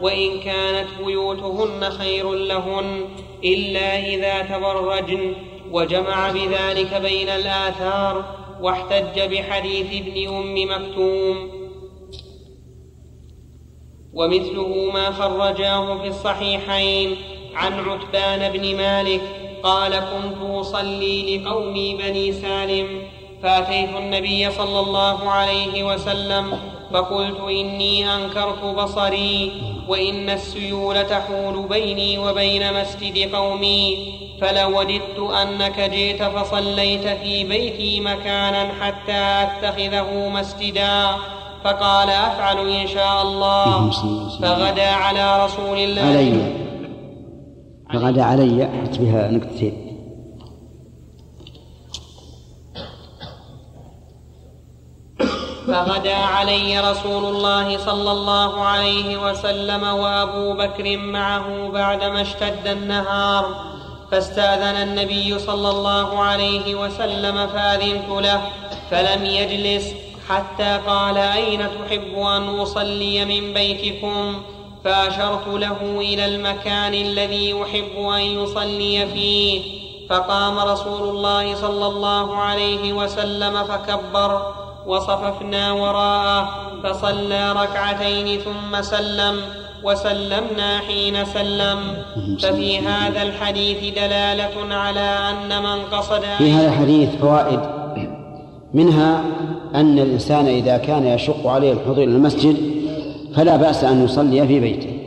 وإن 0.00 0.40
كانت 0.40 0.88
بيوتهن 1.06 1.90
خير 1.90 2.32
لهن 2.32 3.04
إلا 3.44 4.06
إذا 4.06 4.42
تبرجن. 4.42 5.34
وجمع 5.72 6.30
بذلك 6.30 6.94
بين 6.94 7.28
الآثار 7.28 8.24
واحتج 8.60 9.20
بحديث 9.20 10.02
ابن 10.02 10.34
أم 10.34 10.54
مكتوم. 10.70 11.62
ومثله 14.14 14.90
ما 14.94 15.10
خرجاه 15.10 16.02
في 16.02 16.08
الصحيحين 16.08 17.16
عن 17.54 17.72
عتبان 17.88 18.52
بن 18.52 18.76
مالك 18.76 19.20
قال 19.62 19.92
كنت 19.92 20.50
أصلي 20.50 21.38
لقومي 21.38 21.94
بني 21.94 22.32
سالم 22.32 23.02
فأتيت 23.42 23.96
النبي 23.96 24.50
صلى 24.50 24.80
الله 24.80 25.30
عليه 25.30 25.94
وسلم 25.94 26.58
فقلت 26.92 27.40
إني 27.40 28.14
أنكرت 28.14 28.64
بصري 28.64 29.52
وإن 29.88 30.30
السيول 30.30 31.06
تحول 31.06 31.68
بيني 31.68 32.18
وبين 32.18 32.62
مسجد 32.80 33.34
قومي 33.34 34.14
فلوددت 34.40 35.18
أنك 35.42 35.80
جئت 35.80 36.22
فصليت 36.22 37.08
في 37.08 37.44
بيتي 37.44 38.00
مكانا 38.00 38.68
حتى 38.80 39.22
أتخذه 39.42 40.28
مسجدا. 40.28 41.06
فقال 41.64 42.10
أفعل 42.10 42.68
إن 42.68 42.86
شاء 42.86 43.22
الله. 43.22 43.90
فغدا 44.42 44.90
على 44.90 45.44
رسول 45.44 45.78
الله. 45.78 46.02
علي. 46.02 46.52
فغدا 47.92 48.22
علي. 48.22 48.68
بها 49.00 49.30
نكتتين 49.30 49.81
فغدا 55.66 56.14
علي 56.14 56.80
رسول 56.80 57.24
الله 57.24 57.78
صلى 57.78 58.12
الله 58.12 58.64
عليه 58.64 59.30
وسلم 59.30 59.82
وأبو 59.82 60.52
بكر 60.52 60.96
معه 60.96 61.68
بعدما 61.68 62.22
اشتد 62.22 62.66
النهار 62.66 63.72
فاستأذن 64.10 64.76
النبي 64.88 65.38
صلى 65.38 65.70
الله 65.70 66.22
عليه 66.22 66.74
وسلم 66.74 67.46
فأذنت 67.46 68.08
له 68.08 68.42
فلم 68.90 69.24
يجلس 69.24 69.94
حتى 70.28 70.80
قال 70.86 71.18
أين 71.18 71.58
تحب 71.60 72.18
أن 72.18 72.58
أصلي 72.60 73.24
من 73.24 73.54
بيتكم؟ 73.54 74.42
فأشرت 74.84 75.48
له 75.48 75.78
إلى 76.00 76.24
المكان 76.24 76.94
الذي 76.94 77.62
أحب 77.62 77.98
أن 77.98 78.20
يصلي 78.20 79.06
فيه 79.06 79.82
فقام 80.10 80.58
رسول 80.58 81.08
الله 81.08 81.54
صلى 81.54 81.86
الله 81.86 82.36
عليه 82.36 82.92
وسلم 82.92 83.64
فكبر 83.64 84.61
وصففنا 84.86 85.72
وراءه 85.72 86.48
فصلى 86.82 87.52
ركعتين 87.52 88.38
ثم 88.38 88.82
سلم 88.82 89.36
وسلمنا 89.84 90.78
حين 90.78 91.24
سلم. 91.24 91.78
ففي 92.42 92.78
هذا 92.78 93.22
الحديث 93.22 93.94
دلالة 93.94 94.74
على 94.74 95.00
أن 95.00 95.62
من 95.62 95.82
قصد 95.92 96.20
في 96.38 96.52
هذا 96.52 96.68
الحديث 96.68 97.16
فوائد. 97.16 97.60
منها 98.74 99.24
أن 99.74 99.98
الإنسان 99.98 100.46
إذا 100.46 100.76
كان 100.76 101.06
يشق 101.06 101.46
عليه 101.46 101.72
الحضور 101.72 101.96
إلى 101.96 102.04
المسجد 102.04 102.56
فلا 103.34 103.56
بأس 103.56 103.84
أن 103.84 104.04
يصلي 104.04 104.46
في 104.46 104.60
بيته. 104.60 104.98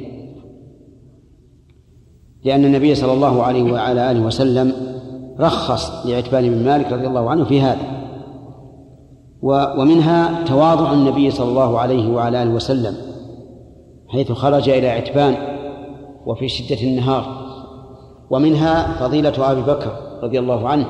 لأن 2.46 2.66
النبي 2.66 2.96
صلى 2.96 3.14
الله 3.14 3.44
عليه 3.44 3.72
وعلى 3.72 4.12
آله 4.12 4.20
وسلم 4.20 4.74
رخص 5.40 6.06
لعتبان 6.06 6.50
بن 6.50 6.66
مالك 6.66 6.92
رضي 6.92 7.08
الله 7.08 7.30
عنه 7.30 7.46
في 7.46 7.62
هذا. 7.62 7.95
ومنها 9.46 10.44
تواضع 10.44 10.94
النبي 10.94 11.32
صلى 11.32 11.50
الله 11.50 11.80
عليه 11.80 12.10
وعلى 12.10 12.44
آله 12.44 12.54
وسلم 12.54 12.96
حيث 14.08 14.32
خرج 14.32 14.70
إلى 14.70 14.90
عتبان 14.90 15.36
وفي 16.26 16.50
شدة 16.50 16.82
النهار. 16.82 17.46
ومنها 18.30 19.00
فضيلة 19.00 19.52
أبي 19.52 19.62
بكر 19.62 19.92
رضي 20.24 20.40
الله 20.40 20.68
عنه 20.68 20.86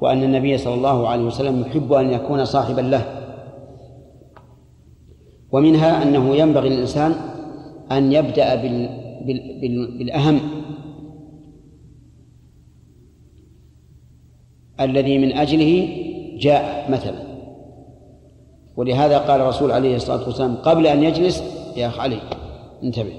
وأن 0.00 0.22
النبي 0.22 0.58
صلى 0.58 0.74
الله 0.74 1.08
عليه 1.08 1.24
وسلم 1.24 1.60
يحب 1.60 1.92
أن 1.92 2.10
يكون 2.10 2.44
صاحبا 2.44 2.80
له. 2.80 3.04
ومنها 5.52 6.02
أنه 6.02 6.36
ينبغي 6.36 6.68
للإنسان 6.68 7.14
أن 7.92 8.12
يبدأ 8.12 8.54
بال... 8.54 8.88
بال... 9.26 9.60
بال... 9.60 9.98
بالأهم 9.98 10.40
الذي 14.80 15.18
من 15.18 15.32
أجله 15.32 15.88
جاء 16.38 16.90
مثلا. 16.90 17.29
ولهذا 18.80 19.18
قال 19.18 19.40
الرسول 19.40 19.72
عليه 19.72 19.96
الصلاة 19.96 20.26
والسلام 20.26 20.56
قبل 20.56 20.86
أن 20.86 21.02
يجلس 21.02 21.42
يا 21.76 21.86
أخ 21.86 22.00
علي 22.00 22.20
انتبه. 22.82 23.12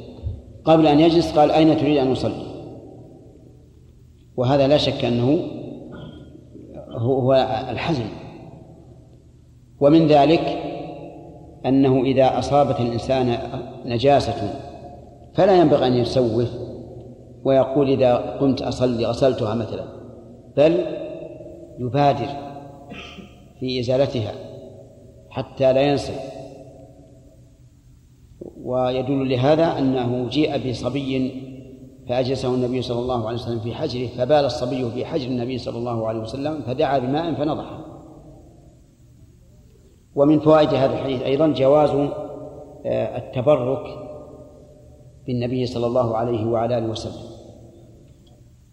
قبل 0.65 0.87
أن 0.87 0.99
يجلس 0.99 1.37
قال 1.37 1.51
أين 1.51 1.77
تريد 1.77 1.97
أن 1.97 2.11
أصلي؟ 2.11 2.45
وهذا 4.37 4.67
لا 4.67 4.77
شك 4.77 5.05
أنه 5.05 5.39
هو 6.89 7.33
الحزم. 7.69 8.03
ومن 9.79 10.07
ذلك 10.07 10.57
أنه 11.65 12.01
إذا 12.01 12.39
أصابت 12.39 12.79
الإنسان 12.79 13.37
نجاسة 13.85 14.53
فلا 15.33 15.57
ينبغي 15.57 15.87
أن 15.87 15.93
يسوف 15.93 16.49
ويقول 17.43 17.89
إذا 17.89 18.15
قمت 18.15 18.61
أصلي 18.61 19.05
غسلتها 19.05 19.55
مثلا 19.55 19.85
بل 20.57 20.85
يبادر 21.79 22.27
في 23.59 23.79
إزالتها. 23.79 24.31
حتى 25.31 25.73
لا 25.73 25.81
ينسى 25.81 26.13
ويدل 28.63 29.29
لهذا 29.29 29.79
أنه 29.79 30.29
جيء 30.29 30.69
بصبي 30.69 31.41
فأجلسه 32.09 32.55
النبي 32.55 32.81
صلى 32.81 32.99
الله 32.99 33.27
عليه 33.27 33.37
وسلم 33.37 33.59
في 33.59 33.73
حجره 33.73 34.07
فبال 34.07 34.45
الصبي 34.45 34.91
في 34.91 35.05
حجر 35.05 35.27
النبي 35.27 35.57
صلى 35.57 35.77
الله 35.77 36.07
عليه 36.07 36.19
وسلم 36.19 36.61
فدعا 36.61 36.99
بماء 36.99 37.33
فنضح. 37.33 37.79
ومن 40.15 40.39
فوائد 40.39 40.69
هذا 40.69 40.93
الحديث 40.93 41.21
أيضا 41.21 41.47
جواز 41.47 41.89
آه، 42.85 43.17
التبرك 43.17 43.83
بالنبي 45.27 45.65
صلى 45.65 45.87
الله 45.87 46.17
عليه 46.17 46.45
وعلى 46.45 46.77
آله 46.77 46.87
وسلم. 46.87 47.31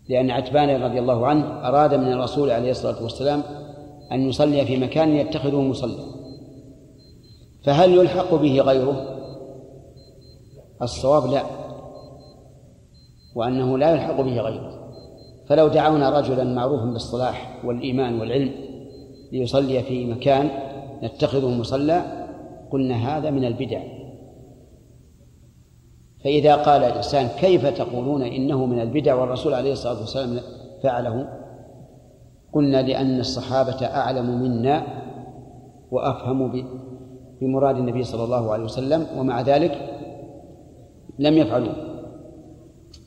لأن 0.09 0.31
عتبان 0.31 0.83
رضي 0.83 0.99
الله 0.99 1.27
عنه 1.27 1.69
أراد 1.69 1.95
من 1.95 2.13
الرسول 2.13 2.51
عليه 2.51 2.71
الصلاة 2.71 3.03
والسلام 3.03 3.43
أن 4.13 4.29
يصلي 4.29 4.67
في 4.67 4.77
مكان 4.77 5.09
يتخذه 5.09 5.61
مصلى. 5.61 6.08
فهل 7.69 7.95
يلحق 7.95 8.35
به 8.35 8.61
غيره؟ 8.61 9.19
الصواب 10.83 11.27
لا 11.27 11.43
وأنه 13.37 13.79
لا 13.79 13.91
يلحق 13.91 14.21
به 14.21 14.41
غيره. 14.41 14.91
فلو 15.49 15.69
دعونا 15.69 16.19
رجلا 16.19 16.45
معروفا 16.45 16.85
بالصلاح 16.85 17.65
والإيمان 17.65 18.21
والعلم 18.21 18.53
ليصلي 19.33 19.83
في 19.83 20.07
مكان 20.07 20.51
نتخذه 21.03 21.49
مصلى 21.49 22.03
قلنا 22.71 22.95
هذا 22.95 23.31
من 23.31 23.45
البدع. 23.45 23.83
فإذا 26.25 26.57
قال 26.57 26.85
الإنسان 26.85 27.29
كيف 27.41 27.67
تقولون 27.67 28.23
إنه 28.23 28.67
من 28.67 28.81
البدع 28.81 29.15
والرسول 29.15 29.55
عليه 29.55 29.73
الصلاة 29.73 30.01
والسلام 30.01 30.41
فعله؟ 30.83 31.29
قلنا 32.53 32.83
لأن 32.83 33.21
الصحابة 33.21 33.87
أعلم 33.87 34.43
منا 34.43 34.87
وأفهم 35.91 36.53
بمراد 37.41 37.77
النبي 37.77 38.03
صلى 38.03 38.25
الله 38.25 38.53
عليه 38.53 38.65
وسلم 38.65 39.07
ومع 39.17 39.41
ذلك 39.41 39.99
لم 41.19 41.35
يفعلوا 41.35 41.73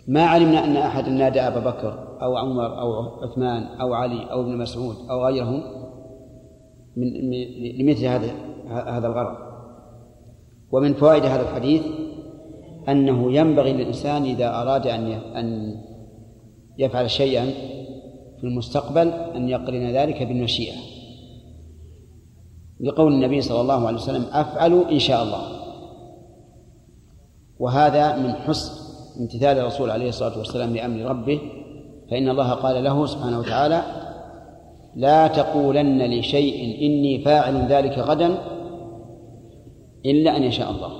ما 0.08 0.26
علمنا 0.26 0.66
أن 0.66 0.78
أحد 0.78 1.10
نادى 1.10 1.42
أبا 1.42 1.60
بكر 1.60 2.18
أو 2.22 2.38
عمر 2.38 2.80
أو 2.80 2.94
عثمان 3.24 3.64
أو 3.64 3.94
علي 3.94 4.32
أو 4.32 4.42
ابن 4.42 4.58
مسعود 4.58 4.96
أو 5.10 5.26
غيرهم 5.26 5.64
من 6.98 7.08
لمثل 7.80 8.06
هذا 8.06 8.32
هذا 8.68 9.08
الغرض. 9.08 9.36
ومن 10.72 10.94
فوائد 10.94 11.26
هذا 11.26 11.42
الحديث 11.42 11.82
أنه 12.90 13.34
ينبغي 13.34 13.74
للإنسان 13.74 14.24
إذا 14.24 14.62
أراد 14.62 14.88
أن 14.88 15.06
أن 15.12 15.76
يفعل 16.78 17.10
شيئا 17.10 17.46
في 18.38 18.44
المستقبل 18.44 19.08
أن 19.08 19.50
يقرن 19.50 19.92
ذلك 19.92 20.24
بالمشيئة. 20.24 20.91
لقول 22.82 23.14
النبي 23.14 23.42
صلى 23.42 23.62
الله 23.62 23.88
عليه 23.88 23.98
وسلم 23.98 24.26
أفعل 24.34 24.86
إن 24.92 25.00
شاء 25.00 25.24
الله. 25.24 25.42
وهذا 27.60 28.18
من 28.18 28.34
حسن 28.34 28.72
امتثال 29.20 29.58
الرسول 29.58 29.92
عليه 29.92 30.10
الصلاة 30.10 30.38
والسلام 30.38 30.76
لأمر 30.76 31.06
ربه 31.06 31.40
فإن 32.12 32.30
الله 32.30 32.52
قال 32.52 32.84
له 32.84 33.06
سبحانه 33.06 33.40
وتعالى 33.40 33.84
لا 34.96 35.28
تقولن 35.28 36.20
لشيء 36.20 36.86
إني 36.86 37.24
فاعل 37.24 37.68
ذلك 37.68 37.98
غدا 37.98 38.38
إلا 40.06 40.38
أن 40.38 40.44
يشاء 40.44 40.72
الله. 40.72 40.92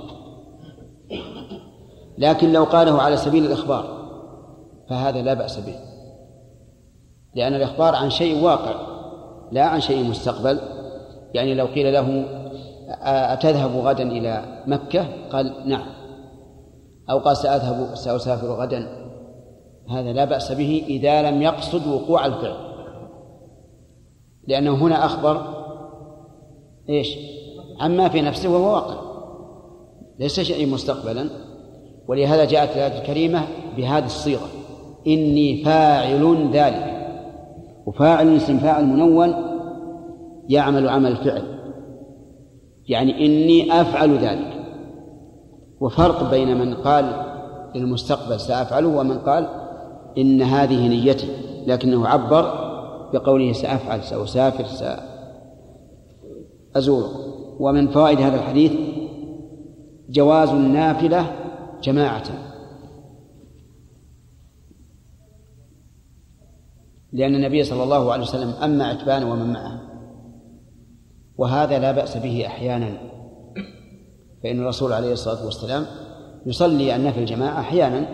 لكن 2.18 2.52
لو 2.52 2.64
قاله 2.64 3.02
على 3.02 3.16
سبيل 3.16 3.46
الإخبار 3.46 3.84
فهذا 4.90 5.22
لا 5.22 5.34
بأس 5.34 5.58
به. 5.58 5.74
لأن 7.34 7.54
الإخبار 7.54 7.94
عن 7.94 8.10
شيء 8.10 8.44
واقع 8.44 8.74
لا 9.52 9.64
عن 9.64 9.80
شيء 9.80 10.04
مستقبل. 10.04 10.58
يعني 11.34 11.54
لو 11.54 11.66
قيل 11.66 11.92
له 11.92 12.24
أتذهب 13.04 13.76
غدا 13.76 14.02
إلى 14.02 14.62
مكة؟ 14.66 15.06
قال 15.32 15.54
نعم. 15.66 15.86
أو 17.10 17.18
قال 17.18 17.36
سأذهب 17.36 17.94
سأسافر 17.94 18.46
غدا. 18.46 18.88
هذا 19.90 20.12
لا 20.12 20.24
بأس 20.24 20.52
به 20.52 20.84
إذا 20.88 21.30
لم 21.30 21.42
يقصد 21.42 21.86
وقوع 21.86 22.26
الفعل. 22.26 22.56
لأنه 24.48 24.74
هنا 24.74 25.04
أخبر 25.04 25.42
إيش؟ 26.88 27.18
عما 27.80 28.08
في 28.08 28.20
نفسه 28.20 28.50
وهو 28.50 28.74
واقع. 28.74 28.94
ليس 30.18 30.40
شيء 30.40 30.72
مستقبلا. 30.72 31.28
ولهذا 32.08 32.44
جاءت 32.44 32.76
الآية 32.76 32.98
الكريمة 32.98 33.42
بهذه 33.76 34.04
الصيغة. 34.04 34.48
إني 35.06 35.64
فاعل 35.64 36.50
ذلك. 36.52 36.92
وفاعل 37.86 38.36
اسم 38.36 38.58
فاعل 38.58 38.84
منون 38.84 39.51
يعمل 40.52 40.88
عمل 40.88 41.10
الفعل 41.10 41.42
يعني 42.88 43.26
إني 43.26 43.80
أفعل 43.80 44.18
ذلك. 44.18 44.52
وفرق 45.80 46.30
بين 46.30 46.56
من 46.56 46.74
قال 46.74 47.26
للمستقبل 47.74 48.40
سأفعله 48.40 48.88
ومن 48.88 49.18
قال 49.18 49.48
إن 50.18 50.42
هذه 50.42 50.88
نيتي 50.88 51.28
لكنه 51.66 52.08
عبر 52.08 52.42
بقوله 53.12 53.52
سأفعل 53.52 54.02
سأسافر 54.02 54.64
سأزور. 56.74 57.04
ومن 57.60 57.88
فوائد 57.88 58.20
هذا 58.20 58.36
الحديث 58.36 58.72
جواز 60.10 60.48
النافلة 60.48 61.26
جماعة. 61.82 62.24
لأن 67.12 67.34
النبي 67.34 67.64
صلى 67.64 67.82
الله 67.82 68.12
عليه 68.12 68.22
وسلم 68.22 68.50
أما 68.62 68.84
عتبان 68.84 69.24
ومن 69.24 69.52
معه. 69.52 69.91
وهذا 71.36 71.78
لا 71.78 71.92
بأس 71.92 72.16
به 72.16 72.46
أحيانا. 72.46 72.98
فإن 74.42 74.60
الرسول 74.60 74.92
عليه 74.92 75.12
الصلاة 75.12 75.44
والسلام 75.44 75.86
يصلي 76.46 76.96
النفل 76.96 77.20
الجماعة 77.20 77.60
أحيانا 77.60 78.06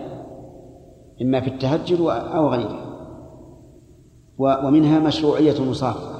إما 1.21 1.41
في 1.41 1.47
التهجد 1.47 1.99
أو 2.09 2.49
غيره. 2.49 2.85
ومنها 4.37 4.99
مشروعية 4.99 5.59
المصافحة. 5.59 6.19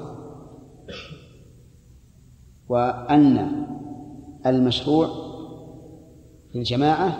وأن 2.69 3.65
المشروع 4.45 5.07
في 6.51 6.57
الجماعة 6.57 7.17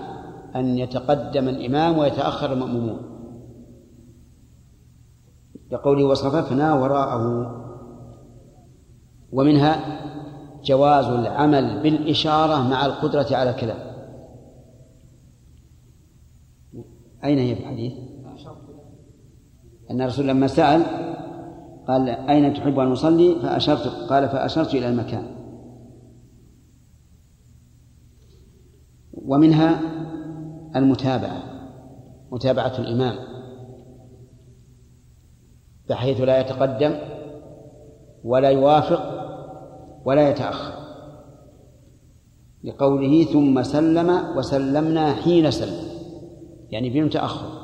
أن 0.56 0.78
يتقدم 0.78 1.48
الإمام 1.48 1.98
ويتأخر 1.98 2.54
المأمومون. 2.54 3.00
لقوله 5.72 6.06
وصففنا 6.06 6.74
وراءه 6.74 7.56
ومنها 9.32 10.00
جواز 10.64 11.06
العمل 11.06 11.84
بالإشارة 11.84 12.70
مع 12.70 12.86
القدرة 12.86 13.28
على 13.32 13.50
الكلام 13.50 13.90
أين 17.24 17.38
هي 17.40 17.56
في 17.56 17.62
الحديث؟ 17.62 17.94
أن 19.92 20.02
الرسول 20.02 20.28
لما 20.28 20.48
سأل 20.48 20.84
قال 21.88 22.10
أين 22.10 22.54
تحب 22.54 22.80
أن 22.80 22.92
أصلي؟ 22.92 23.36
فأشرت 23.36 23.88
قال 23.88 24.30
فأشرت 24.30 24.76
إلى 24.76 24.90
المكان 24.90 25.26
ومنها 29.14 29.82
المتابعة 30.76 31.44
متابعة 32.32 32.80
الإمام 32.80 33.16
بحيث 35.90 36.22
لا 36.22 36.40
يتقدم 36.40 36.96
ولا 38.24 38.50
يوافق 38.50 39.19
ولا 40.10 40.30
يتأخر. 40.30 40.74
لقوله 42.64 43.24
ثم 43.24 43.64
سلم 43.64 44.38
وسلمنا 44.38 45.14
حين 45.14 45.52
سلم. 45.52 45.90
يعني 46.70 46.90
بدون 46.90 47.10
تأخر. 47.10 47.60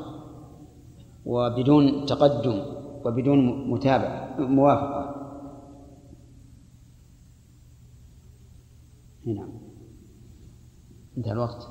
وبدون 1.25 2.05
تقدم. 2.05 2.61
وبدون 3.05 3.69
متابعة. 3.69 4.39
موافقة. 4.39 5.15
نعم 9.25 9.49
انتهى 11.17 11.31
الوقت. 11.31 11.67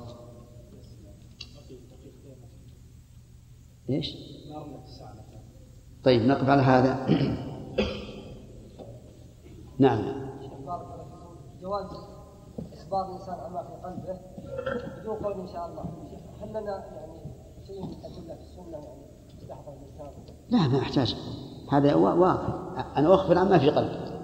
إيش؟ 3.89 4.15
طيب 6.03 6.21
نقف 6.21 6.49
على 6.49 6.61
هذا. 6.61 7.07
نعم. 9.79 10.24
جواز 11.65 11.85
إخبار 12.73 13.05
الانسان 13.05 13.35
عما 13.39 13.63
في 13.63 13.73
قلبه 13.83 14.19
بدون 15.01 15.15
قول 15.15 15.33
إن 15.33 15.47
شاء 15.47 15.65
الله. 15.65 15.85
هل 16.41 16.49
لنا 16.49 16.85
يعني 16.95 17.19
شيء 17.67 17.81
من 17.81 17.93
الادله 17.93 18.35
في 18.35 18.41
السنة 18.41 18.77
يعني 19.47 19.61
الانسان 19.67 20.11
لا 20.49 20.67
ما 20.67 20.77
يحتاج. 20.77 21.15
هذا 21.71 21.95
واضح 21.95 22.39
أنا 22.97 23.13
أخبر 23.13 23.37
عما 23.37 23.57
في 23.57 23.69
قلبي 23.69 24.15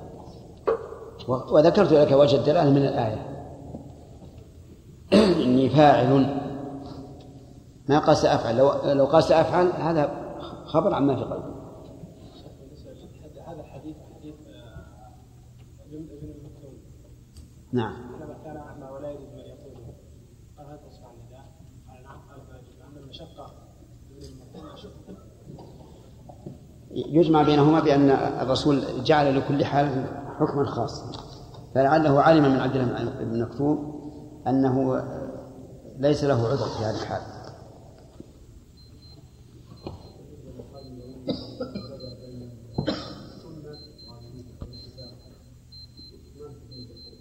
وذكرت 1.27 1.91
لك 1.91 2.11
وجه 2.11 2.35
الدلالة 2.35 2.69
من 2.69 2.85
الآية. 2.85 3.27
إني 5.43 5.69
فاعل. 5.69 6.41
ما 7.89 7.99
قال 7.99 8.17
سأفعل 8.17 8.57
لو 8.57 8.71
لو 8.93 9.05
قال 9.05 9.23
سأفعل 9.23 9.67
هذا 9.67 10.33
خبر 10.65 10.93
عما 10.93 11.15
في 11.15 11.23
قلبي 11.23 11.51
هذا 13.47 13.59
الحديث 13.61 13.95
حديث 14.15 14.35
ابن 15.91 16.33
مكتوم 16.43 16.77
نعم. 17.73 17.93
كان 18.43 18.83
ولا 18.91 19.09
من 19.09 19.39
يقوله 19.39 19.93
قال 20.57 20.67
هل 20.67 20.79
النداء؟ 21.19 21.45
قال 21.87 22.03
نعم 22.03 22.19
قال 22.29 22.97
المشقة 22.97 23.45
يجمع 26.91 27.43
بينهما 27.43 27.79
بأن 27.79 28.09
الرسول 28.09 29.03
جعل 29.03 29.37
لكل 29.37 29.65
حال 29.65 30.05
حكما 30.39 30.65
خاصا. 30.65 31.11
فلعله 31.75 32.21
علم 32.21 32.43
من 32.43 32.59
عبد 32.59 32.75
الله 32.75 33.23
بن 33.23 33.41
مكتوم 33.41 34.01
أنه 34.47 35.03
ليس 35.97 36.23
له 36.23 36.47
عذر 36.47 36.65
في 36.65 36.85
هذه 36.85 37.01
الحال. 37.01 37.40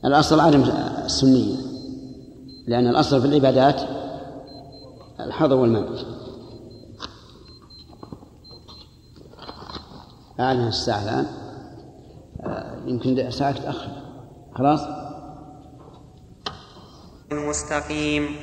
الأصل 0.04 0.40
عدم 0.40 0.62
السنية 1.04 1.56
لأن 2.66 2.86
الأصل 2.86 3.20
في 3.20 3.26
العبادات 3.26 3.80
الحظر 5.20 5.56
والمنع 5.56 5.88
أعلن 10.40 10.68
الساعة 10.68 11.02
الآن. 11.02 11.26
آه، 12.40 12.76
يمكن 12.86 13.30
ساعة 13.30 13.52
تأخر 13.52 13.90
خلاص؟ 14.54 14.80
المستقيم 17.32 18.36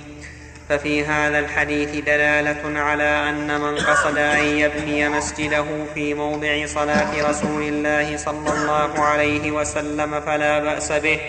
ففي 0.70 1.06
هذا 1.06 1.40
الحديث 1.40 2.06
دلالة 2.06 2.80
على 2.80 3.30
أن 3.30 3.62
من 3.62 3.76
قصد 3.78 4.18
أن 4.18 4.46
يبني 4.46 5.10
مسجده 5.10 5.86
في 5.94 6.14
موضع 6.14 6.66
صلاة 6.66 7.30
رسول 7.30 7.62
الله 7.62 8.18
صلى 8.18 8.50
الله 8.54 9.00
عليه 9.00 9.52
وسلم 9.52 10.22
فلا 10.22 10.60
بأس 10.60 10.92
به. 10.92 11.20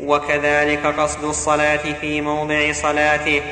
وكذلك 0.00 0.86
قصد 0.86 1.24
الصلاة 1.24 1.92
في 2.00 2.20
موضع 2.20 2.72
صلاته 2.72 3.42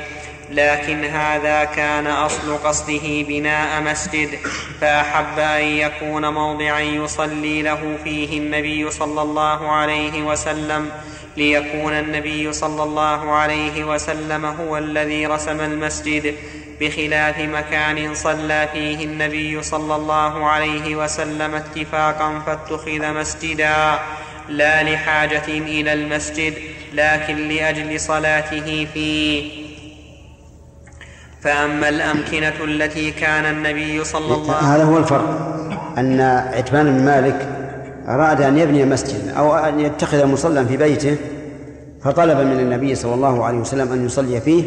لكن 0.50 1.04
هذا 1.04 1.64
كان 1.64 2.06
أصل 2.06 2.56
قصده 2.56 3.22
بناء 3.28 3.82
مسجد 3.82 4.28
فأحب 4.80 5.38
أن 5.38 5.64
يكون 5.64 6.28
موضعا 6.28 6.80
يصلي 6.80 7.62
له 7.62 7.96
فيه 8.04 8.38
النبي 8.38 8.90
صلى 8.90 9.22
الله 9.22 9.70
عليه 9.70 10.22
وسلم 10.22 10.90
ليكون 11.36 11.92
النبي 11.92 12.52
صلى 12.52 12.82
الله 12.82 13.32
عليه 13.32 13.84
وسلم 13.84 14.44
هو 14.46 14.78
الذي 14.78 15.26
رسم 15.26 15.60
المسجد 15.60 16.34
بخلاف 16.80 17.38
مكان 17.38 18.14
صلى 18.14 18.68
فيه 18.72 19.04
النبي 19.04 19.62
صلى 19.62 19.96
الله 19.96 20.46
عليه 20.46 20.96
وسلم 20.96 21.54
اتفاقا 21.54 22.42
فاتخذ 22.46 23.12
مسجدا. 23.12 23.98
لا 24.48 24.82
لحاجة 24.82 25.48
إلى 25.48 25.92
المسجد 25.92 26.54
لكن 26.94 27.48
لأجل 27.48 28.00
صلاته 28.00 28.86
فيه. 28.94 29.60
فأما 31.40 31.88
الأمكنة 31.88 32.64
التي 32.64 33.10
كان 33.10 33.44
النبي 33.44 34.04
صلى 34.04 34.34
الله 34.34 34.54
عليه 34.54 34.58
وسلم 34.58 34.70
هذا 34.70 34.84
هو 34.84 34.98
الفرق 34.98 35.56
أن 35.98 36.20
عتبان 36.54 36.98
بن 36.98 37.04
مالك 37.04 37.48
أراد 38.08 38.42
أن 38.42 38.58
يبني 38.58 38.84
مسجدا 38.84 39.32
أو 39.32 39.56
أن 39.56 39.80
يتخذ 39.80 40.26
مصلى 40.26 40.66
في 40.66 40.76
بيته 40.76 41.16
فطلب 42.04 42.38
من 42.38 42.60
النبي 42.60 42.94
صلى 42.94 43.14
الله 43.14 43.44
عليه 43.44 43.58
وسلم 43.58 43.92
أن 43.92 44.06
يصلي 44.06 44.40
فيه 44.40 44.62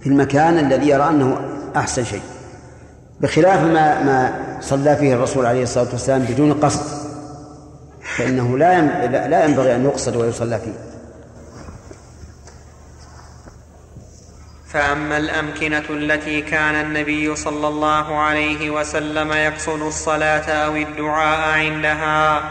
في 0.00 0.06
المكان 0.06 0.58
الذي 0.58 0.88
يرى 0.88 1.08
أنه 1.08 1.38
أحسن 1.76 2.04
شيء. 2.04 2.22
بخلاف 3.20 3.62
ما 3.62 4.02
ما 4.02 4.34
صلى 4.60 4.96
فيه 4.96 5.14
الرسول 5.14 5.46
عليه 5.46 5.62
الصلاة 5.62 5.88
والسلام 5.92 6.22
بدون 6.22 6.52
قصد. 6.52 7.13
فإنه 8.04 8.58
لا 8.58 8.80
لا 9.28 9.44
ينبغي 9.44 9.74
أن 9.74 9.84
يقصد 9.84 10.16
ويصلى 10.16 10.58
فيه. 10.58 10.94
فأما 14.74 15.16
الأمكنة 15.16 15.84
التي 15.90 16.42
كان 16.42 16.74
النبي 16.74 17.36
صلى 17.36 17.68
الله 17.68 18.18
عليه 18.18 18.70
وسلم 18.70 19.32
يقصد 19.32 19.82
الصلاة 19.82 20.50
أو 20.50 20.76
الدعاء 20.76 21.58
عندها 21.58 22.42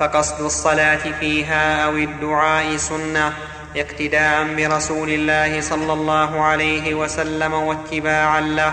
فقصد 0.00 0.40
الصلاة 0.40 0.96
فيها 1.20 1.84
أو 1.84 1.96
الدعاء 1.96 2.76
سنة 2.76 3.32
اقتداء 3.76 4.54
برسول 4.56 5.10
الله 5.10 5.60
صلى 5.60 5.92
الله 5.92 6.40
عليه 6.40 6.94
وسلم 6.94 7.52
واتباعا 7.52 8.40
له 8.40 8.72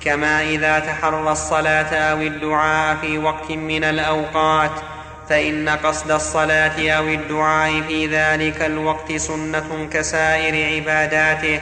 كما 0.00 0.42
إذا 0.42 0.78
تحرى 0.78 1.32
الصلاة 1.32 1.94
أو 1.94 2.20
الدعاء 2.20 2.96
في 2.96 3.18
وقت 3.18 3.50
من 3.50 3.84
الأوقات 3.84 4.70
فإن 5.28 5.68
قصد 5.68 6.10
الصلاة 6.10 6.90
أو 6.90 7.08
الدعاء 7.08 7.80
في 7.88 8.06
ذلك 8.06 8.62
الوقت 8.62 9.12
سنة 9.12 9.88
كسائر 9.92 10.76
عباداته 10.76 11.60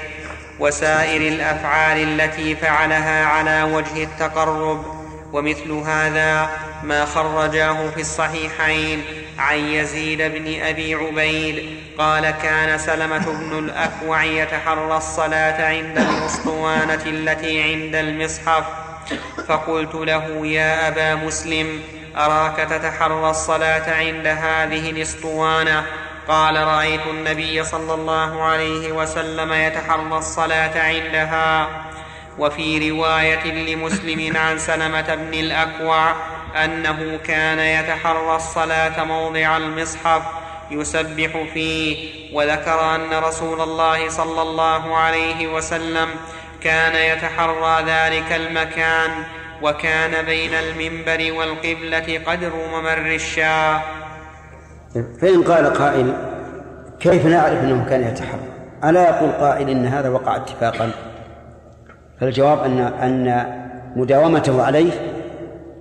وسائر 0.58 1.32
الأفعال 1.32 2.20
التي 2.20 2.56
فعلها 2.56 3.24
على 3.24 3.62
وجه 3.62 4.02
التقرب. 4.02 5.04
ومثل 5.32 5.72
هذا 5.72 6.50
ما 6.82 7.04
خرجاه 7.04 7.90
في 7.90 8.00
الصحيحين 8.00 9.02
عن 9.38 9.58
يزيد 9.58 10.22
بن 10.22 10.62
أبي 10.62 10.94
عبيد 10.94 11.78
قال 11.98 12.30
كان 12.30 12.78
سلمة 12.78 13.26
بن 13.32 13.58
الأكوع 13.58 14.24
يتحرى 14.24 14.96
الصلاة 14.96 15.68
عند 15.68 15.98
الأسطوانة 15.98 17.02
التي 17.06 17.62
عند 17.62 17.94
المصحف. 17.94 18.64
فقلت 19.48 19.94
له 19.94 20.46
يا 20.46 20.88
أبا 20.88 21.14
مسلم 21.14 21.80
أراك 22.16 22.56
تتحرى 22.56 23.30
الصلاة 23.30 23.94
عند 23.94 24.26
هذه 24.26 24.90
الإسطوانة؟ 24.90 25.86
قال 26.28 26.56
رأيت 26.56 27.06
النبي 27.06 27.64
صلى 27.64 27.94
الله 27.94 28.42
عليه 28.42 28.92
وسلم 28.92 29.52
يتحرى 29.52 30.18
الصلاة 30.18 30.80
عندها. 30.80 31.68
وفي 32.38 32.90
رواية 32.90 33.74
لمسلم 33.74 34.36
عن 34.36 34.58
سلمة 34.58 35.14
بن 35.14 35.34
الأكوع 35.34 36.12
أنه 36.64 37.18
كان 37.26 37.58
يتحرى 37.58 38.36
الصلاة 38.36 39.04
موضع 39.04 39.56
المصحف 39.56 40.22
يسبح 40.70 41.42
فيه 41.54 42.08
وذكر 42.32 42.94
أن 42.94 43.14
رسول 43.14 43.60
الله 43.60 44.08
صلى 44.08 44.42
الله 44.42 44.96
عليه 44.96 45.46
وسلم 45.46 46.08
كان 46.62 47.16
يتحرى 47.16 47.82
ذلك 47.82 48.32
المكان 48.32 49.10
وكان 49.62 50.26
بين 50.26 50.50
المنبر 50.54 51.32
والقبلة 51.38 52.20
قدر 52.26 52.52
ممر 52.72 53.14
الشاه 53.14 53.80
فإن 55.20 55.42
قال 55.42 55.66
قائل 55.66 56.12
كيف 57.00 57.26
نعرف 57.26 57.60
أنه 57.60 57.84
كان 57.88 58.02
يتحرى؟ 58.02 58.40
ألا 58.84 59.08
يقول 59.08 59.30
قائل 59.30 59.68
إن 59.68 59.86
هذا 59.86 60.08
وقع 60.08 60.36
اتفاقا؟ 60.36 60.90
فالجواب 62.20 62.64
أن 62.64 62.78
أن 62.80 63.46
مداومته 63.96 64.62
عليه 64.62 64.92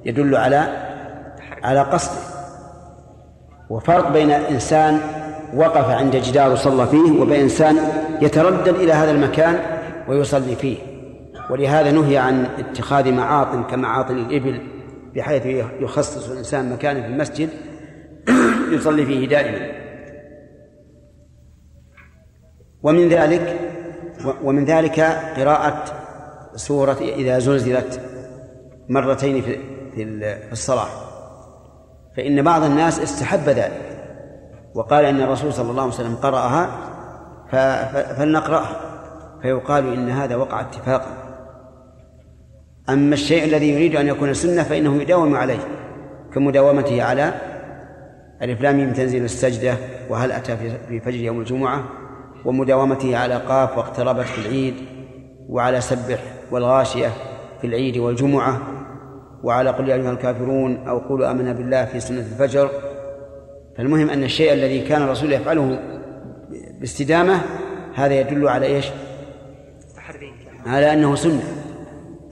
يدل 0.05 0.35
على 0.35 0.67
على 1.63 1.81
قصده. 1.81 2.21
وفرق 3.69 4.11
بين 4.11 4.31
إنسان 4.31 4.99
وقف 5.55 5.89
عند 5.89 6.15
جدار 6.15 6.51
وصلى 6.51 6.87
فيه 6.87 7.21
وبين 7.21 7.39
إنسان 7.39 7.77
يتردد 8.21 8.75
إلى 8.75 8.93
هذا 8.93 9.11
المكان 9.11 9.59
ويصلي 10.07 10.55
فيه. 10.55 10.92
ولهذا 11.53 11.91
نهي 11.91 12.17
عن 12.17 12.45
اتخاذ 12.45 13.11
معاطن 13.11 13.63
كمعاطن 13.63 14.17
الإبل 14.17 14.61
بحيث 15.15 15.45
يخصص 15.79 16.29
الإنسان 16.29 16.69
مكانا 16.69 17.01
في 17.01 17.07
المسجد 17.07 17.49
يصلي 18.75 19.05
فيه 19.05 19.27
دائما. 19.27 19.71
ومن 22.83 23.09
ذلك 23.09 23.59
ومن 24.43 24.65
ذلك 24.65 24.99
قراءة 25.37 25.83
سورة 26.55 26.97
إذا 27.01 27.39
زلزلت 27.39 28.01
مرتين 28.89 29.41
في 29.41 29.57
في 29.95 30.51
الصلاة. 30.51 30.87
فإن 32.17 32.41
بعض 32.41 32.63
الناس 32.63 32.99
استحب 32.99 33.49
ذلك. 33.49 33.81
وقال 34.75 35.05
إن 35.05 35.21
الرسول 35.21 35.53
صلى 35.53 35.71
الله 35.71 35.83
عليه 35.83 35.93
وسلم 35.93 36.15
قرأها 36.15 36.69
فلنقرأها. 38.17 38.79
فيقال 39.41 39.93
إن 39.93 40.09
هذا 40.09 40.35
وقع 40.35 40.61
اتفاقا. 40.61 41.22
أما 42.89 43.13
الشيء 43.13 43.43
الذي 43.43 43.69
يريد 43.69 43.95
أن 43.95 44.07
يكون 44.07 44.33
سنة 44.33 44.63
فإنه 44.63 45.01
يداوم 45.01 45.35
عليه 45.35 45.59
كمداومته 46.33 47.03
على 47.03 47.33
ألف 48.41 48.61
لام 48.61 48.93
تنزيل 48.93 49.23
السجدة 49.23 49.77
وهل 50.09 50.31
أتى 50.31 50.57
في 50.87 50.99
فجر 50.99 51.19
يوم 51.19 51.39
الجمعة 51.39 51.83
ومداومته 52.45 53.17
على 53.17 53.35
قاف 53.35 53.77
واقتربت 53.77 54.25
في 54.25 54.47
العيد 54.47 54.75
وعلى 55.49 55.81
سبح 55.81 56.19
والغاشية 56.51 57.09
في 57.61 57.67
العيد 57.67 57.97
والجمعة 57.97 58.61
وعلى 59.43 59.69
قل 59.69 59.89
يا 59.89 59.95
أيها 59.95 60.11
الكافرون 60.11 60.87
أو 60.87 60.99
قولوا 60.99 61.31
آمنا 61.31 61.53
بالله 61.53 61.85
في 61.85 61.99
سنة 61.99 62.19
الفجر. 62.19 62.69
فالمهم 63.77 64.09
أن 64.09 64.23
الشيء 64.23 64.53
الذي 64.53 64.81
كان 64.81 65.01
الرسول 65.01 65.33
يفعله 65.33 65.79
باستدامة 66.79 67.41
هذا 67.95 68.19
يدل 68.19 68.47
على 68.47 68.65
إيش؟ 68.65 68.85
على 70.65 70.93
أنه 70.93 71.15
سنة. 71.15 71.62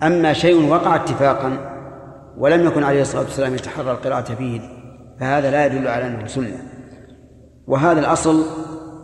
أما 0.03 0.33
شيء 0.33 0.69
وقع 0.69 0.95
اتفاقا 0.95 1.71
ولم 2.37 2.67
يكن 2.67 2.83
عليه 2.83 3.01
الصلاة 3.01 3.23
والسلام 3.23 3.53
يتحرى 3.55 3.91
القراءة 3.91 4.35
فيه 4.35 4.61
فهذا 5.19 5.51
لا 5.51 5.65
يدل 5.65 5.87
على 5.87 6.07
أنه 6.07 6.27
سنة. 6.27 6.57
وهذا 7.67 7.99
الأصل 7.99 8.45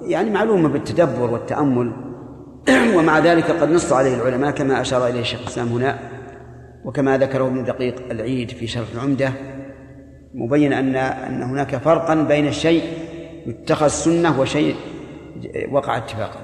يعني 0.02 0.30
معلوم 0.30 0.68
بالتدبر 0.68 1.32
والتأمل 1.32 1.94
ومع 2.98 3.20
ذلك 3.20 3.52
قد 3.52 3.70
نص 3.72 3.94
عليه 3.94 4.16
العلماء 4.16 4.52
كما 4.52 4.82
أشار 4.82 5.08
إليه 5.08 5.22
الشيخ 5.22 5.40
الإسلام 5.40 5.68
هنا 5.68 6.00
وكما 6.86 7.18
ذكره 7.18 7.48
ابن 7.48 7.64
دقيق 7.64 8.12
العيد 8.12 8.52
في 8.52 8.68
شرح 8.68 8.88
العمدة 8.94 9.34
مبين 10.34 10.74
أن 10.74 10.96
أن 10.96 11.44
هناك 11.44 11.76
فرقا 11.76 12.16
بين 12.16 12.48
الشيء 12.48 12.84
يتخذ 13.46 13.88
سنة 13.88 14.40
وشيء 14.40 14.76
وقع 15.72 15.98
اتفاقا. 15.98 16.40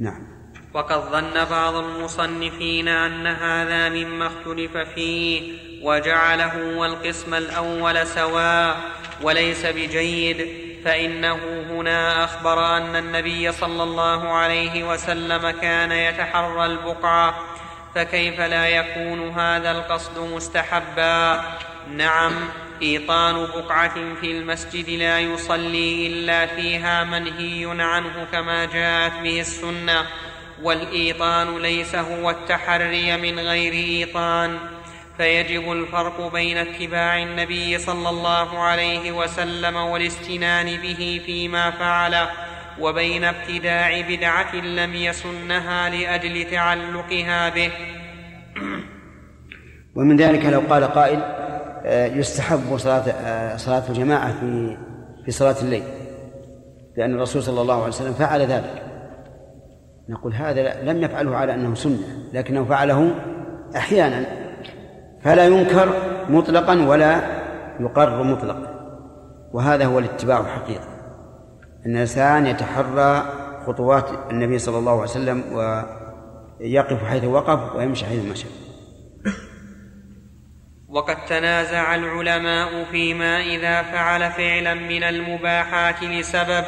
نعم. 0.00 0.41
وقد 0.74 1.10
ظن 1.12 1.44
بعض 1.50 1.74
المصنفين 1.74 2.88
أن 2.88 3.26
هذا 3.26 3.88
مما 3.88 4.26
اختلف 4.26 4.76
فيه 4.76 5.52
وجعله 5.82 6.76
والقسم 6.76 7.34
الأول 7.34 8.06
سواء 8.06 8.76
وليس 9.22 9.66
بجيد 9.66 10.48
فإنه 10.84 11.38
هنا 11.70 12.24
أخبر 12.24 12.76
أن 12.76 12.96
النبي 12.96 13.52
صلى 13.52 13.82
الله 13.82 14.28
عليه 14.28 14.84
وسلم 14.92 15.50
كان 15.50 15.92
يتحرى 15.92 16.66
البقعة 16.66 17.34
فكيف 17.94 18.40
لا 18.40 18.68
يكون 18.68 19.30
هذا 19.30 19.70
القصد 19.70 20.18
مستحبا؟ 20.18 21.42
نعم 21.90 22.32
إيطان 22.82 23.34
بقعة 23.34 24.14
في 24.20 24.30
المسجد 24.30 24.90
لا 24.90 25.20
يصلي 25.20 26.06
إلا 26.06 26.46
فيها 26.46 27.04
منهي 27.04 27.82
عنه 27.82 28.26
كما 28.32 28.64
جاءت 28.64 29.12
به 29.22 29.40
السنة 29.40 30.06
والإيطان 30.62 31.58
ليس 31.58 31.94
هو 31.94 32.30
التحري 32.30 33.16
من 33.16 33.38
غير 33.38 33.72
إيطان. 33.72 34.58
فيجب 35.16 35.72
الفرق 35.72 36.32
بين 36.32 36.56
اتباع 36.56 37.22
النبي 37.22 37.78
صلى 37.78 38.08
الله 38.08 38.58
عليه 38.58 39.12
وسلم 39.12 39.76
والاستنان 39.76 40.66
به 40.66 41.20
فيما 41.26 41.70
فعله 41.70 42.28
وبين 42.80 43.24
ابتداع 43.24 44.00
بدعة 44.00 44.56
لم 44.56 44.94
يسنها 44.94 45.90
لأجل 45.90 46.50
تعلقها 46.50 47.48
به. 47.48 47.70
ومن 49.96 50.16
ذلك 50.16 50.44
لو 50.44 50.60
قال 50.60 50.84
قائل 50.84 51.22
آه، 51.84 52.06
يستحب 52.06 52.78
صلاة 52.78 53.10
آه، 53.10 53.56
صلاة 53.56 53.82
الجماعة 53.88 54.40
في 54.40 54.76
في 55.24 55.30
صلاة 55.30 55.56
الليل 55.62 55.82
لأن 56.96 57.14
الرسول 57.14 57.42
صلى 57.42 57.60
الله 57.60 57.74
عليه 57.74 57.88
وسلم 57.88 58.12
فعل 58.12 58.40
ذلك. 58.40 58.91
نقول 60.08 60.34
هذا 60.34 60.82
لم 60.82 61.02
يفعله 61.02 61.36
على 61.36 61.54
أنه 61.54 61.74
سنة 61.74 61.98
لكنه 62.32 62.64
فعله 62.64 63.14
أحيانا. 63.76 64.26
فلا 65.22 65.46
ينكر 65.46 65.88
مطلقا 66.28 66.88
ولا 66.88 67.20
يقر 67.80 68.22
مطلقا. 68.22 68.72
وهذا 69.52 69.84
هو 69.84 69.98
الاتباع 69.98 70.44
حقيقة. 70.44 70.88
أن 71.86 71.94
الإنسان 71.94 72.46
يتحرى 72.46 73.22
خطوات 73.66 74.10
النبي 74.30 74.58
صلى 74.58 74.78
الله 74.78 74.92
عليه 74.92 75.02
وسلم 75.02 75.44
ويقف 75.52 77.04
حيث 77.04 77.24
وقف 77.24 77.76
ويمشي 77.76 78.06
حيث 78.06 78.24
مشى. 78.24 78.46
وقد 80.88 81.16
تنازع 81.28 81.94
العلماء 81.94 82.84
فيما 82.90 83.40
إذا 83.40 83.82
فعل 83.82 84.30
فعلا 84.30 84.74
من 84.74 85.02
المباحات 85.02 86.02
لسبب 86.02 86.64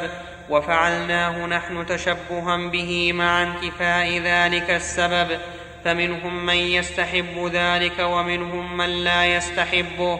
وفعلناه 0.49 1.45
نحن 1.45 1.85
تشبها 1.85 2.57
به 2.57 3.13
مع 3.13 3.43
انتفاء 3.43 4.19
ذلك 4.19 4.69
السبب 4.69 5.39
فمنهم 5.85 6.45
من 6.45 6.55
يستحب 6.55 7.49
ذلك 7.53 7.99
ومنهم 7.99 8.77
من 8.77 8.89
لا 8.89 9.25
يستحبه. 9.25 10.19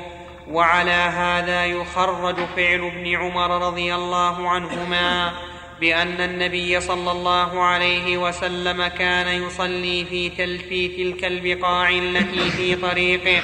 وعلى 0.51 0.91
هذا 0.91 1.65
يخرج 1.65 2.35
فعل 2.55 2.79
ابن 2.79 3.15
عمر 3.15 3.67
رضي 3.67 3.95
الله 3.95 4.49
عنهما 4.49 5.31
بأن 5.79 6.21
النبي 6.21 6.79
صلى 6.79 7.11
الله 7.11 7.63
عليه 7.63 8.17
وسلم 8.17 8.87
كان 8.87 9.43
يصلي 9.43 10.05
في 10.05 10.29
في 10.57 10.87
تلك 10.87 11.25
البقاع 11.25 11.89
التي 11.89 12.49
في 12.49 12.75
طريقه 12.75 13.43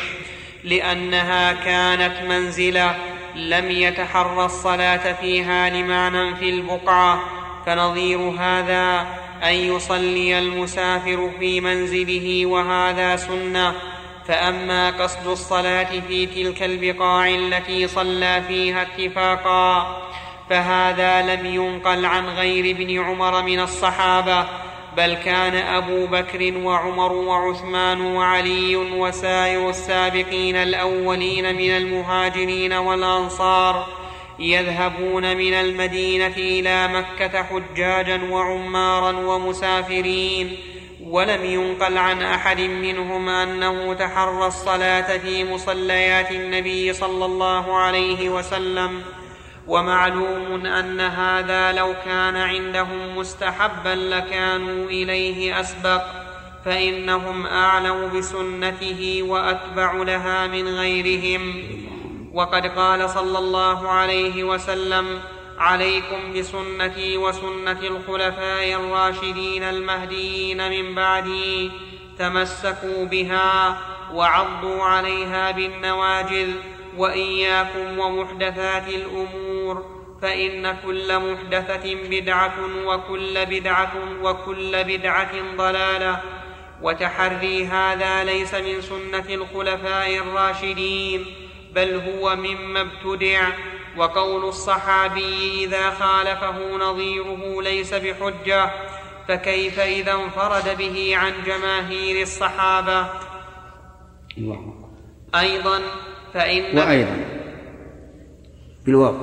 لأنها 0.63 1.53
كانت 1.53 2.21
منزلة. 2.29 2.95
لم 3.35 3.71
يتحرى 3.71 4.45
الصلاة 4.45 5.13
فيها 5.13 5.69
لمعنى 5.69 6.35
في 6.35 6.49
البقعة 6.49 7.19
فنظير 7.65 8.19
هذا 8.19 9.05
أن 9.43 9.53
يصلي 9.53 10.39
المسافر 10.39 11.31
في 11.39 11.61
منزله 11.61 12.45
وهذا 12.45 13.15
سنة. 13.15 13.73
فأما 14.27 14.89
قصد 14.89 15.27
الصلاة 15.27 15.99
في 16.07 16.25
تلك 16.25 16.63
البقاع 16.63 17.27
التي 17.27 17.87
صلى 17.87 18.43
فيها 18.47 18.81
اتفاقا 18.81 20.01
فهذا 20.49 21.21
لم 21.21 21.45
ينقل 21.45 22.05
عن 22.05 22.25
غير 22.29 22.75
ابن 22.75 22.99
عمر 22.99 23.43
من 23.43 23.59
الصحابة. 23.59 24.45
بل 24.97 25.13
كان 25.13 25.55
أبو 25.55 26.05
بكر 26.05 26.57
وعمر 26.57 27.13
وعثمان 27.13 28.01
وعلي 28.01 28.75
وسائر 28.75 29.69
السابقين 29.69 30.55
الأولين 30.55 31.55
من 31.55 31.69
المهاجرين 31.69 32.73
والأنصار 32.73 33.87
يذهبون 34.39 35.37
من 35.37 35.53
المدينة 35.53 36.33
إلى 36.37 36.87
مكة 36.87 37.43
حجاجا 37.43 38.21
وعمارا 38.31 39.11
ومسافرين. 39.11 40.57
ولم 41.03 41.45
ينقل 41.45 41.97
عن 41.97 42.21
أحد 42.21 42.59
منهم 42.61 43.29
أنه 43.29 43.93
تحرى 43.93 44.47
الصلاة 44.47 45.17
في 45.17 45.43
مصليات 45.43 46.31
النبي 46.31 46.93
صلى 46.93 47.25
الله 47.25 47.77
عليه 47.77 48.29
وسلم. 48.29 49.01
ومعلوم 49.67 50.65
أن 50.65 50.99
هذا 50.99 51.71
لو 51.71 51.93
كان 52.05 52.35
عندهم 52.35 53.17
مستحبا 53.17 53.95
لكانوا 53.95 54.89
إليه 54.89 55.59
أسبق 55.59 56.01
فإنهم 56.65 57.45
أعلم 57.45 58.11
بسنته 58.17 59.23
وأتبع 59.27 59.93
لها 59.93 60.47
من 60.47 60.67
غيرهم. 60.67 61.63
وقد 62.33 62.65
قال 62.65 63.09
صلى 63.09 63.37
الله 63.37 63.89
عليه 63.89 64.43
وسلم 64.43 65.19
عليكم 65.57 66.33
بسنتي 66.35 67.17
وسنة 67.17 67.79
الخلفاء 67.83 68.73
الراشدين 68.73 69.63
المهديين 69.63 70.69
من 70.69 70.95
بعدي 70.95 71.71
تمسكوا 72.19 73.05
بها 73.05 73.77
وعضوا 74.13 74.83
عليها 74.83 75.51
بالنواجذ 75.51 76.49
وإياكم 76.97 77.99
ومحدثات 77.99 78.87
الأمور 78.87 80.01
فإن 80.21 80.77
كل 80.85 81.19
محدثة 81.19 81.95
بدعة 82.09 82.53
وكل 82.85 83.45
بدعة 83.45 83.93
وكل 84.23 84.83
بدعة 84.83 85.31
ضلالة. 85.57 86.21
وتحري 86.81 87.65
هذا 87.65 88.23
ليس 88.23 88.53
من 88.53 88.81
سنة 88.81 89.25
الخلفاء 89.29 90.17
الراشدين 90.17 91.25
بل 91.75 91.95
هو 91.95 92.35
مما 92.35 92.81
ابتدع. 92.81 93.49
وقول 93.97 94.45
الصحابي 94.45 95.65
إذا 95.65 95.89
خالفه 95.89 96.77
نظيره 96.77 97.61
ليس 97.61 97.93
بحجة 97.93 98.71
فكيف 99.27 99.79
إذا 99.79 100.13
انفرد 100.13 100.77
به 100.77 101.17
عن 101.17 101.33
جماهير 101.45 102.21
الصحابة؟ 102.21 103.07
الله 104.37 104.73
فإن 106.33 106.77
وأيضا. 106.77 107.15
بالواو. 108.85 109.15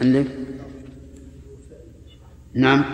عندك؟ 0.00 0.26
نعم. 2.54 2.84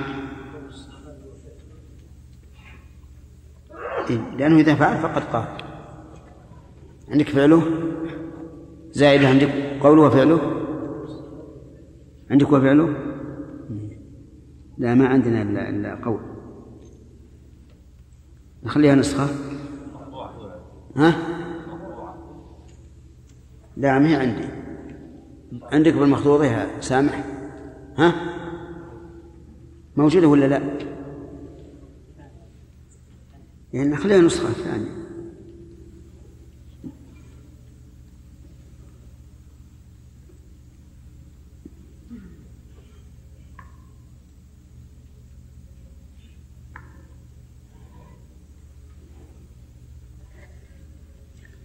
إيه، 4.11 4.37
لأنه 4.39 4.57
إذا 4.61 4.75
فعل 4.75 4.99
فقد 4.99 5.23
قال. 5.23 5.49
عندك 7.09 7.29
فعله؟ 7.29 7.63
زائد 8.93 9.25
عندك 9.25 9.51
قوله 9.83 10.03
وفعله؟ 10.03 10.41
عندك 12.31 12.53
وفعله؟ 12.53 12.97
لا 14.79 14.95
ما 14.95 15.07
عندنا 15.09 15.43
إلا 15.43 15.69
إلا 15.69 16.05
قول. 16.05 16.21
نخليها 18.63 18.95
نسخة. 18.95 19.29
ها؟ 20.97 21.38
لا 23.79 23.99
ما 23.99 24.09
هي 24.09 24.15
عندي. 24.15 24.49
عندك 25.63 25.95
بالمخطوطة 25.95 26.45
يا 26.45 26.81
سامح؟ 26.81 27.25
ها؟ 27.97 28.15
موجودة 29.97 30.29
ولا 30.29 30.47
لا؟ 30.47 30.79
يعني 33.73 33.89
نخليها 33.91 34.21
نسخة 34.21 34.53
ثانية. 34.53 34.99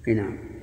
إي 0.07 0.13
نعم. 0.13 0.62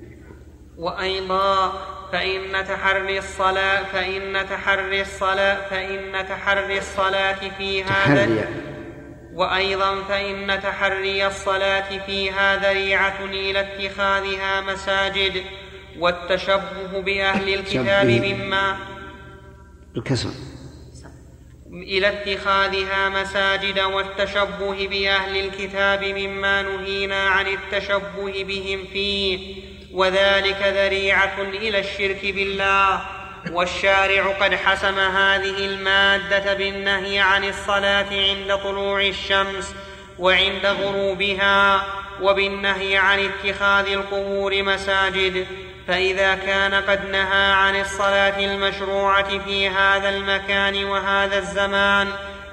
وأيضا 0.80 1.72
فإن 2.12 2.64
تحري 2.64 3.18
الصلاة 3.18 3.82
فإن 3.92 4.46
تحري 4.50 5.00
الصلاة 5.00 5.68
فإن 5.70 6.26
تحري 6.28 6.78
الصلاة 6.78 7.48
في 7.58 7.84
هذا 7.84 8.48
وأيضا 9.34 10.02
فإن 10.02 10.60
تحري 10.62 11.26
الصلاة 11.26 11.98
فيها 12.06 12.56
ذريعة 12.56 13.24
إلى 13.24 13.60
اتخاذها 13.60 14.60
مساجد 14.60 15.42
والتشبه 15.98 17.00
بأهل 17.00 17.54
الكتاب. 17.54 18.06
مما 18.06 18.76
بالكسر 19.94 20.30
إلى 21.72 22.08
اتخاذها 22.08 23.08
مساجد 23.08 23.78
والتشبه 23.78 24.88
بأهل 24.88 25.36
الكتاب 25.44 26.04
مما 26.04 26.62
نهينا 26.62 27.28
عن 27.28 27.46
التشبه 27.46 28.44
بهم 28.44 28.84
فيه 28.92 29.70
وذلك 29.94 30.62
ذريعة 30.62 31.38
إلى 31.38 31.78
الشرك 31.78 32.20
بالله. 32.22 33.00
والشارع 33.50 34.26
قد 34.40 34.54
حسم 34.54 34.98
هذه 34.98 35.66
المادة 35.66 36.54
بالنهي 36.54 37.18
عن 37.18 37.44
الصلاة 37.44 38.06
عند 38.12 38.56
طلوع 38.64 39.00
الشمس 39.02 39.74
وعند 40.18 40.66
غروبها 40.66 41.86
وبالنهي 42.22 42.96
عن 42.96 43.18
اتخاذ 43.30 43.86
القبور 43.92 44.62
مساجد. 44.62 45.46
فإذا 45.88 46.34
كان 46.34 46.74
قد 46.74 47.10
نهى 47.10 47.52
عن 47.52 47.80
الصلاة 47.80 48.38
المشروعة 48.38 49.38
في 49.38 49.68
هذا 49.68 50.08
المكان 50.08 50.84
وهذا 50.84 51.38
الزمان 51.38 52.08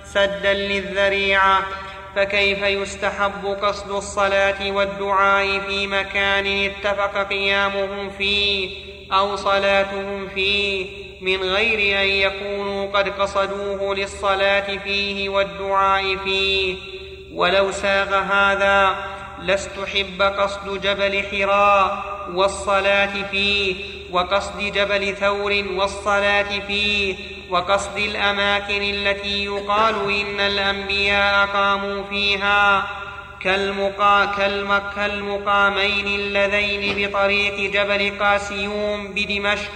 سدا 0.05 0.53
للذريعة. 0.53 1.61
فكيف 2.17 2.63
يستحب 2.63 3.45
قصد 3.61 3.91
الصلاة 3.91 4.71
والدعاء 4.71 5.59
في 5.59 5.87
مكان 5.87 6.45
اتفق 6.47 7.29
قيامهم 7.29 8.09
فيه 8.09 8.69
أو 9.11 9.35
صلاتهم 9.35 10.27
فيه 10.27 10.85
من 11.21 11.43
غير 11.43 12.01
أن 12.01 12.07
يكونوا 12.07 12.91
قد 12.91 13.09
قصدوه 13.09 13.95
للصلاة 13.95 14.77
فيه 14.77 15.29
والدعاء 15.29 16.15
فيه؟ 16.15 16.75
ولو 17.33 17.71
ساغ 17.71 18.15
هذا 18.15 18.95
لاستحب 19.41 20.21
قصد 20.21 20.81
جبل 20.81 21.23
حراء 21.23 22.03
والصلاة 22.33 23.23
فيه 23.31 23.75
وقصد 24.11 24.59
جبل 24.59 25.15
ثور 25.15 25.63
والصلاة 25.75 26.59
فيه 26.67 27.15
وقصد 27.49 27.97
الأماكن 27.97 28.81
التي 28.81 29.45
يقال 29.45 29.95
إن 29.95 30.39
الأنبياء 30.39 31.47
قاموا 31.47 32.03
فيها 32.03 32.87
كالمقا 33.39 34.25
كالم 34.25 34.81
كالمقامين 34.95 36.07
اللذين 36.07 37.09
بطريق 37.09 37.71
جبل 37.71 38.19
قاسيوم 38.19 39.07
بدمشق 39.15 39.71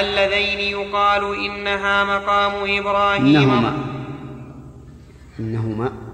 اللذين 0.00 0.60
يقال 0.60 1.44
إنها 1.44 2.04
مقام 2.04 2.52
إبراهيم. 2.78 3.26
إنهما. 3.26 3.72
إنهما. 5.40 6.05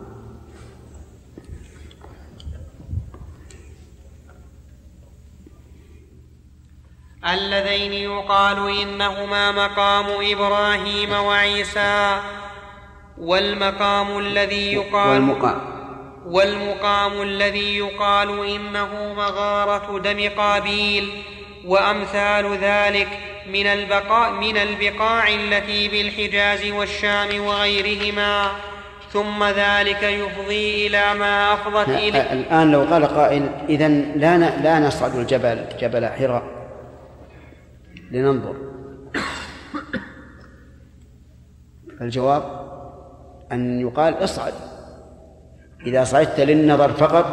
اللذين 7.31 7.93
يقال 7.93 8.81
إنهما 8.83 9.51
مقام 9.51 10.07
إبراهيم 10.33 11.13
وعيسى 11.13 12.21
والمقام 13.19 14.19
الذي 14.19 14.73
يقال 14.73 15.09
والمقام. 15.09 15.61
والمقام 16.27 17.23
الذي 17.23 17.79
يقال 17.79 18.47
إنه 18.47 19.15
مغارة 19.17 19.99
دم 19.99 20.29
قابيل 20.37 21.23
وأمثال 21.67 22.59
ذلك 22.63 23.09
من 23.47 23.67
البقاء 23.67 24.31
من 24.31 24.57
البقاع 24.57 25.29
التي 25.29 25.89
بالحجاز 25.89 26.67
والشام 26.67 27.45
وغيرهما. 27.45 28.51
ثم 29.13 29.45
ذلك 29.45 30.03
يفضي 30.03 30.87
إلى 30.87 31.15
ما 31.15 31.53
أفضت 31.55 31.89
إليه. 31.89 32.33
الآن 32.33 32.73
لو 32.73 32.83
قال 32.83 33.07
قائل 33.07 33.49
إذا 33.69 33.89
لا 33.89 34.39
لا 34.39 34.79
نصعد 34.79 35.17
الجبل 35.17 35.65
جبل 35.81 36.07
حراء. 36.07 36.62
لننظر. 38.13 38.55
فالجواب 41.99 42.43
أن 43.53 43.81
يقال 43.81 44.25
اصعد. 44.25 44.53
إذا 45.87 46.05
صعدت 46.05 46.41
للنظر 46.41 46.89
فقط 46.89 47.27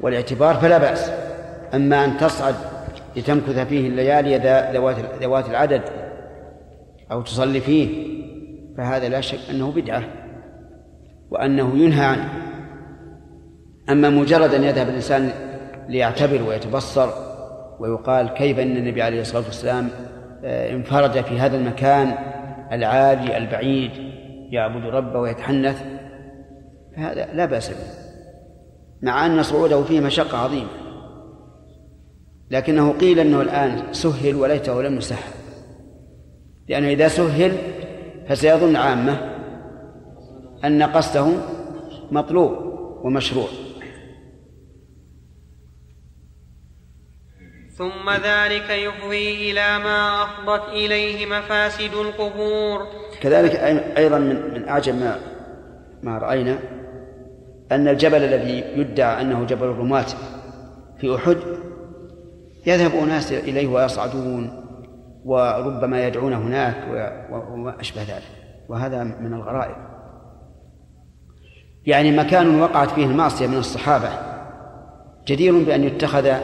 والاعتبار 0.00 0.54
فلا 0.54 0.78
بأس. 0.78 1.10
أما 1.74 2.04
أن 2.04 2.16
تصعد 2.16 2.54
لتمكث 3.16 3.58
فيه 3.58 3.88
الليالي 3.88 4.36
ذوات 4.74 4.96
ذوات 5.22 5.48
العدد 5.48 5.82
أو 7.12 7.22
تصلي 7.22 7.60
فيه 7.60 8.14
فهذا 8.76 9.08
لا 9.08 9.20
شك 9.20 9.50
أنه 9.50 9.72
بدعة 9.72 10.02
وأنه 11.30 11.78
ينهى 11.78 12.04
عنه. 12.04 12.28
أما 13.88 14.10
مجرد 14.10 14.54
أن 14.54 14.64
يذهب 14.64 14.88
الإنسان 14.88 15.30
ليعتبر 15.88 16.42
ويتبصر 16.42 17.33
ويقال 17.80 18.28
كيف 18.28 18.58
أن 18.58 18.76
النبي 18.76 19.02
عليه 19.02 19.20
الصلاة 19.20 19.44
والسلام 19.44 19.88
آه، 20.44 20.72
انفرد 20.72 21.20
في 21.20 21.38
هذا 21.38 21.56
المكان 21.56 22.14
العالي 22.72 23.36
البعيد 23.36 23.90
يعبد 24.50 24.86
ربه 24.86 25.20
ويتحنث. 25.20 25.82
فهذا 26.96 27.28
لا 27.32 27.44
بأس 27.44 27.70
به 27.70 28.04
مع 29.02 29.26
أن 29.26 29.42
صعوده 29.42 29.82
فيه 29.82 30.00
مشقة 30.00 30.38
عظيمة. 30.38 30.68
لكنه 32.50 32.92
قيل 32.92 33.18
أنه 33.18 33.40
الآن 33.40 33.82
سهل 33.92 34.34
وليته 34.34 34.82
لم 34.82 34.96
يسهل. 34.96 35.34
لأنه 36.68 36.88
إذا 36.88 37.08
سهل 37.08 37.52
فسيظن 38.28 38.70
العامة 38.70 39.16
أن 40.64 40.82
قصده 40.82 41.26
مطلوب 42.10 42.52
ومشروع. 43.04 43.48
ثم 47.78 48.10
ذلك 48.10 48.70
يفضي 48.70 49.50
إلى 49.50 49.78
ما 49.78 50.22
أفضت 50.22 50.68
إليه 50.68 51.26
مفاسد 51.26 51.94
القبور. 51.94 52.86
كذلك 53.20 53.52
أي- 53.52 53.98
أيضا 53.98 54.18
من 54.18 54.54
من 54.54 54.68
أعجب 54.68 54.94
ما 54.94 55.18
ما 56.02 56.18
رأينا 56.18 56.58
أن 57.72 57.88
الجبل 57.88 58.24
الذي 58.24 58.64
يدعى 58.80 59.20
أنه 59.22 59.44
جبل 59.44 59.66
الرماة 59.66 60.06
في 61.00 61.14
أحد 61.16 61.36
يذهب 62.66 62.94
أناس 63.02 63.32
إليه 63.32 63.66
ويصعدون 63.66 64.64
وربما 65.24 66.06
يدعون 66.06 66.32
هناك 66.32 66.76
وما 67.30 67.80
أشبه 67.80 68.02
ذلك 68.02 68.22
وهذا 68.68 69.04
من 69.04 69.34
الغرائب. 69.34 69.76
يعني 71.86 72.16
مكان 72.16 72.60
وقعت 72.60 72.90
فيه 72.90 73.06
المعصية 73.06 73.46
من 73.46 73.58
الصحابة 73.58 74.08
جدير 75.26 75.58
بأن 75.58 75.84
يتخذ 75.84 76.34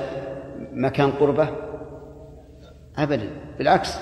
مكان 0.72 1.10
قربة؟ 1.10 1.48
أبدا. 2.98 3.30
بالعكس. 3.58 3.96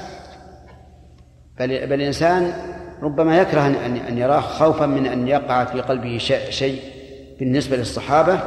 بل, 1.59 1.87
بل 1.87 1.93
الإنسان 1.93 2.53
ربما 3.03 3.39
يكره 3.39 3.67
أن 3.67 3.97
أن 3.97 4.19
يراه 4.19 4.41
خوفا 4.41 4.87
من 4.87 5.07
أن 5.07 5.29
يقع 5.29 5.65
في 5.65 5.81
قلبه 5.81 6.19
شيء, 6.19 6.51
شيء 6.51 6.83
بالنسبة 7.39 7.77
للصحابة 7.77 8.41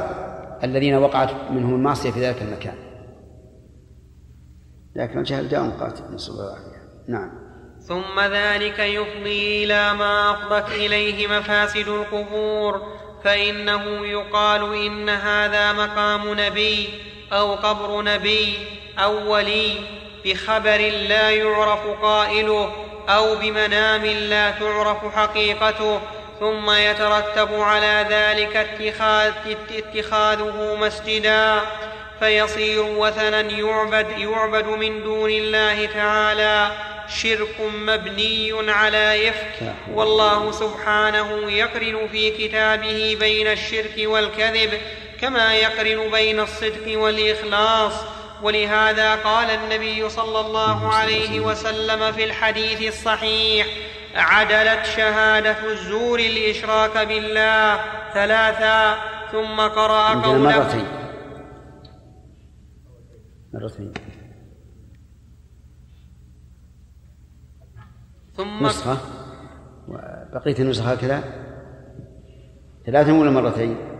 الذين 0.64 0.94
وقعت 0.94 1.30
منهم 1.50 1.74
المعصية 1.74 2.10
في 2.10 2.20
ذلك 2.20 2.42
المكان. 2.42 2.74
لكن 4.96 5.18
الجهل 5.18 5.48
داء 5.48 5.70
قاتل 5.70 6.14
نسأل 6.14 6.34
الله 6.34 6.44
العافية. 6.44 6.82
نعم. 7.08 7.30
ثم 7.80 8.20
ذلك 8.20 8.78
يفضي 8.78 9.64
إلى 9.64 9.94
ما 9.94 10.30
أفضت 10.30 10.72
إليه 10.72 11.26
مفاسد 11.26 11.88
القبور 11.88 12.82
فإنه 13.24 14.06
يقال 14.06 14.74
إن 14.86 15.08
هذا 15.08 15.72
مقام 15.72 16.40
نبي. 16.40 16.88
أو 17.32 17.54
قبر 17.54 18.02
نبي 18.02 18.58
أو 18.98 19.32
ولي 19.32 19.74
بخبر 20.24 20.92
لا 21.08 21.30
يعرف 21.30 21.80
قائله 22.02 22.72
أو 23.08 23.36
بمنام 23.36 24.04
لا 24.06 24.50
تعرف 24.50 25.14
حقيقته 25.16 26.00
ثم 26.40 26.70
يترتب 26.70 27.60
على 27.60 28.06
ذلك 28.10 28.56
اتخاذ 28.56 29.32
اتخاذه 29.70 30.76
مسجدا 30.80 31.60
فيصير 32.20 32.82
وثنا 32.82 33.40
يعبد 33.40 34.18
يعبد 34.18 34.66
من 34.66 35.02
دون 35.02 35.30
الله 35.30 35.86
تعالى 35.86 36.70
شرك 37.08 37.60
مبني 37.60 38.70
على 38.70 39.26
يفك 39.26 39.74
والله 39.94 40.52
سبحانه 40.52 41.50
يقرن 41.50 42.08
في 42.12 42.30
كتابه 42.30 43.16
بين 43.20 43.46
الشرك 43.46 43.94
والكذب 43.98 44.70
كما 45.22 45.54
يقرن 45.54 46.10
بين 46.10 46.40
الصدق 46.40 46.98
والإخلاص. 46.98 47.92
ولهذا 48.42 49.14
قال 49.14 49.50
النبي 49.50 50.08
صلى 50.08 50.40
الله 50.40 50.94
عليه 50.94 51.40
وسلم. 51.40 52.12
في 52.12 52.24
الحديث 52.24 52.88
الصحيح 52.88 53.66
عدلت 54.14 54.86
شهادة 54.86 55.72
الزور 55.72 56.18
الإشراك 56.18 56.98
بالله 56.98 57.80
ثلاثا 58.14 58.96
ثم 59.32 59.60
قرأ 59.60 60.22
قوله 60.22 60.38
مرتين. 60.38 60.86
مرتين. 63.54 63.92
ثم 68.36 68.66
نسخة. 68.66 68.98
وبقية 69.88 70.58
النسخ 70.58 70.86
هكذا. 70.86 71.24
ثلاثة 72.86 73.12
ولا 73.12 73.30
مرتين؟ 73.30 73.91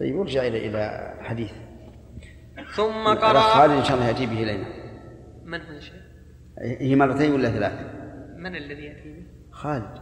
طيب 0.00 0.20
ارجع 0.20 0.46
إلى 0.46 0.66
إلى 0.66 1.14
حديث 1.20 1.52
ثم 2.74 3.08
قرأ 3.08 3.40
خالد 3.40 3.72
إن 3.72 3.84
شاء 3.84 3.96
الله 3.96 4.08
يأتي 4.08 4.26
به 4.26 4.42
إلينا 4.42 4.66
من 5.44 5.60
هو 5.60 5.76
الشيخ؟ 5.76 5.94
هي 6.58 6.96
مرتين 6.96 7.32
ولا 7.32 7.50
ثلاث؟ 7.50 7.72
من 8.36 8.56
الذي 8.56 8.84
يأتي 8.84 9.12
به؟ 9.12 9.22
خالد 9.50 10.00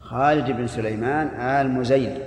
خالد 0.00 0.50
بن 0.50 0.66
سليمان 0.66 1.26
آل 1.26 1.70
مزين 1.70 2.18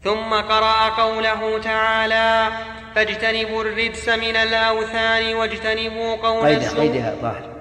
ثم 0.00 0.34
قرأ 0.34 0.88
قوله 0.88 1.60
تعالى 1.60 2.56
فاجتنبوا 2.94 3.62
الرجس 3.62 4.08
من 4.08 4.36
الأوثان 4.36 5.34
واجتنبوا 5.34 6.16
قول 6.16 6.46
قيدها 6.46 6.80
قيدها 6.80 7.14
ظاهر 7.14 7.54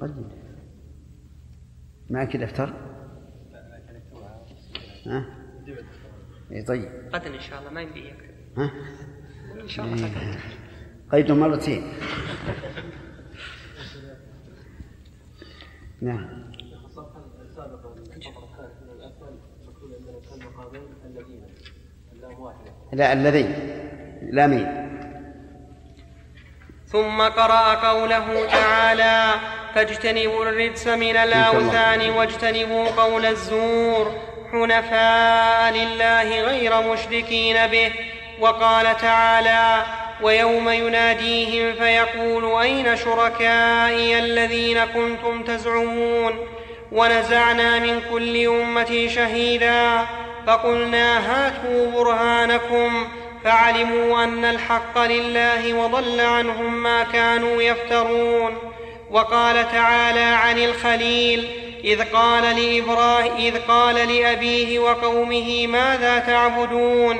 قيدها. 0.00 0.24
معك 2.10 2.36
دفتر؟ 2.36 2.85
ها؟ 5.06 5.24
اي 6.52 6.62
طيب. 6.62 6.88
غدا 7.12 7.34
إن 7.34 7.40
شاء 7.40 7.58
الله 7.60 7.70
ما 7.70 7.82
يمدي 7.82 8.08
يكتب 8.08 8.58
ها؟ 8.58 8.70
إن 9.62 9.68
شاء 9.68 9.86
الله 9.86 9.96
غدا. 9.96 10.20
إيه. 10.20 10.38
قيده 11.12 11.34
مرتين. 11.34 11.92
نعم. 16.02 16.46
مقامين 20.36 20.82
الذين 21.04 21.42
لا 22.92 23.14
لامين 24.22 24.86
ثم 26.86 27.22
قرأ 27.22 27.74
قوله 27.74 28.46
تعالى 28.46 29.40
فاجتنبوا 29.74 30.48
الرجس 30.48 30.86
من 30.86 31.16
الأوثان 31.16 32.10
واجتنبوا 32.10 32.88
قول 32.88 33.24
الزور. 33.26 34.35
حنفاء 34.52 35.72
لله 35.72 36.40
غير 36.40 36.80
مشركين 36.80 37.66
به. 37.66 37.92
وقال 38.40 38.96
تعالى 38.96 39.82
ويوم 40.22 40.68
يناديهم 40.68 41.74
فيقول 41.74 42.60
أين 42.62 42.96
شركائي 42.96 44.18
الذين 44.18 44.84
كنتم 44.84 45.42
تزعمون؟ 45.42 46.48
ونزعنا 46.92 47.78
من 47.78 48.00
كل 48.12 48.46
أمة 48.46 49.08
شهيدا. 49.14 50.06
فقلنا 50.46 51.18
هاتوا 51.18 51.90
برهانكم. 51.90 53.08
فعلموا 53.44 54.24
أن 54.24 54.44
الحق 54.44 54.98
لله 54.98 55.74
وضل 55.74 56.20
عنهم 56.20 56.82
ما 56.82 57.02
كانوا 57.02 57.62
يفترون. 57.62 58.58
وقال 59.10 59.72
تعالى 59.72 60.20
عن 60.20 60.58
الخليل 60.58 61.65
إذ 61.86 62.02
قال 62.02 62.42
لابراهيم 62.42 63.32
إذ 63.36 63.58
قال 63.68 63.94
لأبيه 63.94 64.78
وقومه 64.78 65.66
ماذا 65.66 66.18
تعبدون؟ 66.18 67.18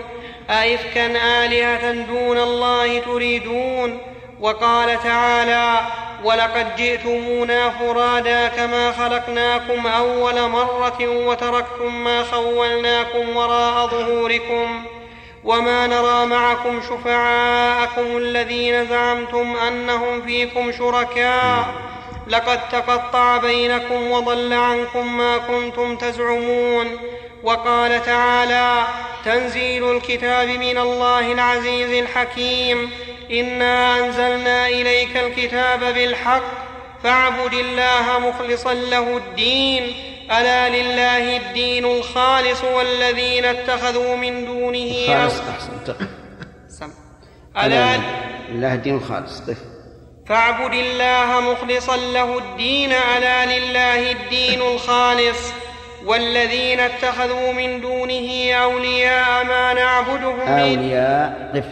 أئفكا 0.50 1.06
آلهة 1.44 1.92
دون 1.92 2.38
الله 2.38 2.98
تريدون؟ 2.98 3.98
وقال 4.40 5.02
تعالى 5.02 5.80
ولقد 6.24 6.76
جئتمونا 6.76 7.70
فرادا 7.70 8.48
كما 8.48 8.92
خلقناكم 8.92 9.86
أول 9.86 10.48
مرة 10.48 10.98
وتركتم 11.00 12.04
ما 12.04 12.22
خولناكم 12.22 13.36
وراء 13.36 13.86
ظهوركم. 13.86 14.84
وما 15.44 15.86
نرى 15.86 16.26
معكم 16.26 16.80
شفعاءكم 16.80 18.16
الذين 18.16 18.86
زعمتم 18.86 19.56
أنهم 19.56 20.22
فيكم 20.22 20.72
شركاء. 20.72 21.64
لقد 22.28 22.68
تقطع 22.68 23.36
بينكم 23.36 24.10
وضل 24.10 24.52
عنكم 24.52 25.16
ما 25.16 25.38
كنتم 25.38 25.96
تزعمون 25.96 26.86
وقال 27.42 28.02
تعالى 28.02 28.86
تنزيل 29.24 29.96
الكتاب 29.96 30.48
من 30.48 30.78
الله 30.78 31.32
العزيز 31.32 31.90
الحكيم 32.02 32.90
إنا 33.30 33.98
أنزلنا 33.98 34.68
إليك 34.68 35.16
الكتاب 35.16 35.80
بالحق 35.80 36.42
فاعبد 37.02 37.52
الله 37.54 38.18
مخلصا 38.18 38.74
له 38.74 39.16
الدين 39.16 39.94
ألا 40.30 40.68
لله 40.68 41.36
الدين 41.36 41.84
الخالص 41.84 42.64
والذين 42.64 43.44
اتخذوا 43.44 44.16
من 44.16 44.46
دونه 44.46 45.06
خالص 45.06 45.40
تقف 45.86 46.08
سم. 46.68 46.90
ألا 47.56 47.94
ألا 47.94 48.00
لله 48.48 48.74
الدين 48.74 48.94
الخالص. 48.94 49.40
قف 49.40 49.75
فاعبد 50.28 50.74
الله 50.74 51.40
مخلصا 51.40 51.96
له 51.96 52.38
الدين 52.38 52.92
الا 52.92 53.58
لله 53.58 54.10
الدين 54.10 54.62
الخالص. 54.62 55.52
والذين 56.04 56.80
اتخذوا 56.80 57.52
من 57.52 57.80
دونه 57.80 58.52
أولياء 58.52 59.44
ما 59.44 59.74
نعبدهم 59.74 60.40
أولياء. 60.40 61.50
قف. 61.54 61.64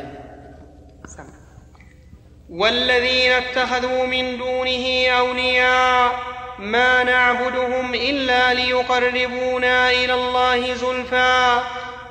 والذين 2.50 3.32
اتخذوا 3.32 4.06
من 4.06 4.38
دونه 4.38 5.06
أولياء 5.08 6.12
ما 6.58 7.04
نعبدهم 7.04 7.94
إلا 7.94 8.54
ليقربونا 8.54 9.90
إلى 9.90 10.14
الله 10.14 10.74
زلفى. 10.74 11.60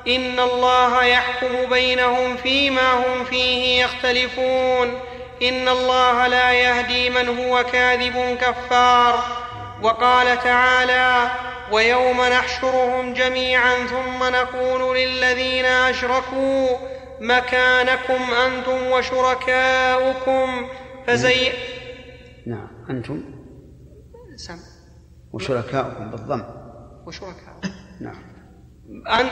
إن 0.07 0.39
الله 0.39 1.03
يحكم 1.03 1.69
بينهم 1.69 2.35
فيما 2.35 2.93
هم 2.93 3.23
فيه 3.23 3.83
يختلفون. 3.83 4.99
إن 5.41 5.67
الله 5.67 6.27
لا 6.27 6.51
يهدي 6.53 7.09
من 7.09 7.39
هو 7.39 7.63
كاذب 7.63 8.37
كفار. 8.41 9.19
وقال 9.81 10.39
تعالى 10.39 11.31
ويوم 11.71 12.21
نحشرهم 12.21 13.13
جميعا 13.13 13.87
ثم 13.87 14.23
نقول 14.23 14.97
للذين 14.97 15.65
أشركوا 15.65 16.67
مكانكم 17.21 18.33
أنتم 18.33 18.91
وشركاؤكم. 18.91 20.67
فزي 21.07 21.51
نعم 22.47 22.67
أنتم 22.89 23.23
سم. 24.35 24.57
وشركاؤكم 25.33 26.11
بالضم. 26.11 26.43
وشركاؤكم. 27.07 27.69
نعم. 28.01 28.33
أن 29.19 29.29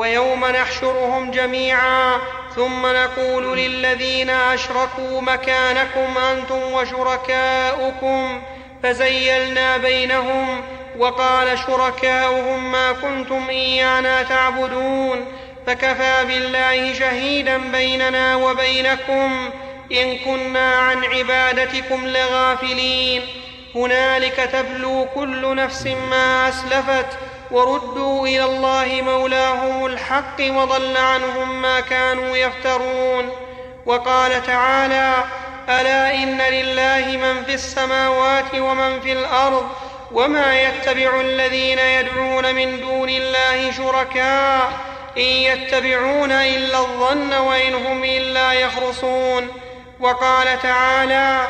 ويوم 0.00 0.46
نحشرهم 0.46 1.30
جميعا 1.30 2.18
ثم 2.56 2.86
نقول 2.86 3.58
للذين 3.58 4.30
أشركوا 4.30 5.20
مكانكم 5.20 6.18
أنتم 6.18 6.72
وشركاؤكم 6.72 8.42
فزيلنا 8.82 9.76
بينهم 9.76 10.62
وقال 10.98 11.58
شركاؤهم 11.58 12.72
ما 12.72 12.92
كنتم 12.92 13.48
إيانا 13.48 14.22
تعبدون 14.22 15.24
فكفى 15.66 16.24
بالله 16.24 16.92
شهيدا 16.92 17.58
بيننا 17.58 18.36
وبينكم 18.36 19.50
إن 19.92 20.18
كنا 20.18 20.74
عن 20.74 21.04
عبادتكم 21.04 22.06
لغافلين. 22.06 23.22
هنالك 23.74 24.48
تبلو 24.52 25.06
كل 25.14 25.56
نفس 25.56 25.86
ما 25.86 26.48
أسلفت 26.48 27.06
وردوا 27.50 28.26
إلى 28.26 28.44
الله 28.44 29.02
مولاهم 29.02 29.86
الحق 29.86 30.40
وضل 30.40 30.96
عنهم 30.96 31.62
ما 31.62 31.80
كانوا 31.80 32.36
يفترون. 32.36 33.30
وقال 33.86 34.42
تعالى 34.42 35.14
ألا 35.68 36.14
إن 36.14 36.40
لله 36.40 37.16
من 37.16 37.44
في 37.44 37.54
السماوات 37.54 38.54
ومن 38.54 39.00
في 39.00 39.12
الأرض 39.12 39.68
وما 40.12 40.60
يتبع 40.62 41.20
الذين 41.20 41.78
يدعون 41.78 42.54
من 42.54 42.80
دون 42.80 43.08
الله 43.08 43.70
شركاء. 43.72 44.72
إن 45.16 45.22
يتبعون 45.22 46.32
إلا 46.32 46.78
الظن 46.78 47.32
وإن 47.32 47.74
هم 47.74 48.04
إلا 48.04 48.52
يخرصون. 48.52 49.48
وقال 50.00 50.62
تعالى 50.62 51.46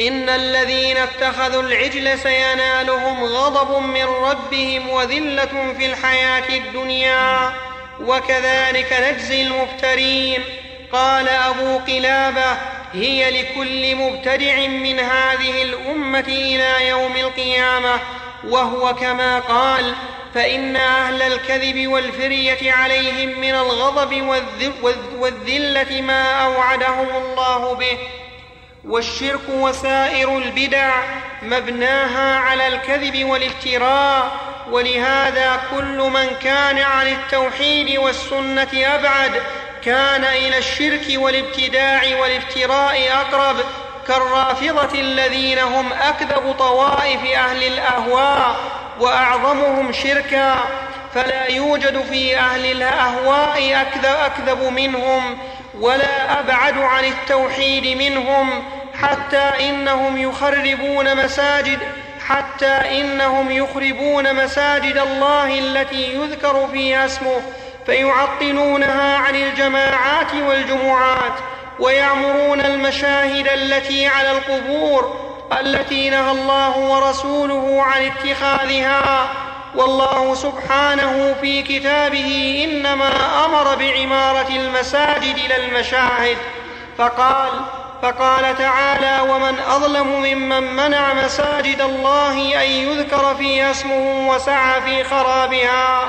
إن 0.00 0.28
الذين 0.28 0.96
اتخذوا 0.96 1.62
العجل 1.62 2.18
سينالهم 2.18 3.24
غضب 3.24 3.82
من 3.82 4.04
ربهم 4.04 4.88
وذلة 4.88 5.74
في 5.78 5.86
الحياة 5.86 6.56
الدنيا. 6.56 7.52
وكذلك 8.00 8.92
نجزي 8.92 9.42
المفترين. 9.42 10.44
قال 10.92 11.28
أبو 11.28 11.78
قلابة 11.78 12.56
هي 12.92 13.42
لكل 13.42 13.96
مبتدع 13.96 14.66
من 14.66 15.00
هذه 15.00 15.62
الأمة 15.62 16.24
إلى 16.28 16.88
يوم 16.88 17.16
القيامة. 17.16 18.00
وهو 18.48 18.94
كما 18.94 19.38
قال 19.38 19.94
فإن 20.34 20.76
أهل 20.76 21.22
الكذب 21.22 21.86
والفرية 21.86 22.72
عليهم 22.72 23.40
من 23.40 23.54
الغضب 23.54 24.40
والذلة 25.18 26.00
ما 26.00 26.44
أوعدهم 26.44 27.08
الله 27.16 27.74
به. 27.74 27.98
والشرك 28.88 29.48
وسائر 29.48 30.38
البدع 30.38 30.94
مبناها 31.42 32.38
على 32.38 32.66
الكذب 32.66 33.24
والافتراء 33.24 34.32
ولهذا 34.70 35.60
كل 35.70 36.10
من 36.14 36.26
كان 36.42 36.78
عن 36.78 37.06
التوحيد 37.06 37.98
والسنة 37.98 38.68
أبعد 38.74 39.42
كان 39.84 40.24
إلى 40.24 40.58
الشرك 40.58 41.04
والابتداع 41.14 42.02
والافتراء 42.20 43.08
أقرب 43.12 43.56
كالرافضة 44.08 45.00
الذين 45.00 45.58
هم 45.58 45.92
أكذب 45.92 46.54
طوائف 46.58 47.24
أهل 47.36 47.62
الأهواء 47.62 48.56
وأعظمهم 49.00 49.92
شركا 49.92 50.56
فلا 51.14 51.46
يوجد 51.46 52.02
في 52.02 52.38
أهل 52.38 52.66
الأهواء 52.72 53.80
اكذب, 53.80 54.04
أكذب 54.04 54.72
منهم 54.72 55.38
ولا 55.80 56.40
أبعد 56.40 56.78
عن 56.78 57.04
التوحيد 57.04 57.98
منهم 57.98 58.62
حتى 59.02 59.70
إنهم 59.70 60.18
يخربون 60.18 61.24
مساجد 61.24 61.78
حتى 62.28 63.00
إنهم 63.00 63.50
يخربون 63.50 64.44
مساجد 64.44 64.96
الله 64.96 65.58
التي 65.58 66.14
يذكر 66.14 66.68
فيها 66.72 67.06
اسمه 67.06 67.40
فيعطلونها 67.86 69.16
عن 69.16 69.34
الجماعات 69.34 70.34
والجمعات 70.34 71.32
ويعمرون 71.78 72.60
المشاهد 72.60 73.48
التي 73.48 74.06
على 74.06 74.30
القبور 74.30 75.26
التي 75.60 76.10
نهى 76.10 76.30
الله 76.30 76.78
ورسوله 76.78 77.82
عن 77.82 78.02
اتخاذها. 78.02 79.28
والله 79.76 80.34
سبحانه 80.34 81.34
في 81.40 81.62
كتابه 81.62 82.60
إنما 82.64 83.44
أمر 83.44 83.74
بعمارة 83.74 84.48
المساجد 84.48 85.38
لا 85.48 85.56
المشاهد 85.56 86.36
فقال 86.98 87.50
فقال 88.02 88.58
تعالى 88.58 89.32
ومن 89.32 89.58
أظلم 89.68 90.06
ممن 90.06 90.62
منع 90.76 91.14
مساجد 91.14 91.80
الله 91.80 92.62
أن 92.64 92.70
يذكر 92.70 93.34
فيها 93.34 93.70
اسمه 93.70 94.28
وسعى 94.30 94.80
في 94.82 95.04
خرابها 95.04 96.08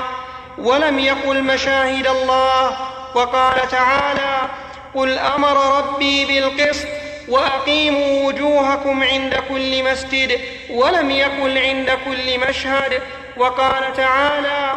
ولم 0.58 0.98
يقل 0.98 1.42
مشاهد 1.42 2.06
الله 2.06 2.76
وقال 3.14 3.68
تعالى 3.68 4.48
قل 4.94 5.18
أمر 5.18 5.78
ربي 5.78 6.24
بالقسط 6.24 6.86
وأقيموا 7.28 8.26
وجوهكم 8.26 9.02
عند 9.02 9.34
كل 9.48 9.84
مسجد 9.92 10.40
ولم 10.70 11.10
يقل 11.10 11.58
عند 11.58 11.90
كل 12.04 12.48
مشهد 12.48 13.02
وقال 13.38 13.92
تعالى 13.96 14.72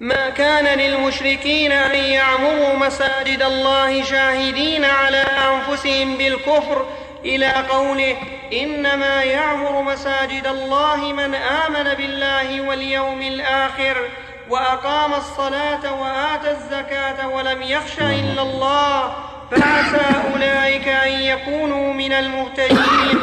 ما 0.00 0.30
كان 0.30 0.78
للمشركين 0.78 1.72
أن 1.72 1.94
يعمروا 1.94 2.76
مساجد 2.76 3.42
الله 3.42 4.02
شاهدين 4.02 4.84
على 4.84 5.24
أنفسهم 5.26 6.16
بالكفر 6.16 6.86
إلى 7.24 7.46
قوله 7.70 8.16
إنما 8.52 9.22
يعمر 9.22 9.82
مساجد 9.82 10.46
الله 10.46 11.12
من 11.12 11.34
آمن 11.34 11.94
بالله 11.94 12.60
واليوم 12.60 13.22
الآخر 13.22 14.08
وأقام 14.50 15.14
الصلاة 15.14 16.00
واتى 16.00 16.50
الزكاة 16.50 17.28
ولم 17.28 17.62
يخش 17.62 17.98
إلا 17.98 18.42
الله 18.42 19.12
فعسى 19.50 20.30
أولئك 20.34 20.88
أن 20.88 21.12
يكونوا 21.12 21.92
من 21.92 22.12
المهتدين 22.12 23.18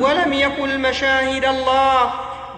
ولم 0.00 0.32
يقل 0.32 0.78
مشاهد 0.80 1.44
الله 1.44 2.12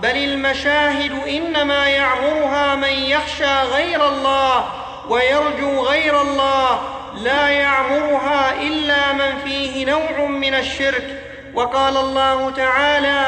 بل 0.04 0.16
المشاهد 0.16 1.28
إنما 1.28 1.88
يعمرها 1.88 2.74
من 2.74 2.88
يخشى 2.92 3.60
غير 3.62 4.08
الله 4.08 4.64
ويرجو 5.08 5.80
غير 5.86 6.20
الله 6.20 6.80
لا 7.22 7.48
يعمرها 7.48 8.52
إلا 8.62 9.12
من 9.12 9.38
فيه 9.44 9.86
نوع 9.86 10.26
من 10.28 10.54
الشرك. 10.54 11.22
وقال 11.54 11.96
الله 11.96 12.50
تعالى 12.50 13.22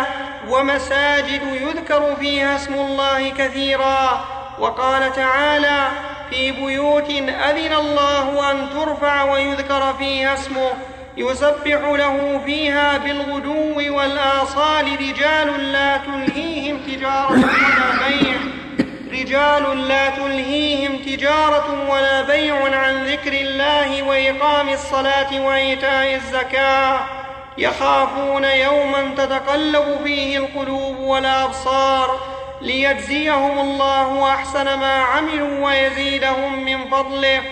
ومساجد 0.48 1.43
يذكر 1.43 2.16
فيها 2.16 2.57
اسم 2.57 2.74
الله 2.74 3.28
كثيرا 3.28 4.24
وقال 4.59 5.12
تعالى 5.12 5.89
في 6.31 6.53
بيوت 6.53 7.11
أذن 7.51 7.73
الله 7.73 8.51
أن 8.51 8.70
ترفع 8.70 9.23
ويذكر 9.32 9.94
فيها 9.98 10.35
اسمه 10.35 10.70
يسبح 11.16 11.80
له 11.80 12.40
فيها 12.47 12.98
بالغدو 12.98 13.97
والآصال 13.97 14.84
رجال 15.01 15.72
لا 15.72 15.97
تلهيهم 15.97 16.78
تجارة 16.78 17.30
ولا 17.30 18.09
بيع. 18.09 18.36
رجال 19.12 19.88
لا 19.88 20.10
تلهيهم 20.10 20.97
تجارة 20.97 21.90
ولا 21.90 22.22
بيع 22.22 22.78
عن 22.78 23.05
ذكر 23.06 23.32
الله 23.32 24.02
وإقام 24.02 24.68
الصلاة 24.68 25.47
وإيتاء 25.47 26.14
الزكاة. 26.14 27.01
يخافون 27.59 28.44
يوما 28.44 29.14
تتقلب 29.16 30.01
فيه 30.05 30.38
القلوب 30.38 30.98
والأبصار. 30.98 32.20
ليجزيهم 32.62 33.59
الله 33.59 34.28
أحسن 34.34 34.64
ما 34.64 35.02
عملوا 35.02 35.66
ويزيدهم 35.66 36.64
من 36.64 36.90
فضله. 36.90 37.43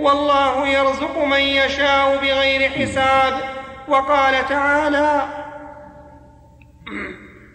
والله 0.00 0.68
يرزق 0.68 1.24
من 1.24 1.40
يشاء 1.40 2.16
بغير 2.16 2.70
حساب. 2.70 3.60
وقال 3.88 4.46
تعالى 4.48 5.22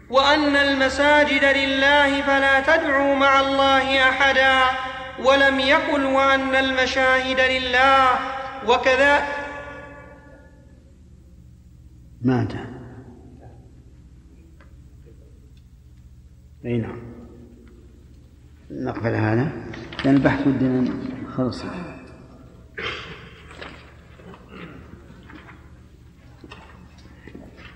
وأن 0.09 0.55
المساجد 0.55 1.43
لله 1.43 2.21
فلا 2.21 2.59
تدعوا 2.59 3.15
مع 3.15 3.39
الله 3.39 4.09
أحدا 4.09 4.61
ولم 5.23 5.59
يقل 5.59 6.05
وأن 6.05 6.55
المشاهد 6.55 7.39
لله. 7.39 8.09
وكذا. 8.67 9.23
ما 12.21 12.41
انتهى 12.41 12.65
أي 16.65 16.77
نعم. 16.77 16.99
نقبل 18.71 19.15
هذا. 19.15 19.51
لأن 20.05 20.15
البحث 20.15 20.47
ودنا 20.47 20.93
خلص 21.31 21.65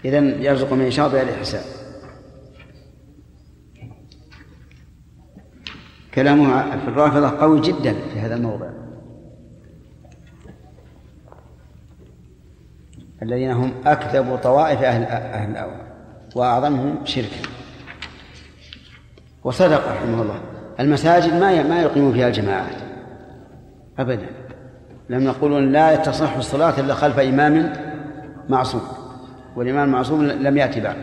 إذا 0.05 0.17
يرزق 0.17 0.73
من 0.73 0.85
يشاء 0.85 1.09
بغير 1.09 1.35
حساب. 1.35 1.63
كلامه 6.13 6.61
في 6.79 6.87
الرافضة 6.87 7.29
قوي 7.29 7.61
جدا 7.61 7.93
في 8.13 8.19
هذا 8.19 8.35
الموضع. 8.35 8.69
الذين 13.21 13.51
هم 13.51 13.73
أكذب 13.85 14.35
طوائف 14.43 14.81
أهل 14.81 15.03
أهل 15.03 15.51
الأول 15.51 15.81
وأعظمهم 16.35 17.05
شركا 17.05 17.41
وصدق 19.43 19.91
رحمه 19.91 20.21
الله. 20.21 20.41
المساجد 20.79 21.33
ما 21.33 21.63
ما 21.63 21.81
يقيم 21.81 22.13
فيها 22.13 22.27
الجماعات. 22.27 22.75
أبدا. 23.99 24.29
لم 25.09 25.23
يقولون 25.23 25.71
لا 25.71 25.95
تصح 25.95 26.35
الصلاة 26.35 26.79
إلا 26.79 26.93
خلف 26.93 27.19
إمام 27.19 27.73
معصوم. 28.49 28.98
والإمام 29.59 29.87
المعصوم 29.87 30.23
لم 30.25 30.57
يأتي 30.57 30.81
بعد. 30.81 30.95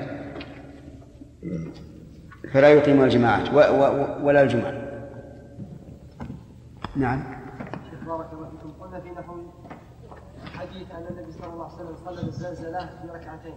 فلا 2.52 2.68
يقيم 2.68 3.02
الجماعات 3.02 3.54
ولا 4.22 4.42
الجمعة 4.42 4.72
نعم. 6.96 7.22
بارك 8.06 8.32
الله 8.32 8.50
فيكم. 8.50 8.72
قلنا 8.80 9.00
في 9.00 9.08
نحو 9.08 9.34
حديث 10.58 10.90
أن 10.90 11.06
النبي 11.10 11.32
صلى 11.32 11.52
الله 11.52 11.64
عليه 11.64 11.74
وسلم 11.74 11.96
صلى 12.04 12.28
الزلزلة 12.28 12.78
في 12.78 13.08
ركعتين. 13.14 13.54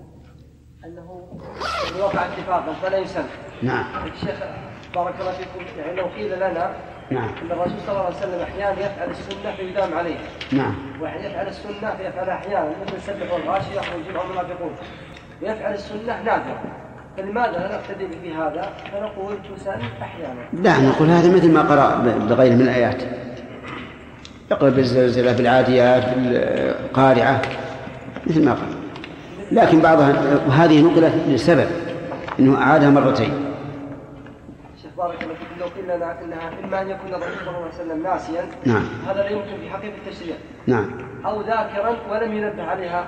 أنه 0.85 1.27
وقع 1.99 2.25
اتفاقا 2.25 2.73
فلا 2.73 2.97
يسن 2.97 3.23
نعم. 3.63 4.07
الشيخ 4.07 4.39
بارك 4.95 5.15
الله 5.19 5.31
فيكم 5.31 5.79
يعني 5.79 5.95
لو 5.95 6.05
قيل 6.05 6.35
لنا 6.35 6.75
نعم. 7.11 7.23
أن 7.41 7.51
الرسول 7.51 7.77
صلى 7.85 7.91
الله 7.91 8.05
عليه 8.05 8.15
وسلم 8.17 8.41
أحيانا 8.41 8.79
يفعل 8.79 9.09
السنة 9.09 9.55
فيدام 9.57 9.93
عليها 9.93 10.17
نعم. 10.51 10.73
ويفعل 11.01 11.47
السنة 11.47 11.93
فيفعلها 11.97 12.33
أحيانا. 12.33 12.69
مثل 12.85 12.95
السبح 12.97 13.33
والغاشية 13.33 13.79
والجمعة 13.95 14.21
والمنافقون 14.23 14.71
ويفعل 15.41 15.73
السنة 15.73 16.21
نادرا 16.25 16.59
فلماذا 17.17 17.51
لا 17.51 17.75
نقتدي 17.75 18.07
في 18.23 18.33
هذا 18.33 18.69
فنقول 18.93 19.35
تسن 19.57 19.71
أحيانا. 20.01 20.39
لا 20.63 20.89
نقول 20.89 21.07
هذا 21.09 21.35
مثل 21.35 21.51
ما 21.51 21.61
قرأ 21.61 21.95
ب- 21.95 22.29
بغيره 22.29 22.53
من 22.55 22.61
الآيات. 22.61 23.03
يقرأ 24.51 24.69
بالزلزلة 24.69 25.33
بالعاديات 25.33 26.03
بالقارعة 26.17 27.41
مثل 28.27 28.45
ما 28.45 28.51
قال 28.51 28.69
لكن 29.51 29.79
بعضها 29.81 30.13
وهذه 30.47 30.81
نقلت 30.81 31.13
لسبب 31.27 31.67
إنه 32.39 32.61
اعادها 32.61 32.89
مرتين. 32.89 33.33
لنا 35.83 36.21
انها 36.21 36.51
إما 36.63 36.81
أن 36.81 36.89
يكون 36.89 37.13
الرسول 37.13 37.37
صلى 37.45 37.49
الله 37.49 37.59
عليه 37.59 37.75
وسلم 37.75 38.03
ناسيا. 38.03 38.45
نعم. 38.65 38.83
هذا 39.07 39.23
لا 39.23 39.29
يمكن 39.29 39.57
في 39.61 39.69
حقيقة 39.69 39.93
التشريع. 40.07 40.35
نعم. 40.67 40.91
أو 41.25 41.41
ذاكرا 41.41 41.95
ولم 42.11 42.33
ينبه 42.33 42.63
عليها. 42.63 43.07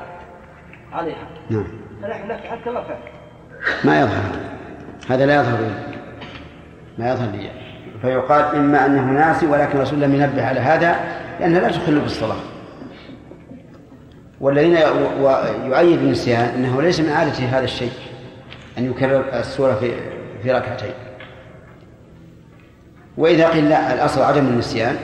عليها. 0.93 1.27
نعم. 1.49 1.67
فنحن 2.01 2.27
نفعل 2.27 2.59
كما 2.65 2.83
فعل. 2.83 2.99
ما 3.83 3.99
يظهر. 3.99 4.23
هذا 5.09 5.25
لا 5.25 5.35
يظهر. 5.35 5.57
لي 5.59 5.97
ما 6.97 7.11
يظهر 7.11 7.31
لي. 7.31 7.49
فيقال 8.01 8.55
إما 8.55 8.85
أنه 8.85 9.11
ناسي 9.11 9.47
ولكن 9.47 9.77
الرسول 9.77 10.01
لم 10.01 10.15
ينبه 10.15 10.45
على 10.45 10.59
هذا 10.59 10.95
لأنها 11.39 11.59
لا 11.59 11.71
تخل 11.71 11.99
بالصلاه 11.99 12.37
والذين 14.41 14.77
يؤيد 15.65 15.99
النسيان 15.99 16.45
أنه 16.45 16.81
ليس 16.81 16.99
من 16.99 17.09
عادته 17.09 17.45
هذا 17.45 17.63
الشيء 17.63 17.91
أن 18.77 18.91
يكرر 18.91 19.23
السورة 19.33 19.73
في 19.73 19.91
في 20.43 20.51
ركعتين. 20.51 20.93
وإذا 23.17 23.49
قيل 23.49 23.69
لا 23.69 23.93
الأصل 23.93 24.21
عدم 24.21 24.47
النسيان. 24.47 24.97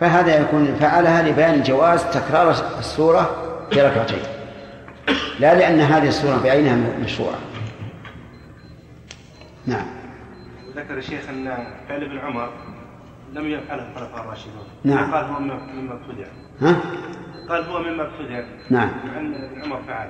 فهذا 0.00 0.40
يكون 0.40 0.74
فعلها 0.80 1.22
لبيان 1.22 1.62
جواز 1.62 2.04
تكرار 2.04 2.50
السوره 2.78 3.30
في 3.70 3.80
ركعتين. 3.80 4.22
لا 5.40 5.54
لأن 5.54 5.80
هذه 5.80 6.08
السوره 6.08 6.40
بعينها 6.44 6.76
مشروعة. 7.04 7.38
نعم. 9.66 9.86
ذكر 10.76 10.98
الشيخ 10.98 11.28
أن 11.28 11.56
فعل 11.88 12.02
ابن 12.02 12.18
عمر 12.18 12.48
لم 13.32 13.46
يفعله 13.46 13.82
الخلفاء 13.90 14.24
الراشدون. 14.24 14.64
نعم. 14.84 15.14
قال 15.14 15.24
هو 15.24 15.40
مما 15.40 15.94
ابتدع. 15.94 16.26
ها؟ 16.60 16.76
قال 17.48 17.64
هو 17.64 17.78
مما 17.78 18.02
ابتدع. 18.02 18.42
نعم. 18.70 18.90
ابن 19.16 19.62
عمر 19.64 19.80
فعل. 19.86 20.08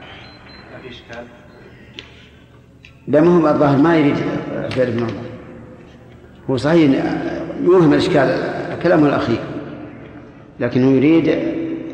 ما 0.72 0.78
في 0.82 0.88
إشكال. 0.88 1.24
لا 3.08 3.20
ما 3.20 3.36
هو 3.36 3.48
الظاهر 3.48 3.76
ما 3.76 3.96
يريد 3.96 4.16
فعل 4.70 4.86
ابن 4.86 5.02
عمر. 5.02 5.29
هو 6.50 6.56
صحيح 6.56 7.04
يوهم 7.60 7.92
الاشكال 7.92 8.28
كلامه 8.82 9.08
الأخير 9.08 9.40
لكنه 10.60 10.90
يريد 10.90 11.28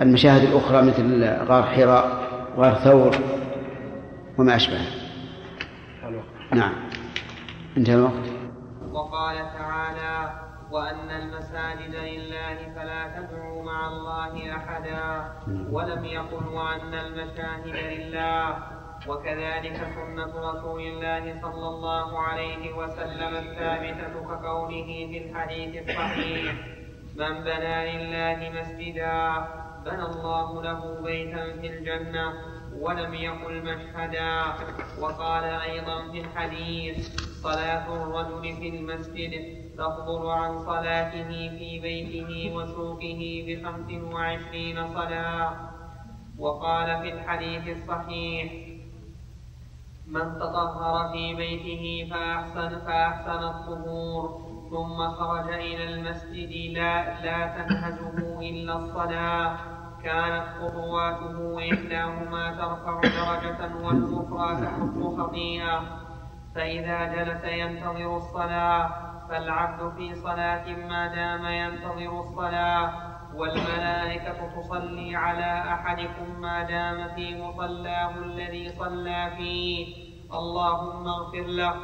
المشاهد 0.02 0.42
الأخرى 0.42 0.82
مثل 0.82 1.24
غار 1.24 1.62
حراء 1.62 2.28
غار 2.56 2.74
ثور 2.74 3.16
وما 4.38 4.56
أشبهه. 4.56 4.86
نعم. 6.52 6.72
انتهى 7.76 7.94
الوقت. 7.94 8.12
وقال 8.92 9.36
تعالى 9.36 10.32
وأن 10.70 11.10
المساجد 11.10 11.94
لله 11.94 12.56
فلا 12.76 13.20
تدعوا 13.20 13.62
مع 13.62 13.88
الله 13.88 14.56
أحدا 14.56 15.24
ولم 15.70 16.04
يقل 16.04 16.46
وأن 16.46 16.94
المشاهد 16.94 17.66
لله 17.66 18.56
وكذلك 19.08 19.76
سنة 19.94 20.32
رسول 20.50 20.80
الله 20.80 21.40
صلى 21.42 21.68
الله 21.68 22.18
عليه 22.18 22.72
وسلم 22.72 23.32
الثابتة 23.36 24.14
كقوله 24.28 24.86
في 25.10 25.18
الحديث 25.18 25.88
الصحيح 25.88 26.54
من 27.16 27.34
بنى 27.44 27.76
لله 27.92 28.38
مسجدا 28.60 29.46
بنى 29.86 30.02
الله 30.02 30.62
له 30.62 31.00
بيتا 31.02 31.60
في 31.60 31.66
الجنة 31.66 32.32
ولم 32.80 33.14
يقل 33.14 33.62
مشهدا 33.62 34.42
وقال 35.00 35.44
أيضا 35.44 36.12
في 36.12 36.20
الحديث 36.20 37.20
صلاة 37.42 37.86
الرجل 37.96 38.56
في 38.56 38.68
المسجد 38.68 39.32
تفضل 39.78 40.30
عن 40.30 40.58
صلاته 40.58 41.28
في 41.58 41.78
بيته 41.82 42.52
وسوقه 42.56 43.44
بخمس 43.48 44.12
وعشرين 44.12 44.94
صلاة 44.94 45.56
وقال 46.38 47.00
في 47.02 47.12
الحديث 47.12 47.76
الصحيح 47.76 48.65
من 50.06 50.38
تطهر 50.38 51.12
في 51.12 51.34
بيته 51.34 52.08
فأحسن 52.10 52.78
فأحسن 52.78 53.44
الطهور 53.44 54.40
ثم 54.70 55.08
خرج 55.10 55.48
إلى 55.52 55.94
المسجد 55.94 56.74
لا 56.76 57.20
لا 57.24 57.46
تنهزه 57.46 58.40
إلا 58.40 58.76
الصلاة 58.76 59.56
كانت 60.02 60.44
خطواته 60.60 61.58
إحداهما 61.72 62.50
ترفع 62.50 63.00
درجة 63.00 63.74
والأخرى 63.82 64.66
تحط 64.66 65.18
خطيئة. 65.18 65.82
فإذا 66.54 67.04
جلس 67.04 67.44
ينتظر 67.44 68.16
الصلاة 68.16 68.90
فالعبد 69.28 69.92
في 69.96 70.14
صلاة 70.14 70.76
ما 70.88 71.06
دام 71.14 71.44
ينتظر 71.46 72.20
الصلاة. 72.20 73.15
والملائكة 73.34 74.60
تصلي 74.60 75.16
على 75.16 75.72
أحدكم 75.74 76.40
ما 76.40 76.62
دام 76.62 77.14
في 77.14 77.42
مصلاه 77.42 78.18
الذي 78.18 78.68
صلى 78.68 79.32
فيه. 79.36 79.86
اللهم 80.32 81.08
اغفر 81.08 81.46
له 81.46 81.74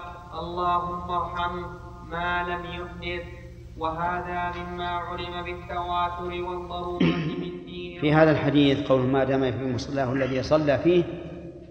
اللهم 0.40 1.10
ارحمه 1.10 1.66
ما 2.10 2.42
لم 2.42 2.64
يحدث. 2.64 3.42
وهذا 3.78 4.52
مما 4.62 4.88
علم 4.88 5.42
بالتواتر 5.44 6.42
والضرورة 6.42 7.04
من 7.04 7.64
دين 7.66 7.98
في 8.00 8.12
هذا 8.12 8.30
الحديث 8.30 8.88
قول 8.88 9.00
ما 9.00 9.24
دام 9.24 9.52
في 9.52 9.72
مصلاه 9.74 10.12
الذي 10.12 10.42
صلى 10.42 10.78
فيه 10.78 11.04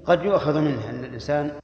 قد 0.06 0.26
يؤخذ 0.26 0.61
منه 0.61 0.89
أن 0.89 1.03
الإنسان 1.03 1.61